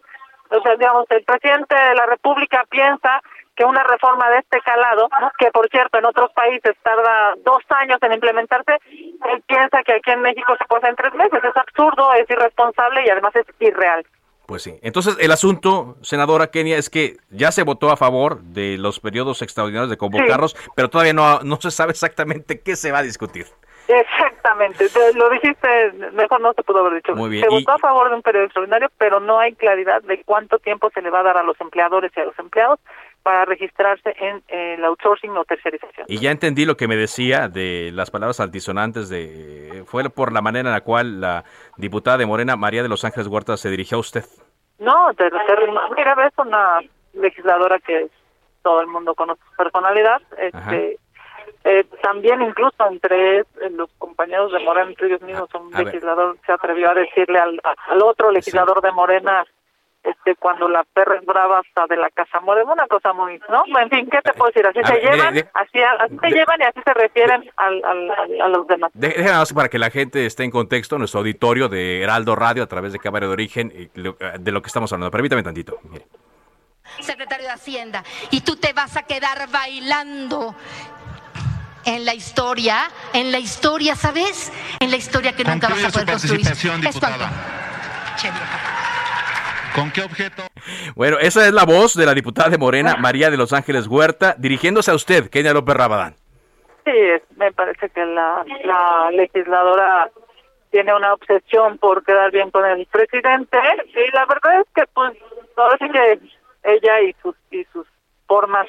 o 0.51 0.61
sea, 0.61 0.77
digamos, 0.77 1.07
el 1.11 1.25
presidente 1.25 1.75
de 1.75 1.94
la 1.94 2.07
República 2.07 2.64
piensa 2.68 3.23
que 3.59 3.64
una 3.64 3.83
reforma 3.83 4.31
de 4.31 4.38
este 4.38 4.61
calado, 4.61 5.09
que 5.37 5.51
por 5.51 5.68
cierto 5.68 5.99
en 5.99 6.05
otros 6.05 6.31
países 6.33 6.77
tarda 6.81 7.35
dos 7.44 7.59
años 7.71 7.99
en 8.03 8.12
implementarse, 8.12 8.79
él 8.92 9.42
piensa 9.49 9.83
que 9.83 9.94
aquí 9.94 10.12
en 10.12 10.23
México 10.23 10.55
se 10.57 10.64
puede 10.66 10.88
en 10.88 10.94
tres 10.94 11.12
meses. 11.14 11.42
Es 11.42 11.57
absurdo, 11.57 12.14
es 12.14 12.31
irresponsable 12.31 13.05
y 13.05 13.11
además 13.11 13.35
es 13.35 13.47
irreal. 13.59 14.07
Pues 14.47 14.62
sí. 14.62 14.79
Entonces, 14.81 15.16
el 15.18 15.33
asunto, 15.33 15.97
senadora 16.03 16.53
Kenia, 16.53 16.79
es 16.79 16.88
que 16.88 17.16
ya 17.31 17.51
se 17.51 17.64
votó 17.64 17.90
a 17.90 17.97
favor 17.97 18.40
de 18.42 18.79
los 18.79 19.01
periodos 19.01 19.42
extraordinarios 19.42 19.90
de 19.90 19.99
convocarlos, 19.99 20.57
pero 20.77 20.88
todavía 20.88 21.12
no, 21.12 21.40
no 21.40 21.57
se 21.57 21.73
sabe 21.73 21.90
exactamente 21.90 22.61
qué 22.61 22.77
se 22.77 22.92
va 22.92 22.99
a 22.99 23.03
discutir. 23.03 23.47
Exactamente, 23.88 24.85
lo 25.14 25.31
dijiste, 25.31 25.92
mejor 26.12 26.42
no 26.42 26.53
se 26.53 26.62
pudo 26.62 26.81
haber 26.81 26.94
dicho. 26.94 27.14
Muy 27.14 27.31
bien. 27.31 27.42
Se 27.42 27.49
votó 27.49 27.73
a 27.73 27.79
favor 27.79 28.11
de 28.11 28.16
un 28.16 28.23
periodo 28.23 28.44
extraordinario, 28.44 28.90
pero 28.99 29.18
no 29.18 29.40
hay 29.40 29.55
claridad 29.55 30.03
de 30.03 30.23
cuánto 30.25 30.59
tiempo 30.59 30.90
se 30.94 31.01
le 31.01 31.11
va 31.11 31.21
a 31.21 31.23
dar 31.25 31.38
a 31.38 31.42
los 31.42 31.59
empleadores 31.61 32.12
y 32.14 32.21
a 32.21 32.25
los 32.27 32.38
empleados 32.38 32.79
para 33.28 33.44
registrarse 33.44 34.14
en 34.18 34.42
el 34.48 34.82
outsourcing 34.86 35.36
o 35.36 35.44
tercerización. 35.44 36.06
Y 36.08 36.18
ya 36.18 36.30
entendí 36.30 36.64
lo 36.64 36.78
que 36.78 36.88
me 36.88 36.96
decía 36.96 37.48
de 37.48 37.90
las 37.92 38.10
palabras 38.10 38.40
altisonantes 38.40 39.10
de 39.10 39.84
fue 39.84 40.08
por 40.08 40.32
la 40.32 40.40
manera 40.40 40.70
en 40.70 40.72
la 40.72 40.80
cual 40.80 41.20
la 41.20 41.44
diputada 41.76 42.16
de 42.16 42.24
Morena 42.24 42.56
María 42.56 42.82
de 42.82 42.88
los 42.88 43.04
Ángeles 43.04 43.26
Huerta 43.26 43.58
se 43.58 43.68
dirigió 43.68 43.98
a 43.98 44.00
usted. 44.00 44.24
No, 44.78 45.12
de, 45.12 45.30
mira, 45.94 46.16
es 46.26 46.38
una 46.38 46.78
legisladora 47.12 47.78
que 47.80 48.08
todo 48.62 48.80
el 48.80 48.86
mundo 48.86 49.14
conoce 49.14 49.42
su 49.50 49.56
personalidad, 49.56 50.22
este 50.38 50.98
eh, 51.64 51.84
también 52.02 52.40
incluso 52.40 52.82
entre 52.88 53.44
los 53.72 53.90
compañeros 53.98 54.52
de 54.52 54.60
Morena, 54.60 54.88
entre 54.88 55.08
ellos 55.08 55.20
mismos, 55.20 55.50
un 55.52 55.70
legislador 55.70 56.38
se 56.46 56.52
atrevió 56.52 56.92
a 56.92 56.94
decirle 56.94 57.38
al, 57.38 57.60
al 57.62 58.02
otro 58.02 58.30
legislador 58.30 58.80
de 58.80 58.92
Morena 58.92 59.44
este 60.11 60.37
cuando 60.37 60.68
la 60.68 60.85
perra 60.85 61.16
es 61.16 61.25
brava 61.25 61.61
hasta 61.61 61.87
de 61.87 61.97
la 61.97 62.11
casa 62.11 62.40
Morena, 62.40 62.73
una 62.73 62.87
cosa 62.87 63.12
muy, 63.12 63.40
¿no? 63.49 63.62
En 63.81 63.90
fin, 63.90 64.09
¿qué 64.11 64.21
te 64.23 64.33
puedo 64.33 64.51
decir? 64.51 64.66
Así 64.66 64.81
se 64.85 65.01
llevan, 65.01 65.37
así, 65.55 65.81
así 65.83 66.18
se 66.21 66.31
llevan 66.31 66.61
y 66.61 66.64
así 66.64 66.81
se 66.85 66.94
refieren 66.94 67.51
al, 67.57 67.85
al, 67.85 68.40
a 68.40 68.48
los 68.48 68.67
demás. 68.67 68.90
Déjenme 68.94 69.33
para 69.54 69.69
que 69.69 69.79
la 69.79 69.90
gente 69.90 70.27
esté 70.27 70.44
en 70.44 70.50
contexto, 70.50 70.98
nuestro 70.98 71.21
auditorio 71.21 71.69
de 71.69 72.02
Heraldo 72.02 72.35
Radio 72.37 72.63
a 72.63 72.67
través 72.67 72.92
de 72.92 72.98
Cámara 72.98 73.27
de 73.27 73.33
Origen, 73.33 73.73
eh, 73.75 73.88
de 73.94 74.52
lo 74.52 74.63
que 74.63 74.67
estamos 74.67 74.92
hablando. 74.92 75.11
Permítame 75.11 75.42
tantito. 75.42 75.79
Secretario 77.00 77.46
de 77.46 77.52
Hacienda, 77.52 78.02
y 78.31 78.40
tú 78.40 78.56
te 78.56 78.73
vas 78.73 78.96
a 78.96 79.02
quedar 79.02 79.48
bailando 79.50 80.54
en 81.85 82.04
la 82.04 82.15
historia, 82.15 82.90
en 83.13 83.31
la 83.31 83.38
historia, 83.38 83.94
¿sabes? 83.94 84.52
En 84.81 84.90
la 84.90 84.96
historia 84.96 85.35
que 85.35 85.44
nunca 85.44 85.69
vas 85.69 85.85
a 85.85 85.90
poder 85.90 86.06
construir. 86.06 86.46
Diputada. 86.81 87.31
¿Con 89.79 89.92
qué 89.92 90.02
objeto? 90.02 90.42
Bueno, 90.94 91.18
esa 91.18 91.46
es 91.46 91.52
la 91.52 91.64
voz 91.64 91.94
de 91.94 92.06
la 92.06 92.14
diputada 92.14 92.48
de 92.48 92.58
Morena, 92.58 92.96
María 92.96 93.31
de 93.31 93.37
Los 93.37 93.52
Ángeles 93.52 93.87
Huerta, 93.87 94.35
dirigiéndose 94.38 94.90
a 94.90 94.94
usted, 94.94 95.31
Kenia 95.31 95.52
López 95.52 95.76
Rabadán. 95.76 96.14
Sí, 96.85 96.92
me 97.37 97.52
parece 97.52 97.88
que 97.90 98.04
la, 98.04 98.44
la 98.64 99.10
legisladora 99.12 100.10
tiene 100.70 100.94
una 100.94 101.14
obsesión 101.14 101.79
por 101.79 102.04
quedar 102.04 102.31
bien 102.31 102.50
con 102.50 102.64
el 102.66 102.87
presidente 102.87 103.58
y 103.94 104.14
la 104.14 104.26
verdad 104.26 104.60
es 104.60 104.66
que 104.74 104.83
pues 104.92 105.16
ahora 105.56 105.76
sí 105.79 105.88
que 105.90 106.18
ella 106.64 107.00
y 107.00 107.14
sus 107.22 107.35
y 107.50 107.64
sus 107.72 107.87
formas 108.26 108.66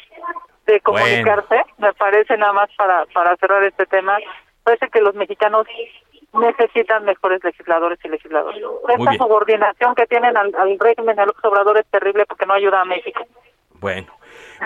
de 0.65 0.79
comunicarse 0.81 1.63
me 1.77 1.93
parece 1.93 2.37
nada 2.37 2.53
más 2.53 2.69
para 2.77 3.05
para 3.07 3.35
cerrar 3.37 3.63
este 3.63 3.85
tema 3.85 4.17
parece 4.63 4.87
que 4.89 5.01
los 5.01 5.15
mexicanos 5.15 5.67
necesitan 6.33 7.05
mejores 7.05 7.43
legisladores 7.43 7.99
y 8.03 8.09
legisladoras. 8.09 8.59
Esta 8.87 9.13
subordinación 9.13 9.95
que 9.95 10.05
tienen 10.07 10.37
al, 10.37 10.53
régimen 10.79 11.15
de 11.15 11.25
López 11.25 11.43
Obrador 11.45 11.77
es 11.77 11.85
terrible 11.87 12.25
porque 12.25 12.45
no 12.45 12.53
ayuda 12.53 12.81
a 12.81 12.85
México. 12.85 13.25
Bueno 13.79 14.07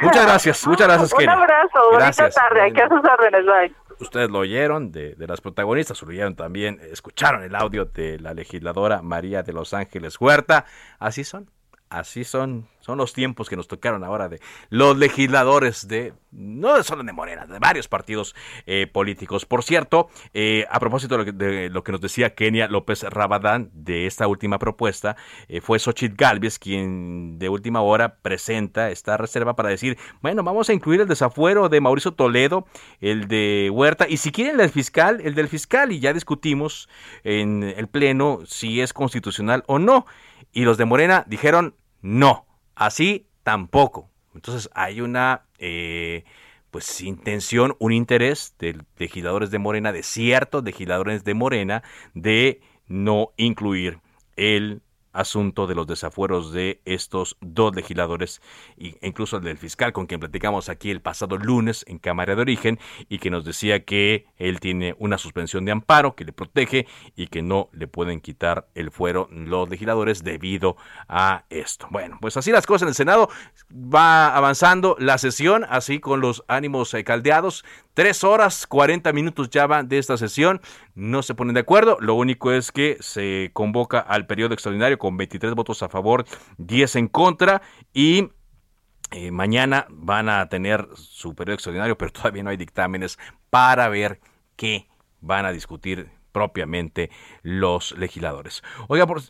muchas 0.01 0.25
gracias 0.25 0.67
muchas 0.67 0.87
gracias 0.87 1.13
un 1.17 1.29
abrazo 1.29 1.91
bonita 1.91 2.29
tarde 2.29 2.61
aquí 2.61 2.81
a 2.81 2.89
sus 2.89 2.99
órdenes 2.99 3.45
bye. 3.45 3.73
Ustedes 3.99 4.29
lo 4.29 4.39
oyeron 4.39 4.91
de, 4.91 5.15
de 5.15 5.27
las 5.27 5.39
protagonistas, 5.39 6.01
lo 6.01 6.09
oyeron 6.09 6.35
también, 6.35 6.79
escucharon 6.91 7.43
el 7.43 7.55
audio 7.55 7.85
de 7.85 8.19
la 8.19 8.33
legisladora 8.33 9.01
María 9.01 9.43
de 9.43 9.53
Los 9.53 9.73
Ángeles 9.73 10.19
Huerta. 10.19 10.65
Así 10.99 11.23
son, 11.23 11.49
así 11.93 12.23
son, 12.23 12.67
son 12.79 12.97
los 12.97 13.13
tiempos 13.13 13.49
que 13.49 13.55
nos 13.55 13.67
tocaron 13.67 14.03
ahora 14.03 14.27
de 14.27 14.39
los 14.69 14.97
legisladores 14.97 15.87
de, 15.87 16.13
no 16.31 16.81
solo 16.83 17.03
de 17.03 17.13
Morena, 17.13 17.45
de 17.45 17.59
varios 17.59 17.87
partidos 17.87 18.35
eh, 18.65 18.87
políticos. 18.87 19.45
Por 19.45 19.63
cierto, 19.63 20.09
eh, 20.33 20.65
a 20.69 20.79
propósito 20.79 21.17
de 21.23 21.69
lo, 21.69 21.83
que, 21.83 21.91
nos 21.91 22.01
decía 22.01 22.33
Kenia 22.33 22.67
López 22.67 23.03
Rabadán 23.03 23.69
de 23.73 24.07
esta 24.07 24.27
última 24.27 24.57
propuesta, 24.57 25.15
eh, 25.47 25.61
fue 25.61 25.77
Xochitl 25.77 26.15
Galvez 26.15 26.57
quien 26.57 27.37
de 27.37 27.47
última 27.47 27.81
hora 27.81 28.15
presenta 28.21 28.89
esta 28.89 29.17
reserva 29.17 29.55
para 29.55 29.69
decir, 29.69 29.97
bueno, 30.21 30.43
vamos 30.43 30.69
a 30.69 30.73
incluir 30.73 31.01
el 31.01 31.07
desafuero 31.07 31.69
de 31.69 31.79
Mauricio 31.79 32.13
Toledo, 32.13 32.65
el 33.01 33.27
de 33.27 33.69
Huerta, 33.71 34.07
y 34.09 34.17
si 34.17 34.31
quieren 34.31 34.59
el 34.59 34.69
fiscal, 34.71 35.21
el 35.23 35.35
del 35.35 35.47
fiscal, 35.47 35.91
y 35.91 35.99
ya 35.99 36.11
discutimos 36.11 36.89
en 37.23 37.63
el 37.63 37.87
Pleno 37.87 38.39
si 38.45 38.81
es 38.81 38.93
constitucional 38.93 39.63
o 39.67 39.77
no. 39.77 40.07
Y 40.51 40.65
los 40.65 40.77
de 40.77 40.85
Morena 40.85 41.23
dijeron, 41.27 41.75
no, 42.03 42.45
así 42.75 43.25
tampoco. 43.43 44.09
Entonces 44.35 44.69
hay 44.75 45.01
una 45.01 45.45
eh, 45.57 46.25
pues 46.69 47.01
intención, 47.01 47.75
un 47.79 47.93
interés 47.93 48.55
de 48.59 48.77
legisladores 48.97 49.51
de 49.51 49.59
Morena, 49.59 49.91
de 49.91 50.03
ciertos 50.03 50.63
legisladores 50.63 51.23
de 51.23 51.33
Morena, 51.33 51.81
de 52.13 52.61
no 52.87 53.31
incluir 53.37 53.99
el 54.35 54.81
asunto 55.13 55.67
de 55.67 55.75
los 55.75 55.87
desafueros 55.87 56.51
de 56.51 56.81
estos 56.85 57.37
dos 57.39 57.75
legisladores 57.75 58.41
e 58.77 58.97
incluso 59.01 59.39
del 59.39 59.57
fiscal 59.57 59.93
con 59.93 60.07
quien 60.07 60.19
platicamos 60.19 60.69
aquí 60.69 60.91
el 60.91 61.01
pasado 61.01 61.37
lunes 61.37 61.85
en 61.87 61.99
Cámara 61.99 62.35
de 62.35 62.41
Origen 62.41 62.79
y 63.09 63.19
que 63.19 63.29
nos 63.29 63.45
decía 63.45 63.85
que 63.85 64.25
él 64.37 64.59
tiene 64.59 64.95
una 64.99 65.17
suspensión 65.17 65.65
de 65.65 65.71
amparo 65.71 66.15
que 66.15 66.25
le 66.25 66.33
protege 66.33 66.87
y 67.15 67.27
que 67.27 67.41
no 67.41 67.69
le 67.71 67.87
pueden 67.87 68.19
quitar 68.19 68.67
el 68.75 68.91
fuero 68.91 69.29
los 69.31 69.69
legisladores 69.69 70.23
debido 70.23 70.75
a 71.07 71.45
esto. 71.49 71.87
Bueno, 71.91 72.17
pues 72.19 72.35
así 72.37 72.51
las 72.51 72.65
cosas 72.65 72.83
en 72.83 72.87
el 72.89 72.95
Senado 72.95 73.29
va 73.71 74.35
avanzando 74.35 74.95
la 74.99 75.17
sesión 75.17 75.65
así 75.69 75.99
con 75.99 76.21
los 76.21 76.43
ánimos 76.47 76.93
eh, 76.93 77.03
caldeados. 77.03 77.63
Tres 77.93 78.23
horas, 78.23 78.65
cuarenta 78.65 79.13
minutos 79.13 79.51
ya 79.51 79.67
van 79.67 79.87
de 79.87 79.99
esta 79.99 80.17
sesión. 80.17 80.61
No 80.95 81.21
se 81.21 81.35
ponen 81.35 81.53
de 81.53 81.59
acuerdo. 81.59 81.97
Lo 81.99 82.15
único 82.15 82.51
es 82.51 82.71
que 82.71 82.97
se 83.01 83.51
convoca 83.53 83.99
al 83.99 84.25
periodo 84.25 84.53
extraordinario 84.53 84.97
con 84.97 85.15
23 85.15 85.53
votos 85.53 85.83
a 85.83 85.89
favor, 85.89 86.25
10 86.57 86.95
en 86.95 87.07
contra 87.07 87.61
y 87.93 88.29
eh, 89.11 89.29
mañana 89.29 89.85
van 89.89 90.27
a 90.27 90.49
tener 90.49 90.87
su 90.95 91.35
periodo 91.35 91.53
extraordinario, 91.53 91.95
pero 91.95 92.11
todavía 92.11 92.41
no 92.41 92.49
hay 92.49 92.57
dictámenes 92.57 93.19
para 93.51 93.87
ver 93.89 94.19
qué 94.55 94.87
van 95.21 95.45
a 95.45 95.51
discutir 95.51 96.09
propiamente 96.33 97.09
los 97.43 97.97
legisladores. 97.97 98.63
Oiga, 98.89 99.07
por, 99.07 99.21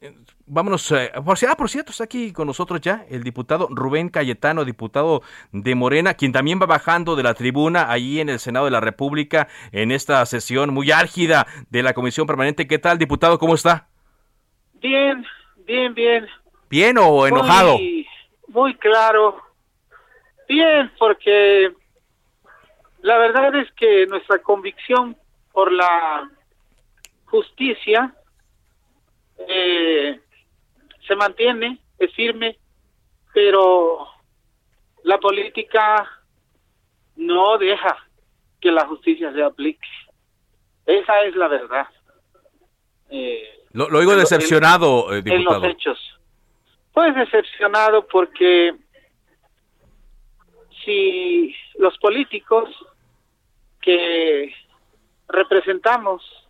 vámonos, 0.48 0.92
eh, 0.92 1.12
por, 1.24 1.38
ah, 1.48 1.56
por 1.56 1.70
cierto, 1.70 1.92
está 1.92 2.06
aquí 2.06 2.34
con 2.34 2.48
nosotros 2.48 2.82
ya 2.82 3.06
el 3.10 3.24
diputado 3.24 3.68
Rubén 3.70 4.10
Cayetano, 4.10 4.66
diputado 4.66 5.22
de 5.52 5.76
Morena, 5.76 6.16
quien 6.16 6.32
también 6.32 6.60
va 6.60 6.66
bajando 6.66 7.16
de 7.16 7.24
la 7.24 7.36
tribuna 7.36 7.92
allí 7.92 8.20
en 8.20 8.30
el 8.30 8.40
Senado 8.40 8.66
de 8.66 8.72
la 8.72 8.80
República 8.80 9.48
en 9.72 9.92
esta 9.92 10.26
sesión 10.26 10.74
muy 10.74 10.92
álgida 10.92 11.46
de 11.70 11.84
la 11.84 11.94
Comisión 11.94 12.26
Permanente. 12.26 12.66
¿Qué 12.66 12.80
tal, 12.80 12.98
diputado? 12.98 13.38
¿Cómo 13.38 13.54
está? 13.54 13.88
Bien, 14.76 15.26
bien, 15.66 15.94
bien. 15.94 16.28
¿Bien 16.70 16.98
o 16.98 17.28
enojado? 17.28 17.78
Muy, 18.48 18.76
claro. 18.76 19.42
Bien, 20.48 20.92
porque 20.98 21.72
la 23.02 23.18
verdad 23.18 23.56
es 23.56 23.72
que 23.74 24.06
nuestra 24.08 24.40
convicción 24.40 25.18
por 25.52 25.72
la 25.72 26.30
justicia 27.34 28.14
eh, 29.48 30.20
se 31.08 31.16
mantiene, 31.16 31.80
es 31.98 32.14
firme, 32.14 32.60
pero 33.34 34.08
la 35.04 35.18
política 35.18 36.08
no 37.16 37.58
deja 37.58 37.98
que 38.62 38.72
la 38.72 38.86
justicia 38.86 39.34
se 39.34 39.42
aplique. 39.42 39.88
Esa 40.86 41.24
es 41.24 41.36
la 41.36 41.48
verdad. 41.48 41.88
Eh, 43.10 43.66
lo, 43.72 43.90
lo 43.90 44.00
digo 44.00 44.16
decepcionado, 44.16 45.12
en, 45.12 45.24
diputado. 45.24 45.56
En 45.56 45.62
los 45.64 45.72
hechos. 45.72 46.20
Pues 46.94 47.16
decepcionado 47.16 48.08
porque 48.08 48.76
si 50.86 51.56
los 51.80 51.98
políticos 51.98 52.70
que 53.82 54.54
representamos 55.28 56.43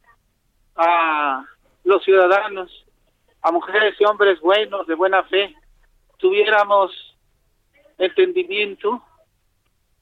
a 0.76 1.46
los 1.84 2.04
ciudadanos, 2.04 2.86
a 3.42 3.52
mujeres 3.52 3.96
y 4.00 4.06
hombres 4.06 4.40
buenos, 4.40 4.88
de 4.88 4.96
buena 4.96 5.24
fe, 5.24 5.56
tuviéramos 6.18 6.92
entendimiento, 7.98 9.04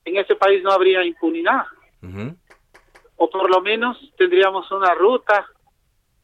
en 0.05 0.17
este 0.17 0.35
país 0.35 0.63
no 0.63 0.71
habría 0.71 1.03
impunidad. 1.03 1.65
O 3.17 3.29
por 3.29 3.49
lo 3.49 3.61
menos 3.61 3.97
tendríamos 4.17 4.71
una 4.71 4.93
ruta 4.93 5.45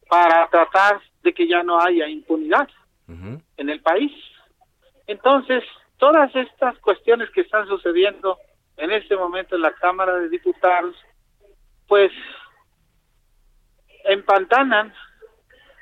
para 0.08 0.48
tratar 0.48 1.00
de 1.22 1.32
que 1.32 1.46
ya 1.46 1.62
no 1.62 1.80
haya 1.80 2.08
impunidad 2.08 2.68
en 3.06 3.68
el 3.68 3.80
país. 3.80 4.12
Entonces, 5.06 5.64
todas 5.96 6.34
estas 6.34 6.78
cuestiones 6.78 7.30
que 7.30 7.40
están 7.42 7.66
sucediendo 7.66 8.38
en 8.76 8.90
este 8.92 9.16
momento 9.16 9.56
en 9.56 9.62
la 9.62 9.72
Cámara 9.72 10.14
de 10.18 10.28
Diputados, 10.28 10.94
pues 11.86 12.12
empantanan 14.08 14.92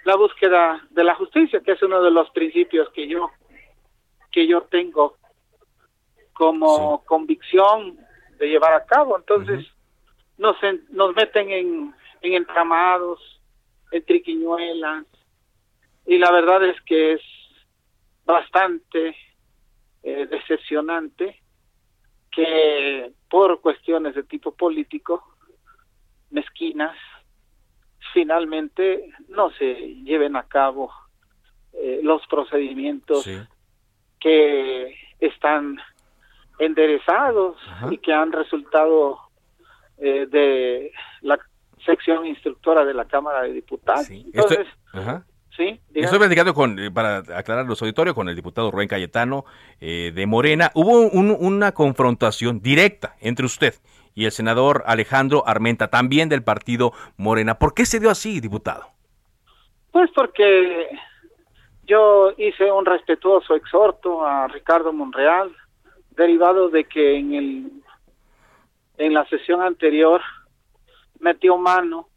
la 0.05 0.17
búsqueda 0.17 0.87
de 0.91 1.05
la 1.05 1.15
justicia, 1.15 1.61
que 1.61 1.73
es 1.73 1.83
uno 1.83 2.03
de 2.03 2.11
los 2.11 2.31
principios 2.31 2.89
que 2.91 3.09
yo 3.09 3.31
que 4.31 4.47
yo 4.47 4.63
tengo 4.63 5.17
como 6.35 7.03
convicción 7.05 7.99
de 8.39 8.49
llevar 8.49 8.75
a 8.75 8.85
cabo. 8.85 9.17
Entonces, 9.17 9.67
nos, 10.37 10.57
nos 10.91 11.15
meten 11.15 11.51
en, 11.51 11.95
en 12.21 12.35
entramados, 12.35 13.41
en 13.91 14.05
triquiñuelas, 14.05 15.07
y 16.05 16.19
la 16.19 16.31
verdad 16.31 16.65
es 16.65 16.81
que 16.83 17.15
es 17.15 17.23
bastante 18.27 19.17
eh, 20.03 20.27
decepcionante 20.27 21.41
que 22.31 23.11
por 23.31 23.61
cuestiones 23.63 24.15
de 24.15 24.23
tipo 24.25 24.55
político, 24.55 25.25
mezquinas, 26.31 26.97
finalmente 28.17 29.11
no 29.29 29.51
se 29.59 29.75
lleven 30.03 30.37
a 30.37 30.45
cabo 30.45 30.91
eh, 31.75 32.01
los 32.03 32.27
procedimientos 32.29 33.29
que 34.19 34.97
están 35.21 35.77
enderezados 36.59 37.59
y 37.91 37.99
que 37.99 38.15
han 38.15 38.33
resultado 38.33 39.19
eh, 39.99 40.27
de 40.31 40.93
la 41.21 41.39
sección 41.85 42.25
instructora 42.25 42.87
de 42.87 42.95
la 42.95 43.05
Cámara 43.05 43.43
de 43.43 43.53
Diputados. 43.53 44.09
Entonces, 44.09 44.67
Sí, 45.57 45.81
Estoy 45.95 46.19
platicando 46.19 46.53
con, 46.53 46.79
eh, 46.79 46.91
para 46.91 47.19
aclarar 47.35 47.65
los 47.65 47.81
auditorios, 47.81 48.15
con 48.15 48.29
el 48.29 48.37
diputado 48.37 48.71
Rubén 48.71 48.89
Cayetano 48.89 49.47
eh, 49.81 50.13
de 50.15 50.27
Morena. 50.27 50.71
Hubo 50.75 51.01
una 51.01 51.73
confrontación 51.73 52.61
directa 52.61 53.17
entre 53.21 53.47
usted 53.47 53.75
y 53.75 53.96
el 54.25 54.33
senador 54.33 54.83
Alejandro 54.87 55.45
Armenta, 55.47 55.89
también 55.89 56.29
del 56.29 56.43
partido 56.43 56.93
Morena. 57.17 57.59
¿Por 57.59 57.75
qué 57.75 57.85
se 57.85 58.01
dio 58.01 58.11
así, 58.11 58.41
diputado? 58.41 58.87
Pues 59.93 60.11
porque 60.15 60.89
yo 61.85 62.33
hice 62.37 62.73
un 62.73 62.85
respetuoso 62.85 63.55
exhorto 63.55 64.27
a 64.27 64.49
Ricardo 64.49 64.93
Monreal, 64.93 65.55
derivado 66.11 66.71
de 66.71 66.85
que 66.85 67.19
en 67.19 67.35
el 67.35 67.73
en 68.99 69.13
la 69.13 69.27
sesión 69.29 69.61
anterior 69.61 70.23
metió 71.21 71.59
mano 71.59 72.09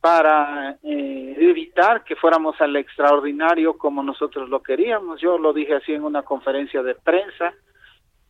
para 0.00 0.78
eh, 0.82 1.36
evitar 1.38 2.04
que 2.04 2.16
fuéramos 2.16 2.58
al 2.60 2.74
extraordinario 2.76 3.76
como 3.76 4.02
nosotros 4.02 4.48
lo 4.48 4.62
queríamos. 4.62 5.20
Yo 5.20 5.38
lo 5.38 5.52
dije 5.52 5.74
así 5.74 5.92
en 5.92 6.04
una 6.04 6.22
conferencia 6.22 6.82
de 6.82 6.94
prensa 6.94 7.52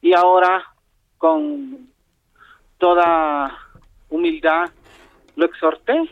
y 0.00 0.12
ahora 0.12 0.64
con 1.18 1.89
toda 2.80 3.56
humildad 4.08 4.70
lo 5.36 5.44
exhorté 5.44 6.10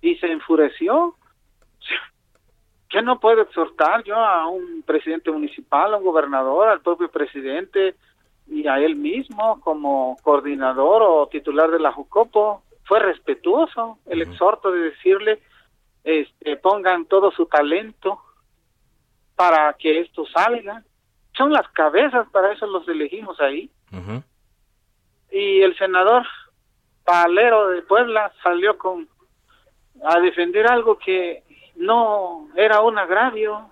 y 0.00 0.14
se 0.16 0.30
enfureció. 0.30 1.16
¿Qué 2.88 3.02
no 3.02 3.18
puedo 3.18 3.42
exhortar 3.42 4.04
yo 4.04 4.16
a 4.16 4.46
un 4.46 4.82
presidente 4.82 5.32
municipal, 5.32 5.94
a 5.94 5.96
un 5.96 6.04
gobernador, 6.04 6.68
al 6.68 6.82
propio 6.82 7.10
presidente 7.10 7.96
y 8.46 8.68
a 8.68 8.78
él 8.78 8.96
mismo 8.96 9.60
como 9.60 10.16
coordinador 10.22 11.02
o 11.02 11.26
titular 11.28 11.70
de 11.70 11.80
la 11.80 11.90
Jucopo? 11.90 12.62
Fue 12.84 13.00
respetuoso 13.00 13.98
el 14.06 14.20
exhorto 14.20 14.70
de 14.70 14.90
decirle, 14.90 15.40
este, 16.04 16.56
pongan 16.58 17.06
todo 17.06 17.30
su 17.30 17.46
talento 17.46 18.20
para 19.36 19.72
que 19.74 20.00
esto 20.00 20.26
salga. 20.26 20.84
Son 21.34 21.50
las 21.50 21.66
cabezas, 21.68 22.28
para 22.30 22.52
eso 22.52 22.66
los 22.66 22.86
elegimos 22.88 23.40
ahí. 23.40 23.70
Y 25.32 25.62
el 25.62 25.76
senador 25.76 26.24
Palero 27.04 27.68
de 27.68 27.82
Puebla 27.82 28.32
salió 28.42 28.76
con 28.78 29.08
a 30.04 30.20
defender 30.20 30.66
algo 30.66 30.98
que 30.98 31.42
no 31.76 32.48
era 32.56 32.80
un 32.80 32.98
agravio. 32.98 33.70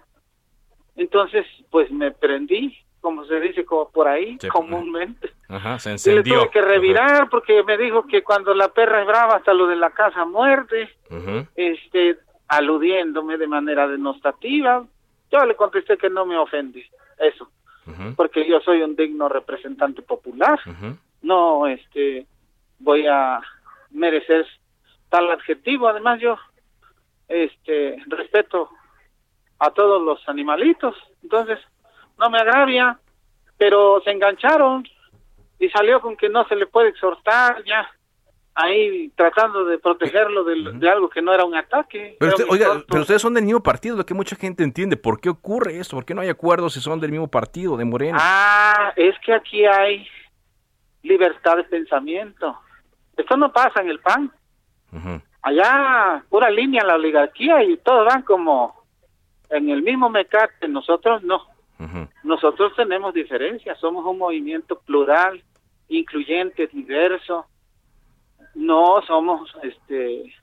Entonces, 0.97 1.47
pues 1.71 1.91
me 1.91 2.11
prendí, 2.11 2.77
como 3.01 3.25
se 3.25 3.41
dice 3.41 3.65
como 3.65 3.91
por 3.91 4.09
ahí, 4.09 4.39
comúnmente. 4.51 5.33
Ajá, 5.49 5.79
se 5.79 5.91
Y 5.91 5.93
le 5.93 5.95
encendió. 6.21 6.41
tuve 6.41 6.51
que 6.51 6.63
revirar 6.63 7.29
porque 7.31 7.63
me 7.65 7.77
dijo 7.79 8.07
que 8.07 8.23
cuando 8.23 8.55
la 8.55 8.69
perra 8.69 9.01
es 9.01 9.07
brava 9.07 9.37
hasta 9.37 9.53
lo 9.55 9.67
de 9.67 9.77
la 9.77 9.91
casa 9.91 10.25
muerde, 10.25 10.89
Ujú. 11.11 11.47
este, 11.57 12.19
aludiéndome 12.49 13.37
de 13.39 13.47
manera 13.47 13.87
denostativa. 13.89 14.85
Yo 15.31 15.45
le 15.47 15.55
contesté 15.55 15.97
que 15.97 16.11
no 16.11 16.27
me 16.27 16.37
ofende 16.37 16.85
eso, 17.19 17.49
porque 18.17 18.47
yo 18.49 18.61
soy 18.61 18.83
un 18.83 18.97
digno 18.97 19.29
representante 19.29 20.03
popular. 20.03 20.59
No, 21.23 21.67
este, 21.67 22.27
voy 22.79 23.07
a 23.07 23.41
merecer 23.91 24.47
tal 25.09 25.31
adjetivo. 25.31 25.89
Además, 25.89 26.21
yo, 26.21 26.37
este, 27.29 27.97
respeto 28.07 28.71
a 29.59 29.71
todos 29.71 30.03
los 30.03 30.27
animalitos. 30.29 30.97
Entonces, 31.23 31.59
no 32.19 32.31
me 32.31 32.39
agravia, 32.39 32.99
pero 33.59 34.01
se 34.03 34.11
engancharon 34.11 34.87
y 35.59 35.69
salió 35.69 36.01
con 36.01 36.17
que 36.17 36.29
no 36.29 36.47
se 36.49 36.57
le 36.57 36.67
puede 36.67 36.89
exhortar 36.89 37.63
ya 37.65 37.89
ahí 38.55 39.11
tratando 39.17 39.65
de 39.65 39.79
protegerlo 39.79 40.45
de, 40.45 40.91
algo 40.91 41.09
que 41.09 41.23
no 41.23 41.33
era 41.33 41.45
un 41.45 41.55
ataque. 41.55 42.17
Pero, 42.19 42.33
usted- 42.33 42.47
oiga, 42.49 42.83
pero 42.89 43.03
ustedes 43.03 43.23
son 43.23 43.35
del 43.35 43.45
mismo 43.45 43.63
partido, 43.63 43.97
lo 43.97 44.05
que 44.05 44.15
mucha 44.15 44.37
gente 44.37 44.65
entiende. 44.65 44.97
¿Por 44.97 45.21
qué 45.21 45.29
ocurre 45.29 45.79
esto? 45.79 45.97
¿Por 45.97 46.05
qué 46.05 46.15
no 46.15 46.21
hay 46.23 46.29
acuerdos 46.29 46.75
si 46.75 46.81
son 46.81 47.01
del 47.01 47.11
mismo 47.11 47.29
partido, 47.29 47.77
de 47.77 47.85
Morena? 47.85 48.19
Ah, 48.21 48.93
es 48.97 49.15
que 49.21 49.33
aquí 49.33 49.65
hay 49.65 50.07
libertad 51.03 51.57
de 51.57 51.65
pensamiento. 51.65 52.59
Esto 53.17 53.37
no 53.37 53.53
pasa 53.53 53.81
en 53.81 53.91
el 53.91 54.01
PAN. 54.01 54.31
Allá, 55.43 56.25
pura 56.29 56.51
línea 56.51 56.85
la 56.85 56.97
oligarquía 56.97 57.63
y 57.63 57.77
todos 57.79 58.07
van 58.07 58.23
como 58.23 58.83
en 59.49 59.71
el 59.71 59.83
mismo 59.83 60.11
mecate. 60.11 60.69
Nosotros 60.69 61.23
no. 61.23 61.47
Nosotros 62.25 62.75
tenemos 62.77 63.15
diferencias. 63.15 63.79
Somos 63.79 64.05
un 64.05 64.19
movimiento 64.19 64.79
plural, 64.81 65.43
incluyente, 65.89 66.67
diverso. 66.67 67.47
No 68.55 69.01
somos 69.07 69.51
este 69.63 70.35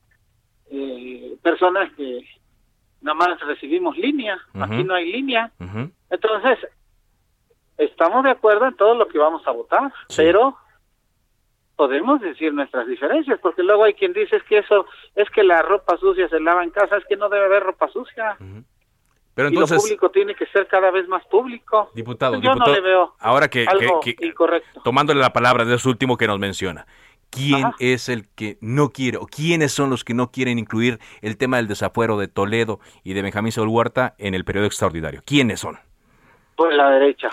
eh, 0.72 1.38
personas 1.41 1.91
que 1.93 2.26
nada 3.01 3.16
más 3.16 3.39
recibimos 3.41 3.97
línea. 3.97 4.38
Aquí 4.60 4.84
no 4.84 4.95
hay 4.95 5.12
línea. 5.12 5.51
Entonces, 6.10 6.60
estamos 7.78 8.23
de 8.23 8.32
acuerdo 8.32 8.65
en 8.67 8.75
todo 8.75 8.95
lo 8.95 9.07
que 9.07 9.17
vamos 9.17 9.45
a 9.47 9.51
votar, 9.51 9.91
pero 10.15 10.57
podemos 11.75 12.19
decir 12.21 12.53
nuestras 12.53 12.88
diferencias, 12.88 13.39
porque 13.39 13.61
luego 13.63 13.84
hay 13.84 13.93
quien 13.93 14.13
dice 14.13 14.38
es 14.38 14.43
que 14.43 14.57
eso, 14.59 14.86
es 15.15 15.30
que 15.30 15.43
la 15.43 15.61
ropa 15.61 15.95
sucia 15.97 16.28
se 16.28 16.39
lava 16.39 16.63
en 16.63 16.71
casa, 16.71 16.97
es 16.97 17.05
que 17.05 17.15
no 17.15 17.30
debe 17.30 17.45
haber 17.45 17.63
ropa 17.63 17.88
sucia. 17.89 18.36
Pero 19.36 19.49
y 19.49 19.53
lo 19.53 19.59
entonces, 19.61 19.84
público 19.84 20.09
tiene 20.09 20.34
que 20.34 20.47
ser 20.47 20.65
cada 20.67 20.89
vez 20.89 21.07
más 21.07 21.23
público. 21.28 21.91
diputado, 21.93 22.39
Yo 22.41 22.55
no 22.55 22.65
le 22.65 22.82
veo 22.82 23.13
ahora 23.19 23.47
que, 23.49 23.65
algo 23.67 23.99
que- 23.99 24.15
que- 24.15 24.25
incorrecto. 24.25 24.82
tomándole 24.84 25.19
la 25.19 25.32
palabra 25.34 25.63
de 25.65 25.75
eso 25.75 25.89
último 25.89 26.17
que 26.17 26.25
nos 26.25 26.39
menciona, 26.39 26.88
¿quién 27.30 27.71
es 27.78 28.09
el 28.09 28.28
que 28.34 28.57
no 28.61 28.89
quiere 28.89 29.17
o 29.17 29.28
quiénes 29.28 29.71
son 29.71 29.91
los 29.91 30.03
que 30.03 30.15
no 30.15 30.32
quieren 30.32 30.57
incluir 30.57 30.97
el 31.21 31.38
tema 31.38 31.57
del 31.57 31.67
desafuero 31.67 32.17
de 32.17 32.28
Toledo 32.28 32.80
y 33.03 33.13
de 33.13 33.21
Benjamín 33.21 33.51
Saúl 33.51 33.67
Huerta 33.67 34.15
en 34.17 34.34
el 34.34 34.43
periodo 34.43 34.65
extraordinario? 34.65 35.21
¿Quiénes 35.23 35.59
son? 35.59 35.78
Pues 36.55 36.75
la 36.75 36.89
derecha. 36.89 37.30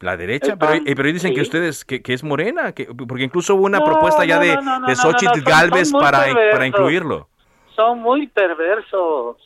La 0.00 0.16
derecha, 0.16 0.52
El 0.52 0.58
pero, 0.58 0.72
eh, 0.74 0.82
pero 0.96 1.12
dicen 1.12 1.34
que 1.34 1.42
ustedes, 1.42 1.84
que, 1.84 2.02
que 2.02 2.14
es 2.14 2.24
morena, 2.24 2.72
que, 2.72 2.86
porque 2.86 3.24
incluso 3.24 3.54
hubo 3.54 3.64
una 3.66 3.78
No, 3.80 3.84
propuesta 3.84 4.24
ya 4.24 4.36
no, 4.36 4.42
de, 4.42 4.56
no, 4.62 4.86
de 4.86 4.96
Xochitl 4.96 5.42
Galvez 5.42 5.90
son 5.90 6.00
para, 6.00 6.24
para 6.50 6.66
incluirlo. 6.66 7.28
Son 7.76 8.00
muy 8.00 8.26
perversos. 8.26 9.36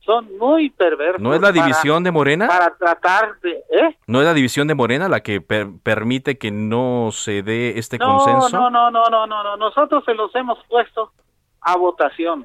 Son 0.00 0.36
muy 0.38 0.70
perversos. 0.70 1.20
¿No 1.20 1.34
es 1.34 1.40
la 1.40 1.52
para- 1.52 1.62
división 1.62 2.02
de 2.02 2.10
Morena? 2.10 2.48
Para 2.48 2.74
tratar 2.74 3.38
de... 3.40 3.50
¿eh? 3.50 3.96
¿No 4.08 4.20
es 4.20 4.26
la 4.26 4.34
división 4.34 4.66
de 4.66 4.74
Morena 4.74 5.08
la 5.08 5.20
que 5.20 5.40
per- 5.40 5.68
permite 5.82 6.38
que 6.38 6.50
no 6.50 7.10
se 7.12 7.42
dé 7.42 7.78
este 7.78 7.98
consenso? 7.98 8.48
No, 8.50 8.68
no, 8.70 8.90
no, 8.90 9.04
no, 9.10 9.26
no, 9.26 9.44
no. 9.44 9.56
Nosotros 9.56 10.02
se 10.04 10.14
los 10.14 10.34
hemos 10.34 10.58
puesto 10.68 11.12
a 11.60 11.76
votación. 11.76 12.44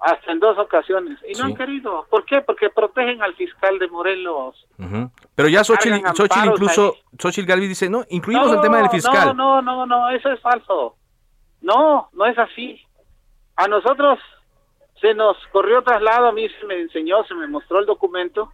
Hasta 0.00 0.30
en 0.30 0.38
dos 0.38 0.56
ocasiones. 0.58 1.18
Y 1.26 1.32
no 1.32 1.38
Sí. 1.38 1.42
han 1.42 1.54
querido. 1.56 2.06
¿Por 2.08 2.24
qué? 2.24 2.40
Porque 2.40 2.70
protegen 2.70 3.20
al 3.22 3.34
fiscal 3.34 3.78
de 3.80 3.88
Morelos. 3.88 4.66
Pero 5.34 5.48
ya 5.48 5.64
Xochitl, 5.64 5.96
incluso, 6.44 6.94
Xochitl 7.18 7.48
Galvez 7.48 7.68
dice, 7.70 7.90
no, 7.90 8.04
incluimos 8.08 8.52
el 8.52 8.60
tema 8.60 8.78
del 8.78 8.90
fiscal. 8.90 9.36
No, 9.36 9.60
no, 9.60 9.62
no, 9.62 9.86
no, 9.86 10.08
eso 10.10 10.30
es 10.30 10.40
falso. 10.40 10.96
No, 11.60 12.08
no 12.12 12.26
es 12.26 12.38
así. 12.38 12.80
A 13.56 13.66
nosotros 13.66 14.20
se 15.00 15.14
nos 15.14 15.36
corrió 15.52 15.82
traslado, 15.82 16.26
a 16.28 16.32
mí 16.32 16.48
se 16.48 16.66
me 16.66 16.80
enseñó, 16.80 17.24
se 17.24 17.34
me 17.34 17.48
mostró 17.48 17.80
el 17.80 17.86
documento 17.86 18.52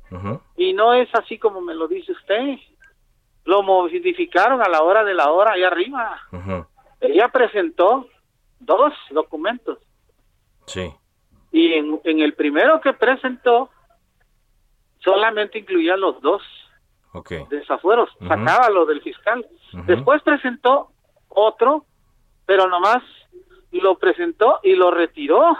y 0.56 0.72
no 0.72 0.94
es 0.94 1.08
así 1.14 1.38
como 1.38 1.60
me 1.60 1.74
lo 1.74 1.88
dice 1.88 2.12
usted. 2.12 2.56
Lo 3.44 3.62
modificaron 3.62 4.62
a 4.62 4.68
la 4.70 4.80
hora 4.82 5.04
de 5.04 5.12
la 5.12 5.30
hora 5.30 5.52
ahí 5.52 5.62
arriba. 5.62 6.18
Ella 7.00 7.28
presentó 7.28 8.08
dos 8.60 8.94
documentos 9.10 9.76
Sí. 10.66 10.90
Y 11.54 11.72
en, 11.74 12.00
en 12.04 12.20
el 12.20 12.34
primero 12.34 12.80
que 12.80 12.92
presentó 12.92 13.70
solamente 14.98 15.58
incluía 15.60 15.96
los 15.96 16.20
dos 16.20 16.42
desafueros, 17.48 18.10
sacaba 18.26 18.68
lo 18.70 18.86
del 18.86 19.00
fiscal. 19.00 19.46
Después 19.86 20.20
presentó 20.22 20.88
otro, 21.28 21.84
pero 22.44 22.66
nomás 22.68 23.02
lo 23.70 23.96
presentó 23.98 24.58
y 24.64 24.74
lo 24.74 24.90
retiró. 24.90 25.56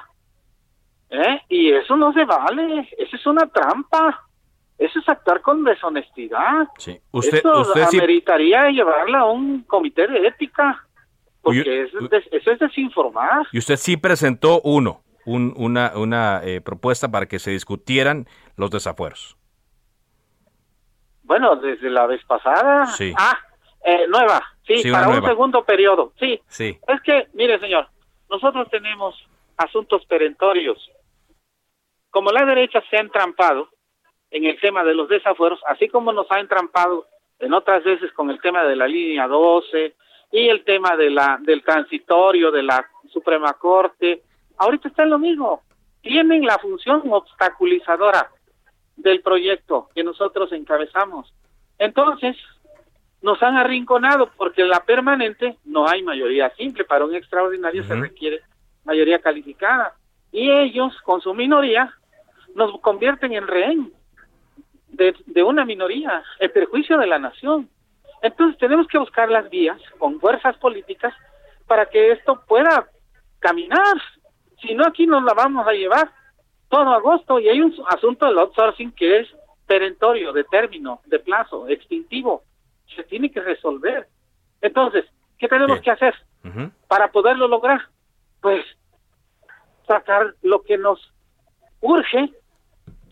¿Eh? 1.10 1.40
Y 1.48 1.70
eso 1.70 1.96
no 1.96 2.12
se 2.12 2.24
vale, 2.24 2.88
eso 2.98 3.16
es 3.16 3.26
una 3.26 3.46
trampa. 3.46 4.20
Eso 4.76 4.98
es 4.98 5.08
actuar 5.08 5.40
con 5.42 5.62
deshonestidad. 5.62 6.66
Sí. 6.78 6.98
Usted, 7.12 7.36
Esto 7.36 7.60
usted 7.60 7.86
sí, 7.86 7.98
ameritaría 7.98 8.68
llevarla 8.70 9.20
a 9.20 9.26
un 9.26 9.62
comité 9.62 10.08
de 10.08 10.26
ética, 10.26 10.84
porque 11.40 11.60
Uy, 11.60 11.68
eso, 11.86 11.98
es 12.00 12.10
des- 12.10 12.28
eso 12.32 12.50
es 12.50 12.58
desinformar. 12.58 13.46
y 13.52 13.58
usted 13.58 13.76
sí 13.76 13.96
presentó 13.96 14.60
uno, 14.64 15.02
un- 15.26 15.54
una, 15.56 15.92
una 15.96 16.40
eh, 16.44 16.60
propuesta 16.60 17.10
para 17.10 17.26
que 17.26 17.38
se 17.38 17.50
discutieran 17.50 18.26
los 18.56 18.70
desafueros. 18.70 19.36
Bueno, 21.22 21.56
desde 21.56 21.90
la 21.90 22.06
vez 22.06 22.22
pasada. 22.24 22.86
Sí. 22.86 23.12
Ah, 23.16 23.38
eh, 23.84 24.06
nueva, 24.08 24.42
sí, 24.66 24.90
para 24.90 25.08
un 25.08 25.24
segundo 25.24 25.64
periodo, 25.64 26.12
sí. 26.18 26.40
Sí. 26.48 26.78
Es 26.86 27.00
que, 27.02 27.28
mire, 27.34 27.58
señor, 27.60 27.88
nosotros 28.30 28.68
tenemos 28.70 29.14
asuntos 29.56 30.04
perentorios. 30.06 30.90
Como 32.10 32.30
la 32.30 32.44
derecha 32.44 32.82
se 32.90 32.96
ha 32.96 33.00
entrampado 33.00 33.68
en 34.30 34.44
el 34.44 34.58
tema 34.60 34.84
de 34.84 34.94
los 34.94 35.08
desafueros, 35.08 35.60
así 35.68 35.88
como 35.88 36.12
nos 36.12 36.30
ha 36.30 36.40
entrampado 36.40 37.06
en 37.38 37.52
otras 37.52 37.82
veces 37.84 38.12
con 38.12 38.30
el 38.30 38.40
tema 38.40 38.64
de 38.64 38.76
la 38.76 38.86
línea 38.86 39.26
12 39.26 39.94
y 40.32 40.48
el 40.48 40.64
tema 40.64 40.96
de 40.96 41.10
la 41.10 41.38
del 41.40 41.62
transitorio 41.62 42.50
de 42.50 42.62
la 42.62 42.84
Suprema 43.12 43.52
Corte, 43.54 44.22
ahorita 44.56 44.88
está 44.88 45.02
en 45.04 45.10
lo 45.10 45.18
mismo. 45.18 45.62
Tienen 46.02 46.44
la 46.44 46.58
función 46.58 47.02
obstaculizadora 47.10 48.30
del 48.96 49.20
proyecto 49.22 49.88
que 49.94 50.04
nosotros 50.04 50.52
encabezamos. 50.52 51.32
Entonces, 51.78 52.36
nos 53.22 53.42
han 53.42 53.56
arrinconado 53.56 54.30
porque 54.36 54.62
en 54.62 54.68
la 54.68 54.80
permanente 54.80 55.56
no 55.64 55.88
hay 55.88 56.02
mayoría 56.02 56.50
simple, 56.56 56.84
para 56.84 57.04
un 57.04 57.14
extraordinario 57.14 57.82
se 57.84 57.94
requiere 57.94 58.42
mayoría 58.84 59.18
calificada. 59.18 59.94
Y 60.30 60.50
ellos, 60.50 60.92
con 61.02 61.20
su 61.20 61.32
minoría, 61.32 61.92
nos 62.54 62.78
convierten 62.80 63.32
en 63.32 63.46
rehén 63.46 63.92
de, 64.88 65.14
de 65.26 65.42
una 65.42 65.64
minoría, 65.64 66.22
en 66.38 66.52
perjuicio 66.52 66.98
de 66.98 67.06
la 67.06 67.18
nación. 67.18 67.68
Entonces 68.22 68.58
tenemos 68.58 68.86
que 68.88 68.98
buscar 68.98 69.30
las 69.30 69.48
vías 69.50 69.80
con 69.98 70.20
fuerzas 70.20 70.56
políticas 70.58 71.14
para 71.66 71.86
que 71.86 72.12
esto 72.12 72.42
pueda 72.46 72.88
caminar. 73.38 73.96
Si 74.64 74.74
no, 74.74 74.86
aquí 74.86 75.06
nos 75.06 75.22
la 75.22 75.34
vamos 75.34 75.66
a 75.66 75.72
llevar 75.72 76.10
todo 76.68 76.88
agosto 76.90 77.38
y 77.38 77.48
hay 77.48 77.60
un 77.60 77.74
asunto 77.88 78.26
del 78.26 78.38
outsourcing 78.38 78.92
que 78.92 79.20
es 79.20 79.28
perentorio, 79.66 80.32
de 80.32 80.44
término, 80.44 81.00
de 81.06 81.18
plazo, 81.18 81.68
extintivo. 81.68 82.42
Se 82.96 83.04
tiene 83.04 83.30
que 83.30 83.40
resolver. 83.40 84.08
Entonces, 84.60 85.04
¿qué 85.38 85.48
tenemos 85.48 85.80
que 85.80 85.90
hacer 85.90 86.14
para 86.88 87.10
poderlo 87.12 87.48
lograr? 87.48 87.80
Pues 88.40 88.64
sacar 89.86 90.34
lo 90.42 90.62
que 90.62 90.78
nos 90.78 91.12
urge 91.80 92.32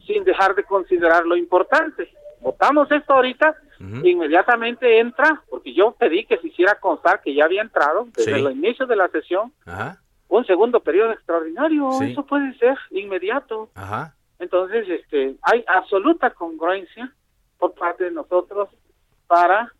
sin 0.06 0.24
dejar 0.24 0.54
de 0.54 0.64
considerar 0.64 1.26
lo 1.26 1.36
importante. 1.36 2.10
Votamos 2.40 2.90
esto 2.90 3.12
ahorita, 3.12 3.54
inmediatamente 4.02 4.98
entra, 4.98 5.42
porque 5.48 5.72
yo 5.74 5.92
pedí 5.92 6.24
que 6.24 6.38
se 6.38 6.48
hiciera 6.48 6.74
constar 6.80 7.20
que 7.20 7.34
ya 7.34 7.44
había 7.44 7.62
entrado 7.62 8.08
desde 8.16 8.36
el 8.36 8.50
inicio 8.50 8.86
de 8.86 8.96
la 8.96 9.08
sesión, 9.08 9.52
un 10.38 10.46
segundo 10.46 10.80
periodo 10.80 11.12
extraordinario, 11.12 11.90
eso 12.00 12.24
puede 12.24 12.56
ser 12.58 12.78
inmediato. 12.90 13.70
Entonces, 14.38 14.88
este, 14.88 15.36
hay 15.42 15.64
absoluta 15.68 16.30
congruencia 16.30 17.12
por 17.58 17.74
parte 17.74 18.04
de 18.04 18.12
nosotros 18.12 18.70
para 19.26 19.72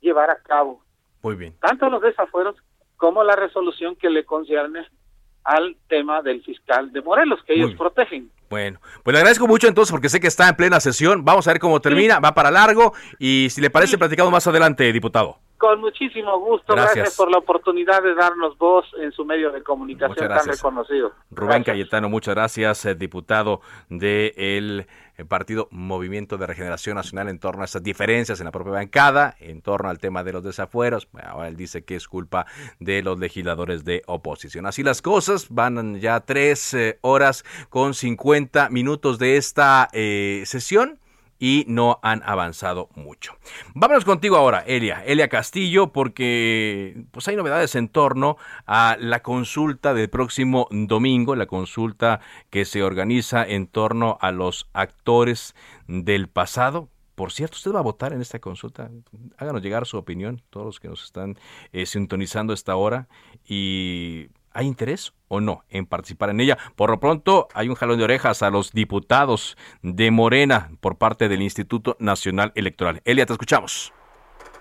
llevar 0.00 0.30
a 0.30 0.42
cabo 0.42 0.82
Muy 1.22 1.36
bien. 1.36 1.54
tanto 1.60 1.88
los 1.88 2.02
desafueros 2.02 2.56
como 2.96 3.22
la 3.22 3.36
resolución 3.36 3.96
que 3.96 4.10
le 4.10 4.24
concierne 4.24 4.86
al 5.50 5.76
tema 5.88 6.22
del 6.22 6.42
fiscal 6.42 6.92
de 6.92 7.02
Morelos, 7.02 7.40
que 7.44 7.54
ellos 7.54 7.74
protegen. 7.74 8.30
Bueno, 8.48 8.80
pues 9.02 9.12
le 9.12 9.18
agradezco 9.18 9.48
mucho 9.48 9.66
entonces 9.66 9.90
porque 9.90 10.08
sé 10.08 10.20
que 10.20 10.28
está 10.28 10.48
en 10.48 10.56
plena 10.56 10.78
sesión. 10.80 11.24
Vamos 11.24 11.46
a 11.46 11.52
ver 11.52 11.60
cómo 11.60 11.80
termina, 11.80 12.20
va 12.20 12.34
para 12.34 12.50
largo 12.50 12.92
y 13.18 13.48
si 13.50 13.60
le 13.60 13.70
parece 13.70 13.98
platicamos 13.98 14.32
más 14.32 14.46
adelante, 14.46 14.92
diputado. 14.92 15.38
Con 15.58 15.80
muchísimo 15.80 16.38
gusto, 16.38 16.72
gracias. 16.72 16.94
Gracias. 16.94 17.16
por 17.16 17.30
la 17.30 17.38
oportunidad 17.38 18.02
de 18.02 18.14
darnos 18.14 18.56
voz 18.56 18.86
en 18.98 19.12
su 19.12 19.24
medio 19.24 19.50
de 19.50 19.62
comunicación 19.62 20.28
tan 20.28 20.46
reconocido. 20.46 21.12
Rubén 21.30 21.64
Cayetano, 21.64 22.08
muchas 22.08 22.34
gracias, 22.34 22.86
eh, 22.86 22.94
diputado 22.94 23.60
del 25.20 25.26
Partido 25.26 25.68
Movimiento 25.70 26.38
de 26.38 26.46
Regeneración 26.46 26.94
Nacional 26.94 27.28
en 27.28 27.38
torno 27.38 27.60
a 27.60 27.66
estas 27.66 27.82
diferencias 27.82 28.40
en 28.40 28.46
la 28.46 28.52
propia 28.52 28.72
bancada, 28.72 29.36
en 29.38 29.60
torno 29.60 29.90
al 29.90 29.98
tema 29.98 30.24
de 30.24 30.32
los 30.32 30.42
desafueros. 30.42 31.08
Bueno, 31.12 31.28
Ahora 31.28 31.48
él 31.48 31.56
dice 31.56 31.84
que 31.84 31.94
es 31.94 32.08
culpa 32.08 32.46
de 32.78 33.02
los 33.02 33.18
legisladores 33.18 33.84
de 33.84 34.02
oposición. 34.06 34.64
Así 34.64 34.82
las 34.82 35.02
cosas, 35.02 35.48
van 35.50 36.00
ya 36.00 36.20
tres 36.20 36.72
eh, 36.72 36.98
horas 37.02 37.44
con 37.68 37.92
50 37.92 38.70
minutos 38.70 39.18
de 39.18 39.36
esta 39.36 39.90
eh, 39.92 40.42
sesión 40.46 40.98
y 41.40 41.64
no 41.66 41.98
han 42.02 42.22
avanzado 42.24 42.90
mucho. 42.94 43.34
Vámonos 43.74 44.04
contigo 44.04 44.36
ahora, 44.36 44.60
Elia, 44.60 45.02
Elia 45.04 45.28
Castillo, 45.28 45.90
porque 45.90 47.04
pues 47.10 47.26
hay 47.26 47.34
novedades 47.34 47.74
en 47.74 47.88
torno 47.88 48.36
a 48.66 48.96
la 49.00 49.22
consulta 49.22 49.94
del 49.94 50.10
próximo 50.10 50.68
domingo, 50.70 51.34
la 51.34 51.46
consulta 51.46 52.20
que 52.50 52.64
se 52.64 52.82
organiza 52.82 53.44
en 53.44 53.66
torno 53.66 54.18
a 54.20 54.30
los 54.30 54.68
actores 54.74 55.56
del 55.88 56.28
pasado. 56.28 56.90
Por 57.14 57.32
cierto, 57.32 57.56
¿usted 57.56 57.72
va 57.72 57.80
a 57.80 57.82
votar 57.82 58.12
en 58.12 58.20
esta 58.20 58.38
consulta? 58.38 58.90
Háganos 59.38 59.62
llegar 59.62 59.86
su 59.86 59.96
opinión, 59.96 60.42
todos 60.50 60.66
los 60.66 60.80
que 60.80 60.88
nos 60.88 61.04
están 61.04 61.38
eh, 61.72 61.86
sintonizando 61.86 62.52
a 62.52 62.54
esta 62.54 62.76
hora. 62.76 63.08
Y 63.46 64.28
¿Hay 64.52 64.66
interés 64.66 65.12
o 65.28 65.40
no 65.40 65.62
en 65.70 65.86
participar 65.86 66.30
en 66.30 66.40
ella? 66.40 66.58
Por 66.76 66.90
lo 66.90 66.98
pronto, 66.98 67.48
hay 67.54 67.68
un 67.68 67.76
jalón 67.76 67.98
de 67.98 68.04
orejas 68.04 68.42
a 68.42 68.50
los 68.50 68.72
diputados 68.72 69.56
de 69.82 70.10
Morena 70.10 70.70
por 70.80 70.98
parte 70.98 71.28
del 71.28 71.42
Instituto 71.42 71.96
Nacional 72.00 72.52
Electoral. 72.56 73.00
Elia, 73.04 73.26
te 73.26 73.32
escuchamos. 73.32 73.92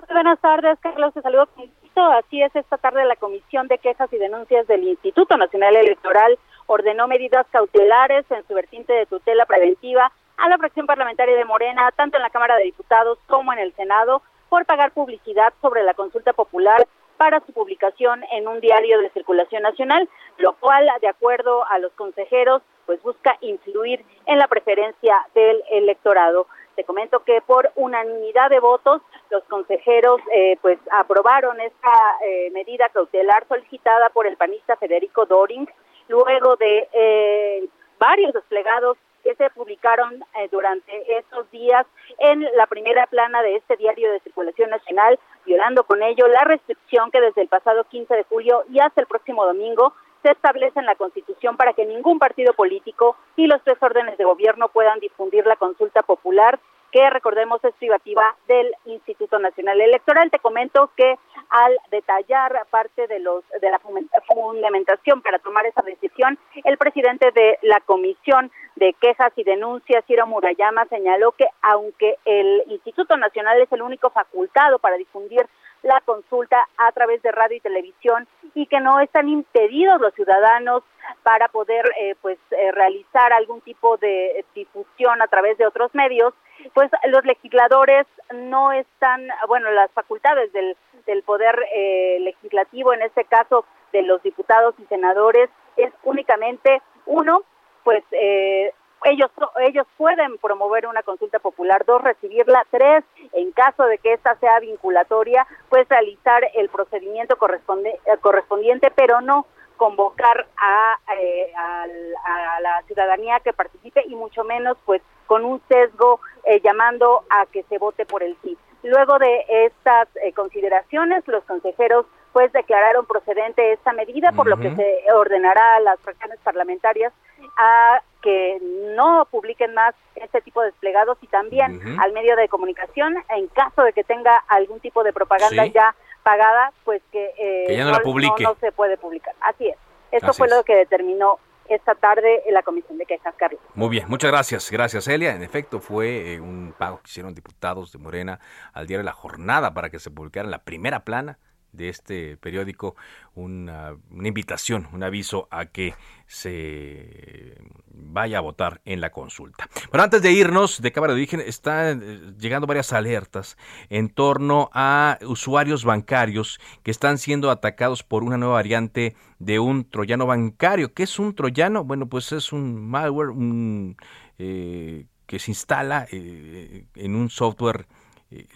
Muy 0.08 0.14
Buenas 0.14 0.40
tardes, 0.40 0.78
Carlos. 0.82 1.14
Te 1.14 1.22
saludo. 1.22 1.48
Así 1.96 2.42
es, 2.42 2.56
esta 2.56 2.78
tarde 2.78 3.04
la 3.06 3.18
Comisión 3.18 3.68
de 3.68 3.78
Quejas 3.78 4.12
y 4.14 4.18
Denuncias 4.18 4.66
del 4.68 4.84
Instituto 4.86 5.36
Nacional 5.36 5.76
Electoral 5.76 6.40
ordenó 6.68 7.08
medidas 7.08 7.46
cautelares 7.52 8.26
en 8.30 8.48
su 8.48 8.54
vertiente 8.54 8.94
de 8.94 9.06
tutela 9.06 9.46
preventiva 9.46 10.12
a 10.38 10.50
la 10.50 10.58
fracción 10.58 10.86
parlamentaria 10.86 11.36
de 11.36 11.44
Morena, 11.44 11.92
tanto 11.98 12.16
en 12.16 12.24
la 12.24 12.30
Cámara 12.30 12.56
de 12.56 12.64
Diputados 12.64 13.18
como 13.28 13.52
en 13.52 13.60
el 13.60 13.74
Senado, 13.76 14.22
por 14.48 14.66
pagar 14.66 14.92
publicidad 14.92 15.54
sobre 15.62 15.84
la 15.84 15.94
consulta 15.94 16.32
popular 16.32 16.88
para 17.20 17.42
su 17.42 17.52
publicación 17.52 18.24
en 18.32 18.48
un 18.48 18.62
diario 18.62 18.98
de 19.02 19.10
circulación 19.10 19.62
nacional, 19.62 20.08
lo 20.38 20.54
cual, 20.54 20.90
de 21.02 21.10
acuerdo 21.10 21.68
a 21.68 21.78
los 21.78 21.92
consejeros, 21.92 22.62
pues 22.86 23.04
busca 23.04 23.36
influir 23.42 24.06
en 24.26 24.40
la 24.40 24.48
preferencia 24.48 25.18
del 25.36 25.62
electorado. 25.70 26.48
Te 26.78 26.86
comento 26.86 27.20
que 27.26 27.42
por 27.42 27.74
unanimidad 27.76 28.50
de 28.50 28.62
votos, 28.62 29.02
los 29.32 29.44
consejeros 29.44 30.22
eh, 30.32 30.58
pues 30.62 30.80
aprobaron 30.92 31.60
esta 31.60 31.92
eh, 32.26 32.52
medida 32.52 32.88
cautelar 32.88 33.46
solicitada 33.50 34.08
por 34.12 34.26
el 34.26 34.38
panista 34.38 34.78
Federico 34.78 35.26
Doring, 35.26 35.70
luego 36.08 36.56
de 36.56 36.88
eh, 36.94 37.68
varios 38.00 38.32
desplegados 38.32 38.98
que 39.24 39.36
se 39.36 39.50
publicaron 39.52 40.24
eh, 40.36 40.48
durante 40.52 41.18
estos 41.18 41.50
días 41.52 41.86
en 42.20 42.48
la 42.56 42.68
primera 42.68 43.06
plana 43.08 43.42
de 43.42 43.58
este 43.58 43.78
diario 43.78 44.12
de 44.12 44.20
circulación 44.22 44.70
nacional, 44.70 45.20
violando 45.46 45.84
con 45.84 46.02
ello 46.04 46.28
la 46.28 46.44
restricción 46.44 47.12
que 47.12 47.22
desde 47.22 47.42
el 47.42 47.48
pasado 47.48 47.84
15 47.86 48.14
de 48.16 48.24
julio 48.24 48.64
y 48.70 48.80
hasta 48.80 49.02
el 49.02 49.08
próximo 49.08 49.46
domingo 49.46 49.94
se 50.22 50.32
establece 50.32 50.80
en 50.80 50.86
la 50.86 50.96
Constitución 50.96 51.58
para 51.58 51.74
que 51.74 51.86
ningún 51.86 52.20
partido 52.20 52.54
político 52.54 53.16
y 53.36 53.48
los 53.48 53.62
tres 53.64 53.78
órdenes 53.82 54.18
de 54.18 54.26
gobierno 54.26 54.70
puedan 54.70 55.00
difundir 55.00 55.46
la 55.46 55.56
consulta 55.56 56.02
popular 56.02 56.60
que 56.92 57.10
recordemos 57.10 57.64
es 57.64 57.74
privativa 57.76 58.36
del 58.48 58.74
Instituto 58.86 59.40
Nacional 59.40 59.80
Electoral. 59.82 60.32
Te 60.32 60.40
comento 60.40 60.92
que 60.96 61.16
al 61.50 61.78
detallar 61.92 62.66
parte 62.70 63.08
de 63.08 63.20
los 63.20 63.44
de 63.62 63.70
la 63.70 63.80
fundamentación 63.80 65.22
para 65.22 65.40
tomar 65.40 65.66
esa 65.66 65.82
decisión, 65.82 66.38
el 66.64 66.78
presidente 66.78 67.32
de 67.32 67.58
la 67.62 67.80
Comisión 67.82 68.52
de 68.76 68.94
Quejas 68.94 69.34
y 69.36 69.44
Denuncias, 69.44 70.06
Ciro 70.06 70.28
Murayama, 70.28 70.86
señaló 70.86 71.32
que 71.34 71.46
aunque 71.62 72.18
el 72.26 72.64
Instituto 72.68 73.18
Nacional 73.18 73.62
es 73.62 73.72
el 73.72 73.82
único 73.82 74.10
facultado 74.10 74.80
para 74.80 74.98
difundir 74.98 75.46
la 75.82 76.02
consulta 76.02 76.68
a 76.78 76.92
través 76.92 77.22
de 77.22 77.32
radio 77.32 77.58
y 77.58 77.62
televisión 77.62 78.28
y 78.54 78.66
que 78.66 78.80
no 78.80 79.00
están 79.00 79.30
impedidos 79.30 80.02
los 80.02 80.14
ciudadanos 80.14 80.84
para 81.24 81.48
poder 81.48 81.86
eh, 82.00 82.16
pues 82.22 82.38
eh, 82.52 82.72
realizar 82.72 83.32
algún 83.34 83.62
tipo 83.62 83.98
de 83.98 84.44
difusión 84.54 85.22
a 85.22 85.28
través 85.28 85.58
de 85.58 85.66
otros 85.66 85.94
medios 85.96 86.34
pues 86.80 86.92
los 87.10 87.26
legisladores 87.26 88.08
no 88.34 88.72
están 88.72 89.28
bueno 89.50 89.70
las 89.72 89.92
facultades 89.92 90.50
del 90.54 90.78
del 91.06 91.24
poder 91.24 91.60
eh, 91.76 92.20
legislativo 92.22 92.94
en 92.94 93.02
este 93.02 93.26
caso 93.26 93.66
de 93.92 94.02
los 94.04 94.24
diputados 94.24 94.76
y 94.78 94.86
senadores 94.86 95.50
es 95.76 95.92
únicamente 96.04 96.82
uno 97.06 97.44
pues 97.84 98.02
eh, 98.12 98.72
ellos 99.04 99.30
ellos 99.60 99.88
pueden 99.98 100.38
promover 100.38 100.88
una 100.88 101.04
consulta 101.04 101.40
popular, 101.40 101.84
dos 101.86 102.02
recibirla, 102.02 102.66
tres 102.72 103.04
en 103.34 103.52
caso 103.52 103.84
de 103.84 103.98
que 103.98 104.14
esta 104.14 104.36
sea 104.36 104.60
vinculatoria, 104.60 105.48
pues 105.70 105.88
realizar 105.90 106.44
el 106.54 106.70
procedimiento 106.70 107.38
corresponde, 107.38 108.00
correspondiente, 108.22 108.92
pero 108.92 109.20
no 109.22 109.46
convocar 109.78 110.48
a, 110.58 110.98
eh, 111.18 111.52
a, 111.56 111.84
a, 111.84 112.60
la 112.60 112.84
ciudadanía 112.88 113.40
que 113.40 113.54
participe 113.54 114.04
y 114.06 114.16
mucho 114.16 114.44
menos 114.44 114.78
pues 114.86 115.02
con 115.30 115.46
un 115.46 115.62
sesgo 115.70 116.20
eh, 116.44 116.60
llamando 116.64 117.24
a 117.30 117.46
que 117.46 117.62
se 117.70 117.78
vote 117.78 118.04
por 118.08 118.24
el 118.24 118.36
sí. 118.42 118.58
Luego 118.82 119.20
de 119.20 119.46
estas 119.48 120.08
eh, 120.24 120.34
consideraciones, 120.34 121.26
los 121.28 121.44
consejeros 121.44 122.08
pues 122.34 122.52
declararon 122.52 123.06
procedente 123.06 123.74
esta 123.74 123.92
medida, 123.94 124.32
por 124.32 124.48
lo 124.48 124.58
que 124.58 124.76
se 124.76 125.12
ordenará 125.14 125.76
a 125.76 125.80
las 125.82 126.00
fracciones 126.00 126.40
parlamentarias 126.44 127.12
a 127.58 128.02
que 128.24 128.58
no 128.96 129.28
publiquen 129.30 129.74
más 129.76 129.94
este 130.16 130.42
tipo 130.42 130.62
de 130.62 130.68
desplegados 130.72 131.18
y 131.22 131.28
también 131.28 131.80
al 132.00 132.12
medio 132.14 132.36
de 132.36 132.48
comunicación, 132.48 133.16
en 133.30 133.48
caso 133.50 133.84
de 133.84 133.94
que 133.94 134.04
tenga 134.04 134.36
algún 134.48 134.80
tipo 134.80 135.04
de 135.04 135.14
propaganda 135.14 135.64
Sí. 135.66 135.72
ya 135.74 135.96
pagada, 136.24 136.72
pues 136.86 137.02
que, 137.12 137.26
eh, 137.38 137.66
Que 137.68 137.78
ya 137.78 137.84
no 137.86 137.92
la 137.92 138.00
publique. 138.00 138.44
no 138.44 138.56
se 138.60 138.72
puede 138.72 138.98
publicar. 138.98 139.36
Así 139.42 139.68
es. 139.68 139.78
Esto 140.12 140.32
Así 140.32 140.38
fue 140.40 140.48
es. 140.48 140.54
lo 140.56 140.64
que 140.64 140.76
determinó 140.76 141.40
esta 141.70 141.96
tarde 141.96 142.42
en 142.46 142.54
la 142.54 142.64
Comisión 142.64 142.98
de 142.98 143.06
Quejas, 143.06 143.34
Carlos. 143.38 143.62
Muy 143.76 143.90
bien, 143.90 144.06
muchas 144.08 144.32
gracias. 144.32 144.70
Gracias, 144.72 145.08
Elia. 145.08 145.36
En 145.36 145.44
efecto, 145.44 145.80
fue 145.80 146.34
eh, 146.34 146.40
un 146.40 146.74
pago 146.78 146.98
que 146.98 147.10
hicieron 147.10 147.34
diputados 147.34 147.92
de 147.92 148.00
Morena 148.00 148.40
al 148.74 148.88
diario 148.88 149.04
La 149.04 149.14
Jornada 149.14 149.74
para 149.74 149.90
que 149.90 150.00
se 150.00 150.12
publicara 150.12 150.46
en 150.46 150.52
la 150.52 150.64
primera 150.64 151.06
plana 151.06 151.38
de 151.72 151.90
este 151.90 152.38
periódico 152.38 152.96
una, 153.36 153.96
invitación, 154.12 154.88
un 154.94 155.04
aviso 155.04 155.48
a 155.52 155.66
que 155.66 155.94
se 156.28 157.58
vaya 157.92 158.38
a 158.38 158.42
votar 158.42 158.82
en 158.86 159.02
la 159.02 159.12
consulta. 159.12 159.68
Pero 159.92 160.04
antes 160.04 160.22
de 160.22 160.32
irnos 160.32 160.82
de 160.82 160.92
Cámara 160.92 161.14
de 161.14 161.20
Origen, 161.20 161.42
están 161.42 162.02
eh, 162.04 162.34
llegando 162.38 162.68
varias 162.68 162.94
alertas 162.94 163.58
en 163.90 164.10
torno 164.10 164.70
a 164.74 165.18
usuarios 165.22 165.86
bancarios 165.86 166.60
que 166.84 166.92
están 166.92 167.18
siendo 167.18 167.52
atacados 167.52 168.04
por 168.04 168.24
una 168.24 168.38
nueva 168.38 168.56
variante 168.56 169.16
de 169.40 169.60
un 169.60 169.90
troyano 169.90 170.26
bancario. 170.26 170.94
¿Qué 170.94 171.04
es 171.04 171.20
un 171.20 171.34
troyano? 171.34 171.84
Bueno, 171.84 172.08
pues 172.08 172.32
es 172.32 172.52
un 172.52 172.90
malware 172.90 173.30
un, 173.30 173.98
eh, 174.38 175.06
que 175.26 175.40
se 175.40 175.52
instala 175.52 176.08
eh, 176.12 176.86
en 176.96 177.16
un 177.16 177.30
software 177.30 177.88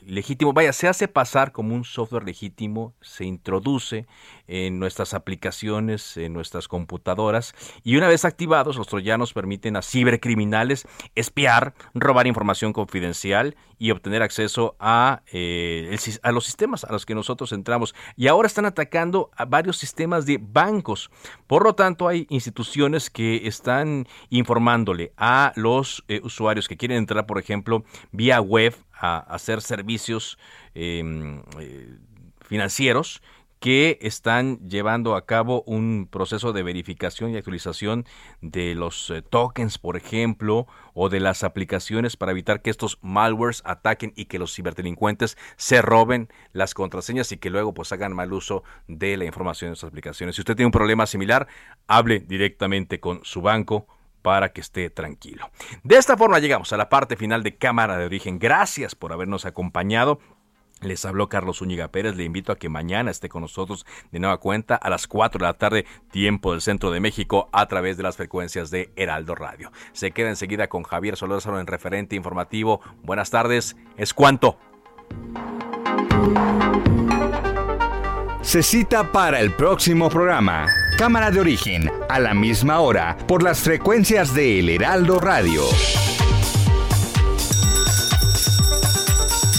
legítimo, 0.06 0.54
vaya, 0.54 0.72
se 0.74 0.88
hace 0.88 1.08
pasar 1.08 1.52
como 1.52 1.74
un 1.74 1.84
software 1.84 2.24
legítimo, 2.24 2.94
se 3.02 3.26
introduce 3.26 4.06
en 4.48 4.80
nuestras 4.80 5.14
aplicaciones, 5.14 6.16
en 6.18 6.34
nuestras 6.34 6.68
computadoras, 6.68 7.56
y 7.84 7.98
una 7.98 8.08
vez 8.08 8.26
activados, 8.26 8.76
los 8.76 8.88
troyanos 8.88 9.34
permiten 9.34 9.76
a 9.76 9.82
cibercriminales 9.82 10.88
espiar, 11.16 11.74
robar 11.94 12.28
información 12.28 12.72
confidencial 12.72 13.56
y 13.84 13.92
obtener 13.92 14.22
acceso 14.22 14.78
a, 14.80 15.24
eh, 15.34 15.94
a 16.22 16.32
los 16.32 16.46
sistemas 16.46 16.86
a 16.86 16.94
los 16.94 17.06
que 17.06 17.14
nosotros 17.14 17.52
entramos. 17.52 17.94
Y 18.16 18.28
ahora 18.28 18.48
están 18.48 18.64
atacando 18.64 19.30
a 19.36 19.44
varios 19.44 19.76
sistemas 19.76 20.26
de 20.26 20.40
bancos. 20.42 21.12
Por 21.48 21.66
lo 21.66 21.76
tanto, 21.76 22.08
hay 22.08 22.26
instituciones 22.30 23.10
que 23.10 23.46
están 23.46 24.08
informándole 24.30 25.12
a 25.18 25.52
los 25.58 26.06
eh, 26.08 26.22
usuarios 26.24 26.70
que 26.70 26.78
quieren 26.78 26.96
entrar, 26.96 27.26
por 27.26 27.40
ejemplo, 27.40 27.84
vía 28.14 28.40
web 28.40 28.74
a 28.94 29.18
hacer 29.18 29.62
servicios 29.62 30.38
em, 30.74 31.44
eh, 31.60 31.98
financieros 32.48 33.22
que 33.64 33.98
están 34.02 34.60
llevando 34.68 35.16
a 35.16 35.26
cabo 35.26 35.64
un 35.66 36.10
proceso 36.12 36.52
de 36.52 36.64
verificación 36.64 37.32
y 37.32 37.38
actualización 37.38 38.06
de 38.42 38.76
los 38.76 39.10
eh, 39.10 39.22
tokens, 39.22 39.78
por 39.78 39.96
ejemplo, 39.96 40.68
o 40.94 41.08
de 41.08 41.22
las 41.22 41.46
aplicaciones 41.46 42.18
para 42.18 42.34
evitar 42.34 42.62
que 42.62 42.70
estos 42.70 43.00
malwares 43.02 43.62
ataquen 43.64 44.12
y 44.18 44.26
que 44.26 44.38
los 44.38 44.54
ciberdelincuentes 44.54 45.38
se 45.56 45.82
roben 45.82 46.28
las 46.52 46.74
contraseñas 46.74 47.32
y 47.32 47.38
que 47.38 47.50
luego 47.50 47.74
pues 47.74 47.94
hagan 47.94 48.12
mal 48.12 48.34
uso 48.34 48.64
de 48.90 49.16
la 49.16 49.24
información 49.24 49.70
de 49.70 49.76
estas 49.76 49.88
aplicaciones. 49.88 50.36
Si 50.36 50.42
usted 50.42 50.58
tiene 50.58 50.68
un 50.68 50.74
problema 50.74 51.06
similar, 51.06 51.48
hable 51.88 52.20
directamente 52.20 53.00
con 53.00 53.24
su 53.24 53.42
banco 53.42 53.88
para 54.24 54.52
que 54.52 54.60
esté 54.60 54.90
tranquilo. 54.90 55.52
De 55.84 55.98
esta 55.98 56.18
forma 56.18 56.40
llegamos 56.40 56.74
a 56.74 56.78
la 56.78 56.90
parte 56.90 57.16
final 57.16 57.44
de 57.44 57.56
Cámara 57.56 57.98
de 57.98 58.06
Origen. 58.06 58.40
Gracias 58.40 58.96
por 58.96 59.14
habernos 59.14 59.46
acompañado. 59.46 60.20
Les 60.84 61.06
habló 61.06 61.30
Carlos 61.30 61.62
Úñiga 61.62 61.88
Pérez. 61.90 62.16
Le 62.16 62.24
invito 62.24 62.52
a 62.52 62.58
que 62.58 62.70
mañana 62.70 63.12
esté 63.12 63.30
con 63.30 63.42
nosotros 63.42 63.86
de 64.12 64.20
nueva 64.20 64.38
cuenta 64.38 64.76
a 64.76 64.90
las 64.90 65.08
4 65.08 65.40
de 65.40 65.46
la 65.46 65.54
tarde, 65.54 65.86
tiempo 66.12 66.52
del 66.52 66.62
centro 66.62 66.92
de 66.92 67.00
México, 67.00 67.50
a 67.52 67.68
través 67.68 67.98
de 67.98 68.04
las 68.04 68.18
frecuencias 68.18 68.72
de 68.72 68.92
Heraldo 68.96 69.36
Radio. 69.36 69.72
Se 69.94 70.12
queda 70.12 70.30
enseguida 70.30 70.68
con 70.68 70.84
Javier 70.84 71.18
Solórzano 71.18 71.60
en 71.60 71.68
referente 71.68 72.16
informativo. 72.16 72.82
Buenas 73.04 73.30
tardes. 73.30 73.76
Es 73.98 74.14
cuanto. 74.14 74.58
Se 78.42 78.62
cita 78.62 79.12
para 79.12 79.40
el 79.40 79.54
próximo 79.54 80.10
programa. 80.10 80.68
Cámara 80.98 81.32
de 81.32 81.40
origen, 81.40 81.90
a 82.10 82.20
la 82.20 82.34
misma 82.34 82.82
hora, 82.82 83.18
por 83.26 83.42
las 83.42 83.62
frecuencias 83.62 84.36
de 84.36 84.60
El 84.60 84.70
Heraldo 84.70 85.20
Radio. 85.20 85.64